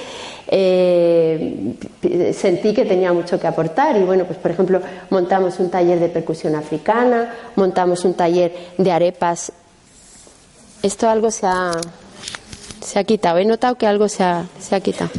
sentí 0.48 1.74
que 2.74 2.86
tenía 2.86 3.12
mucho 3.12 3.38
que 3.38 3.48
aportar. 3.48 3.98
Y 3.98 4.04
bueno, 4.04 4.24
pues 4.24 4.40
por 4.40 4.52
ejemplo, 4.52 4.80
montamos 5.10 5.60
un 5.60 5.70
taller 5.70 6.00
de 6.00 6.08
percusión 6.08 6.56
africana, 6.56 7.34
montamos 7.58 8.06
un 8.06 8.14
taller 8.14 8.54
de 8.78 8.92
arepas. 8.94 9.52
Esto 10.82 11.10
algo 11.10 11.32
se 11.32 11.48
ha, 11.48 11.72
se 12.86 13.00
ha 13.00 13.04
quitado. 13.04 13.38
He 13.40 13.46
notado 13.46 13.76
que 13.76 13.88
algo 13.88 14.08
se 14.08 14.24
ha, 14.24 14.46
se 14.60 14.76
ha 14.76 14.80
quitado. 14.80 15.12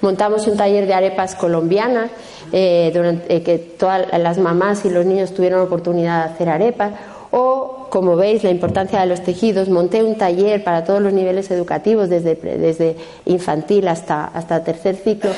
Montamos 0.00 0.46
un 0.46 0.56
taller 0.56 0.86
de 0.86 0.94
arepas 0.94 1.34
colombianas, 1.34 2.10
eh, 2.52 2.90
durante, 2.94 3.34
eh, 3.34 3.42
que 3.42 3.58
todas 3.58 4.06
las 4.18 4.38
mamás 4.38 4.84
y 4.84 4.90
los 4.90 5.04
niños 5.04 5.34
tuvieron 5.34 5.60
oportunidad 5.60 6.24
de 6.24 6.34
hacer 6.34 6.48
arepas. 6.48 6.92
O, 7.30 7.86
como 7.90 8.16
veis, 8.16 8.44
la 8.44 8.50
importancia 8.50 9.00
de 9.00 9.06
los 9.06 9.22
tejidos. 9.22 9.68
Monté 9.68 10.02
un 10.02 10.16
taller 10.16 10.62
para 10.64 10.84
todos 10.84 11.00
los 11.00 11.12
niveles 11.12 11.50
educativos, 11.50 12.08
desde, 12.08 12.34
desde 12.34 12.96
infantil 13.26 13.88
hasta, 13.88 14.24
hasta 14.26 14.64
tercer 14.64 14.96
ciclo, 14.96 15.30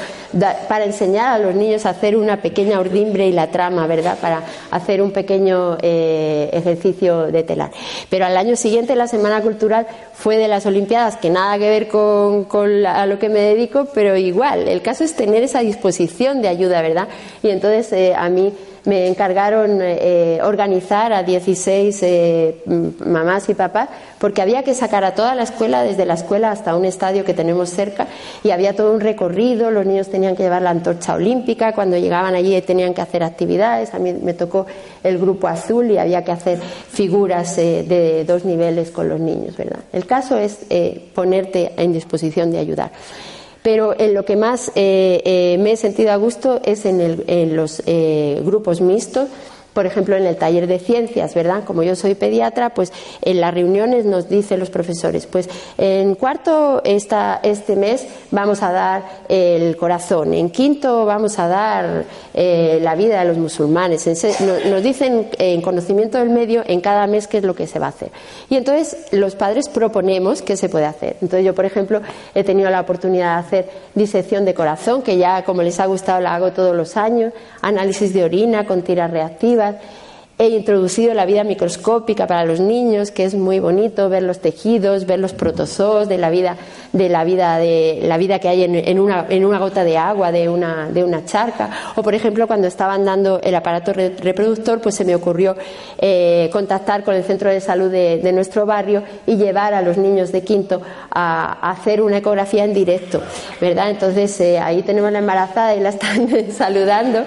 para 0.68 0.84
enseñar 0.84 1.34
a 1.34 1.38
los 1.38 1.54
niños 1.54 1.86
a 1.86 1.90
hacer 1.90 2.16
una 2.16 2.40
pequeña 2.42 2.78
ordimbre 2.78 3.26
y 3.26 3.32
la 3.32 3.50
trama, 3.50 3.86
¿verdad? 3.86 4.18
Para 4.20 4.42
hacer 4.70 5.02
un 5.02 5.10
pequeño 5.10 5.78
eh, 5.82 6.50
ejercicio 6.52 7.26
de 7.26 7.42
telar. 7.42 7.70
Pero 8.08 8.26
al 8.26 8.36
año 8.36 8.56
siguiente, 8.56 8.94
la 8.94 9.06
Semana 9.06 9.40
Cultural 9.42 9.86
fue 10.12 10.36
de 10.36 10.48
las 10.48 10.66
Olimpiadas, 10.66 11.16
que 11.16 11.30
nada 11.30 11.58
que 11.58 11.68
ver 11.68 11.88
con, 11.88 12.44
con 12.44 12.86
a 12.86 13.06
lo 13.06 13.18
que 13.18 13.28
me 13.28 13.40
dedico, 13.40 13.86
pero 13.94 14.16
igual. 14.16 14.68
El 14.68 14.82
caso 14.82 15.04
es 15.04 15.14
tener 15.14 15.42
esa 15.42 15.60
disposición 15.60 16.42
de 16.42 16.48
ayuda, 16.48 16.82
¿verdad? 16.82 17.08
Y 17.42 17.50
entonces 17.50 17.92
eh, 17.92 18.14
a 18.14 18.28
mí 18.28 18.52
me 18.84 19.08
encargaron 19.08 19.78
eh, 19.82 20.40
organizar 20.42 21.12
a 21.12 21.22
16 21.22 21.98
eh, 22.02 22.62
mamás 23.04 23.48
y 23.48 23.54
papás 23.54 23.88
porque 24.18 24.42
había 24.42 24.62
que 24.62 24.74
sacar 24.74 25.04
a 25.04 25.14
toda 25.14 25.34
la 25.34 25.42
escuela, 25.42 25.82
desde 25.82 26.04
la 26.06 26.14
escuela 26.14 26.50
hasta 26.50 26.76
un 26.76 26.84
estadio 26.84 27.24
que 27.24 27.32
tenemos 27.32 27.70
cerca, 27.70 28.06
y 28.44 28.50
había 28.50 28.76
todo 28.76 28.92
un 28.92 29.00
recorrido, 29.00 29.70
los 29.70 29.86
niños 29.86 30.10
tenían 30.10 30.36
que 30.36 30.42
llevar 30.42 30.62
la 30.62 30.70
antorcha 30.70 31.14
olímpica, 31.14 31.72
cuando 31.72 31.96
llegaban 31.96 32.34
allí 32.34 32.60
tenían 32.62 32.92
que 32.92 33.00
hacer 33.00 33.22
actividades, 33.22 33.94
a 33.94 33.98
mí 33.98 34.12
me 34.12 34.34
tocó 34.34 34.66
el 35.02 35.18
grupo 35.18 35.48
azul 35.48 35.90
y 35.90 35.96
había 35.96 36.22
que 36.22 36.32
hacer 36.32 36.58
figuras 36.58 37.56
eh, 37.58 37.84
de 37.88 38.24
dos 38.24 38.44
niveles 38.44 38.90
con 38.90 39.08
los 39.08 39.20
niños, 39.20 39.56
¿verdad? 39.56 39.80
El 39.92 40.06
caso 40.06 40.36
es 40.38 40.66
ponerte 41.14 41.72
en 41.76 41.92
disposición 41.92 42.50
de 42.50 42.58
ayudar 42.58 42.90
pero 43.62 43.94
en 43.98 44.14
lo 44.14 44.24
que 44.24 44.36
más 44.36 44.72
eh, 44.74 45.22
eh, 45.24 45.58
me 45.60 45.72
he 45.72 45.76
sentido 45.76 46.12
a 46.12 46.16
gusto 46.16 46.60
es 46.64 46.86
en, 46.86 47.22
en 47.26 47.56
los 47.56 47.82
eh, 47.86 48.40
grupos 48.44 48.80
mixtos 48.80 49.28
por 49.72 49.86
ejemplo, 49.86 50.16
en 50.16 50.26
el 50.26 50.36
taller 50.36 50.66
de 50.66 50.78
ciencias, 50.78 51.34
¿verdad? 51.34 51.64
Como 51.64 51.82
yo 51.82 51.94
soy 51.94 52.14
pediatra, 52.14 52.70
pues 52.70 52.92
en 53.22 53.40
las 53.40 53.54
reuniones 53.54 54.04
nos 54.04 54.28
dicen 54.28 54.58
los 54.58 54.70
profesores, 54.70 55.26
pues 55.26 55.48
en 55.78 56.14
cuarto 56.14 56.82
este 56.84 57.76
mes 57.76 58.06
vamos 58.30 58.62
a 58.62 58.72
dar 58.72 59.02
el 59.28 59.76
corazón, 59.76 60.34
en 60.34 60.50
quinto 60.50 61.04
vamos 61.06 61.38
a 61.38 61.48
dar 61.48 62.04
eh, 62.34 62.78
la 62.82 62.94
vida 62.94 63.20
de 63.20 63.26
los 63.26 63.38
musulmanes. 63.38 64.06
nos 64.66 64.82
dicen 64.82 65.28
en 65.38 65.62
conocimiento 65.62 66.18
del 66.18 66.30
medio 66.30 66.62
en 66.66 66.80
cada 66.80 67.06
mes 67.06 67.28
qué 67.28 67.38
es 67.38 67.44
lo 67.44 67.54
que 67.54 67.66
se 67.66 67.78
va 67.78 67.86
a 67.86 67.90
hacer. 67.90 68.10
Y 68.48 68.56
entonces 68.56 69.06
los 69.12 69.36
padres 69.36 69.68
proponemos 69.68 70.42
qué 70.42 70.56
se 70.56 70.68
puede 70.68 70.86
hacer. 70.86 71.16
Entonces 71.20 71.44
yo, 71.44 71.54
por 71.54 71.64
ejemplo, 71.64 72.00
he 72.34 72.44
tenido 72.44 72.70
la 72.70 72.80
oportunidad 72.80 73.34
de 73.34 73.46
hacer 73.46 73.70
disección 73.94 74.44
de 74.44 74.54
corazón, 74.54 75.02
que 75.02 75.16
ya 75.16 75.44
como 75.44 75.62
les 75.62 75.78
ha 75.80 75.86
gustado 75.86 76.20
la 76.20 76.34
hago 76.34 76.52
todos 76.52 76.74
los 76.74 76.96
años, 76.96 77.32
análisis 77.62 78.12
de 78.12 78.24
orina 78.24 78.66
con 78.66 78.82
tiras 78.82 79.10
reactivas 79.10 79.60
obrigada. 79.70 79.99
He 80.40 80.48
introducido 80.48 81.12
la 81.12 81.26
vida 81.26 81.44
microscópica 81.44 82.26
para 82.26 82.46
los 82.46 82.60
niños, 82.60 83.10
que 83.10 83.24
es 83.24 83.34
muy 83.34 83.60
bonito 83.60 84.08
ver 84.08 84.22
los 84.22 84.38
tejidos, 84.38 85.04
ver 85.04 85.18
los 85.18 85.34
protozoos 85.34 86.08
de 86.08 86.16
la 86.16 86.30
vida, 86.30 86.56
de 86.94 87.10
la 87.10 87.24
vida, 87.24 87.58
de 87.58 88.00
la 88.04 88.16
vida 88.16 88.38
que 88.38 88.48
hay 88.48 88.64
en, 88.64 88.98
una, 88.98 89.26
en 89.28 89.44
una 89.44 89.58
gota 89.58 89.84
de 89.84 89.98
agua 89.98 90.32
de 90.32 90.48
una, 90.48 90.88
de 90.88 91.04
una 91.04 91.26
charca. 91.26 91.92
O, 91.94 92.02
por 92.02 92.14
ejemplo, 92.14 92.46
cuando 92.46 92.68
estaban 92.68 93.04
dando 93.04 93.38
el 93.42 93.54
aparato 93.54 93.92
reproductor, 93.92 94.80
pues 94.80 94.94
se 94.94 95.04
me 95.04 95.14
ocurrió 95.14 95.56
eh, 95.98 96.48
contactar 96.50 97.04
con 97.04 97.14
el 97.14 97.22
centro 97.22 97.50
de 97.50 97.60
salud 97.60 97.90
de, 97.90 98.30
nuestro 98.32 98.64
barrio 98.64 99.02
y 99.26 99.36
llevar 99.36 99.74
a 99.74 99.82
los 99.82 99.98
niños 99.98 100.32
de 100.32 100.42
quinto 100.42 100.80
a, 101.10 101.70
hacer 101.70 102.00
una 102.00 102.16
ecografía 102.16 102.64
en 102.64 102.72
directo, 102.72 103.20
¿verdad? 103.60 103.90
Entonces 103.90 104.40
eh, 104.40 104.58
ahí 104.58 104.80
tenemos 104.84 105.12
la 105.12 105.18
embarazada 105.18 105.74
y 105.74 105.80
la 105.80 105.90
están 105.90 106.50
saludando 106.50 107.24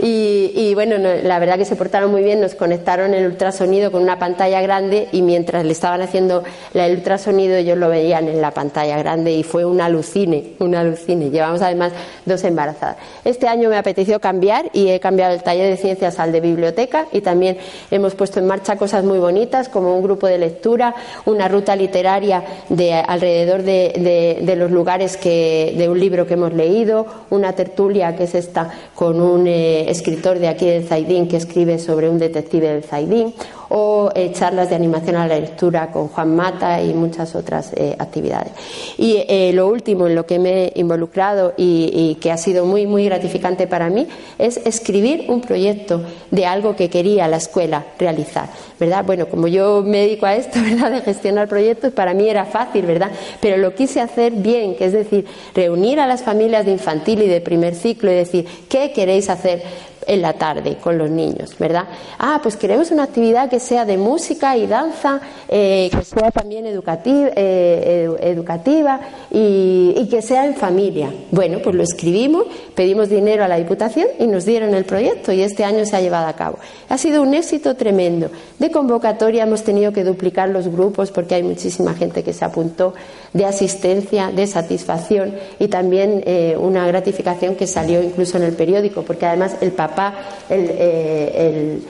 y, 0.00 0.74
bueno, 0.74 0.96
la 0.98 1.38
verdad 1.38 1.56
que 1.56 1.64
se 1.64 1.76
muy 2.08 2.22
bien, 2.22 2.40
nos 2.40 2.54
conectaron 2.54 3.14
el 3.14 3.26
ultrasonido 3.26 3.90
con 3.90 4.02
una 4.02 4.18
pantalla 4.18 4.60
grande 4.60 5.08
y 5.12 5.22
mientras 5.22 5.64
le 5.64 5.72
estaban 5.72 6.02
haciendo 6.02 6.42
el 6.74 6.96
ultrasonido 6.96 7.56
ellos 7.56 7.76
lo 7.76 7.88
veían 7.88 8.28
en 8.28 8.40
la 8.40 8.52
pantalla 8.52 8.98
grande 8.98 9.32
y 9.32 9.42
fue 9.42 9.64
un 9.64 9.80
alucine, 9.80 10.54
un 10.58 10.74
alucine. 10.74 11.30
Llevamos 11.30 11.62
además 11.62 11.92
dos 12.24 12.42
embarazadas. 12.44 12.96
Este 13.24 13.48
año 13.48 13.68
me 13.68 13.76
apeteció 13.76 14.20
cambiar 14.20 14.70
y 14.72 14.88
he 14.88 15.00
cambiado 15.00 15.34
el 15.34 15.42
taller 15.42 15.70
de 15.70 15.76
ciencias 15.76 16.18
al 16.18 16.32
de 16.32 16.40
biblioteca 16.40 17.06
y 17.12 17.20
también 17.20 17.58
hemos 17.90 18.14
puesto 18.14 18.38
en 18.38 18.46
marcha 18.46 18.76
cosas 18.76 19.04
muy 19.04 19.18
bonitas 19.18 19.68
como 19.68 19.96
un 19.96 20.02
grupo 20.02 20.26
de 20.26 20.38
lectura, 20.38 20.94
una 21.24 21.48
ruta 21.48 21.76
literaria 21.76 22.44
de 22.68 22.94
alrededor 22.94 23.62
de, 23.62 24.54
los 24.56 24.70
lugares 24.70 25.16
que, 25.16 25.74
de 25.76 25.88
un 25.88 25.98
libro 25.98 26.26
que 26.26 26.34
hemos 26.34 26.52
leído, 26.52 27.06
una 27.30 27.52
tertulia 27.52 28.16
que 28.16 28.24
es 28.24 28.34
esta 28.34 28.70
con 28.94 29.20
un 29.20 29.46
eh, 29.46 29.90
escritor 29.90 30.38
de 30.38 30.48
aquí 30.48 30.66
del 30.66 30.86
Zaidín 30.86 31.28
que 31.28 31.36
escribe 31.36 31.78
sobre 31.78 31.89
un 31.94 32.18
detective 32.18 32.68
del 32.68 32.84
Zaidín, 32.84 33.34
o 33.70 34.10
eh, 34.14 34.32
charlas 34.32 34.68
de 34.68 34.74
animación 34.76 35.16
a 35.16 35.26
la 35.26 35.38
lectura 35.38 35.92
con 35.92 36.08
Juan 36.08 36.34
Mata 36.34 36.82
y 36.82 36.92
muchas 36.92 37.34
otras 37.34 37.72
eh, 37.76 37.94
actividades. 37.98 38.52
Y 38.98 39.24
eh, 39.28 39.52
lo 39.54 39.68
último 39.68 40.08
en 40.08 40.16
lo 40.16 40.26
que 40.26 40.38
me 40.38 40.64
he 40.64 40.72
involucrado 40.74 41.54
y, 41.56 42.18
que 42.20 42.32
ha 42.32 42.36
sido 42.36 42.66
muy, 42.66 42.86
muy 42.86 43.04
gratificante 43.04 43.66
para 43.66 43.88
mí 43.88 44.08
es 44.38 44.56
escribir 44.66 45.26
un 45.28 45.40
proyecto 45.40 46.02
de 46.30 46.46
algo 46.46 46.74
que 46.74 46.90
quería 46.90 47.28
la 47.28 47.36
escuela 47.36 47.86
realizar. 47.98 48.48
¿verdad? 48.80 49.04
Bueno, 49.04 49.26
como 49.26 49.46
yo 49.46 49.82
me 49.86 49.98
dedico 49.98 50.26
a 50.26 50.34
esto, 50.34 50.58
¿verdad? 50.62 50.90
De 50.90 51.00
gestionar 51.02 51.46
proyectos, 51.48 51.92
para 51.92 52.14
mí 52.14 52.28
era 52.28 52.46
fácil, 52.46 52.86
¿verdad? 52.86 53.12
Pero 53.40 53.58
lo 53.58 53.74
quise 53.74 54.00
hacer 54.00 54.32
bien, 54.32 54.74
que 54.74 54.86
es 54.86 54.92
decir, 54.92 55.26
reunir 55.54 56.00
a 56.00 56.06
las 56.06 56.22
familias 56.22 56.64
de 56.64 56.72
infantil 56.72 57.22
y 57.22 57.28
de 57.28 57.40
primer 57.40 57.74
ciclo 57.74 58.10
y 58.10 58.14
decir, 58.14 58.46
¿qué 58.68 58.92
queréis 58.92 59.28
hacer 59.30 59.62
en 60.06 60.22
la 60.22 60.34
tarde 60.34 60.76
con 60.76 60.98
los 60.98 61.10
niños, 61.10 61.56
¿verdad? 61.58 61.84
Ah, 62.18 62.40
pues 62.42 62.56
queremos 62.56 62.90
una 62.90 63.04
actividad 63.04 63.48
que 63.48 63.60
sea 63.60 63.84
de 63.84 63.96
música 63.96 64.56
y 64.56 64.66
danza, 64.66 65.20
eh, 65.48 65.90
que 65.90 66.02
sea 66.02 66.30
también 66.30 66.64
eh, 66.66 68.16
educativa 68.20 69.00
y, 69.30 70.08
que 70.10 70.22
sea 70.22 70.44
en 70.46 70.56
familia. 70.56 71.12
Bueno, 71.30 71.58
pues 71.62 71.76
lo 71.76 71.84
escribimos, 71.84 72.46
pedimos 72.74 73.08
dinero 73.08 73.44
a 73.44 73.48
la 73.48 73.56
Diputación 73.56 74.08
y 74.18 74.26
nos 74.26 74.44
dieron 74.44 74.74
el 74.74 74.84
proyecto 74.84 75.30
y 75.30 75.42
este 75.42 75.64
año 75.64 75.84
se 75.84 75.96
ha 75.96 76.00
llevado 76.00 76.26
a 76.26 76.32
cabo. 76.32 76.58
Ha 76.88 76.98
sido 76.98 77.22
un 77.22 77.34
éxito 77.34 77.76
tremendo. 77.76 78.30
De 78.58 78.70
convocatoria 78.70 79.44
hemos 79.44 79.62
tenido 79.62 79.92
que 79.92 80.02
duplicar 80.02 80.48
los 80.48 80.66
grupos 80.66 81.12
porque 81.12 81.36
hay 81.36 81.42
muchísima 81.44 81.94
gente 81.94 82.24
que 82.24 82.32
se 82.32 82.44
apuntó 82.44 82.94
de 83.32 83.44
asistencia, 83.44 84.32
de 84.32 84.46
satisfacción 84.46 85.34
y 85.58 85.68
también 85.68 86.22
eh, 86.26 86.56
una 86.58 86.86
gratificación 86.86 87.54
que 87.54 87.66
salió 87.66 88.02
incluso 88.02 88.36
en 88.36 88.44
el 88.44 88.54
periódico, 88.54 89.02
porque 89.02 89.26
además 89.26 89.56
el 89.60 89.72
papá, 89.72 90.14
eh, 90.48 91.80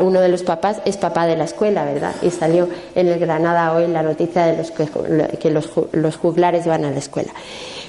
uno 0.00 0.20
de 0.20 0.28
los 0.28 0.42
papás 0.42 0.80
es 0.86 0.96
papá 0.96 1.26
de 1.26 1.36
la 1.36 1.44
escuela, 1.44 1.84
¿verdad? 1.84 2.14
Y 2.22 2.30
salió 2.30 2.68
en 2.94 3.08
el 3.08 3.18
Granada 3.18 3.74
hoy 3.74 3.86
la 3.88 4.02
noticia 4.02 4.46
de 4.46 4.56
los 4.56 4.70
que, 4.70 5.50
los, 5.50 5.70
los 5.92 6.16
juglares 6.16 6.66
van 6.66 6.86
a 6.86 6.90
la 6.90 6.98
escuela. 6.98 7.32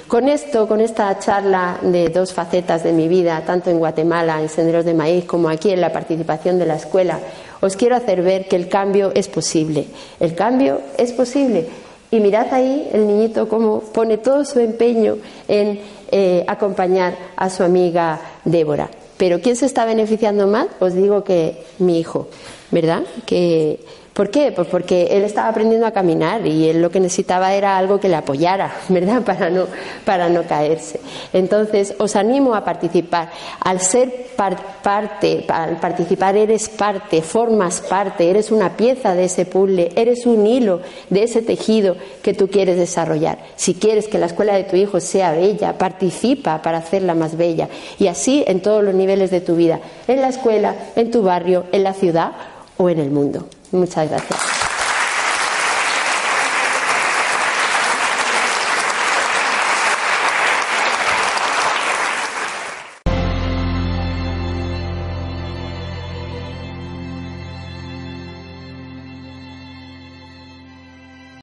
Con 0.06 0.28
esto, 0.28 0.66
con 0.66 0.80
esta 0.80 1.16
charla 1.20 1.78
de 1.82 2.08
dos 2.08 2.34
facetas 2.34 2.82
de 2.82 2.92
mi 2.92 3.06
vida, 3.08 3.42
tanto 3.46 3.70
en 3.70 3.78
Guatemala, 3.78 4.42
en 4.42 4.48
Senderos 4.48 4.84
de 4.84 4.92
Maíz, 4.92 5.24
como 5.24 5.48
aquí 5.48 5.70
en 5.70 5.80
la 5.80 5.92
participación 5.92 6.58
de 6.58 6.66
la 6.66 6.74
escuela, 6.74 7.20
os 7.60 7.76
quiero 7.76 7.94
hacer 7.94 8.20
ver 8.20 8.48
que 8.48 8.56
el 8.56 8.68
cambio 8.68 9.12
es 9.14 9.28
posible. 9.28 9.86
El 10.18 10.34
cambio 10.34 10.80
es 10.98 11.12
posible 11.12 11.68
y 12.10 12.20
mirad 12.20 12.52
ahí 12.52 12.88
el 12.92 13.06
niñito 13.06 13.48
cómo 13.48 13.80
pone 13.80 14.18
todo 14.18 14.44
su 14.44 14.58
empeño 14.60 15.18
en 15.48 15.80
eh, 16.10 16.44
acompañar 16.48 17.16
a 17.36 17.50
su 17.50 17.62
amiga 17.62 18.20
Débora. 18.44 18.90
Pero 19.16 19.40
¿quién 19.40 19.54
se 19.54 19.66
está 19.66 19.84
beneficiando 19.84 20.46
más? 20.46 20.66
Os 20.80 20.94
digo 20.94 21.24
que 21.24 21.62
mi 21.78 22.00
hijo, 22.00 22.28
¿verdad? 22.70 23.02
Que 23.26 23.80
¿Por 24.20 24.28
qué? 24.28 24.52
Pues 24.52 24.68
porque 24.68 25.04
él 25.12 25.22
estaba 25.22 25.48
aprendiendo 25.48 25.86
a 25.86 25.92
caminar 25.92 26.46
y 26.46 26.68
él 26.68 26.82
lo 26.82 26.90
que 26.90 27.00
necesitaba 27.00 27.54
era 27.54 27.78
algo 27.78 27.98
que 27.98 28.10
le 28.10 28.16
apoyara, 28.16 28.70
¿verdad? 28.90 29.22
Para 29.22 29.48
no, 29.48 29.64
para 30.04 30.28
no 30.28 30.42
caerse. 30.42 31.00
Entonces, 31.32 31.94
os 31.96 32.16
animo 32.16 32.54
a 32.54 32.62
participar. 32.62 33.30
Al 33.60 33.80
ser 33.80 34.26
parte, 34.36 35.46
al 35.48 35.78
participar 35.78 36.36
eres 36.36 36.68
parte, 36.68 37.22
formas 37.22 37.80
parte, 37.80 38.28
eres 38.28 38.50
una 38.50 38.76
pieza 38.76 39.14
de 39.14 39.24
ese 39.24 39.46
puzzle, 39.46 39.90
eres 39.96 40.26
un 40.26 40.46
hilo 40.46 40.82
de 41.08 41.22
ese 41.22 41.40
tejido 41.40 41.96
que 42.22 42.34
tú 42.34 42.48
quieres 42.48 42.76
desarrollar. 42.76 43.38
Si 43.56 43.72
quieres 43.72 44.06
que 44.06 44.18
la 44.18 44.26
escuela 44.26 44.54
de 44.54 44.64
tu 44.64 44.76
hijo 44.76 45.00
sea 45.00 45.32
bella, 45.32 45.78
participa 45.78 46.60
para 46.60 46.76
hacerla 46.76 47.14
más 47.14 47.38
bella. 47.38 47.70
Y 47.98 48.08
así 48.08 48.44
en 48.46 48.60
todos 48.60 48.84
los 48.84 48.94
niveles 48.94 49.30
de 49.30 49.40
tu 49.40 49.56
vida, 49.56 49.80
en 50.06 50.20
la 50.20 50.28
escuela, 50.28 50.74
en 50.94 51.10
tu 51.10 51.22
barrio, 51.22 51.64
en 51.72 51.84
la 51.84 51.94
ciudad 51.94 52.32
o 52.76 52.90
en 52.90 52.98
el 52.98 53.10
mundo. 53.10 53.46
Muchas 53.72 54.08
gracias. 54.08 54.60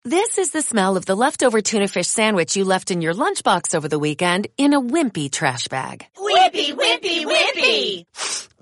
This 0.04 0.38
is 0.38 0.52
the 0.52 0.62
smell 0.62 0.96
of 0.96 1.06
the 1.06 1.16
leftover 1.16 1.62
tuna 1.62 1.88
fish 1.90 2.08
sandwich 2.08 2.56
you 2.56 2.64
left 2.64 2.92
in 2.92 3.02
your 3.02 3.14
lunchbox 3.14 3.76
over 3.76 3.88
the 3.88 4.00
weekend 4.00 4.48
in 4.58 4.74
a 4.74 4.80
wimpy 4.80 5.30
trash 5.30 5.68
bag. 5.68 6.06
Wimpy, 6.18 6.74
wimpy, 6.74 7.26
wimpy! 7.26 8.06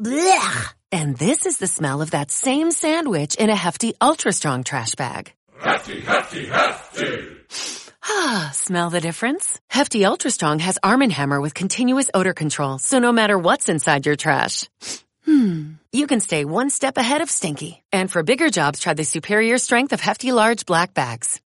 Blech! 0.02 0.74
And 0.96 1.18
this 1.18 1.46
is 1.46 1.58
the 1.58 1.68
smell 1.68 2.02
of 2.02 2.12
that 2.12 2.32
same 2.32 2.72
sandwich 2.72 3.36
in 3.36 3.50
a 3.50 3.56
hefty, 3.56 3.94
ultra 4.00 4.32
strong 4.32 4.64
trash 4.64 4.96
bag. 4.96 5.34
Hefty, 5.60 6.00
hefty, 6.00 6.46
hefty. 6.46 7.36
Ah, 8.02 8.52
smell 8.54 8.90
the 8.90 9.02
difference? 9.02 9.60
Hefty 9.70 10.06
Ultra 10.06 10.32
Strong 10.32 10.60
has 10.60 10.80
Arm 10.82 11.02
& 11.02 11.10
Hammer 11.10 11.42
with 11.42 11.54
continuous 11.54 12.10
odor 12.14 12.34
control, 12.34 12.78
so 12.78 13.00
no 13.00 13.12
matter 13.12 13.38
what's 13.38 13.68
inside 13.68 14.06
your 14.06 14.16
trash, 14.16 14.70
hmm, 15.26 15.74
you 15.92 16.08
can 16.08 16.22
stay 16.22 16.46
one 16.46 16.70
step 16.70 16.98
ahead 16.98 17.20
of 17.20 17.30
stinky. 17.30 17.84
And 17.92 18.10
for 18.10 18.24
bigger 18.24 18.50
jobs, 18.50 18.80
try 18.80 18.94
the 18.94 19.04
superior 19.04 19.58
strength 19.58 19.92
of 19.92 20.00
Hefty 20.00 20.32
Large 20.32 20.66
Black 20.66 20.94
Bags. 20.94 21.42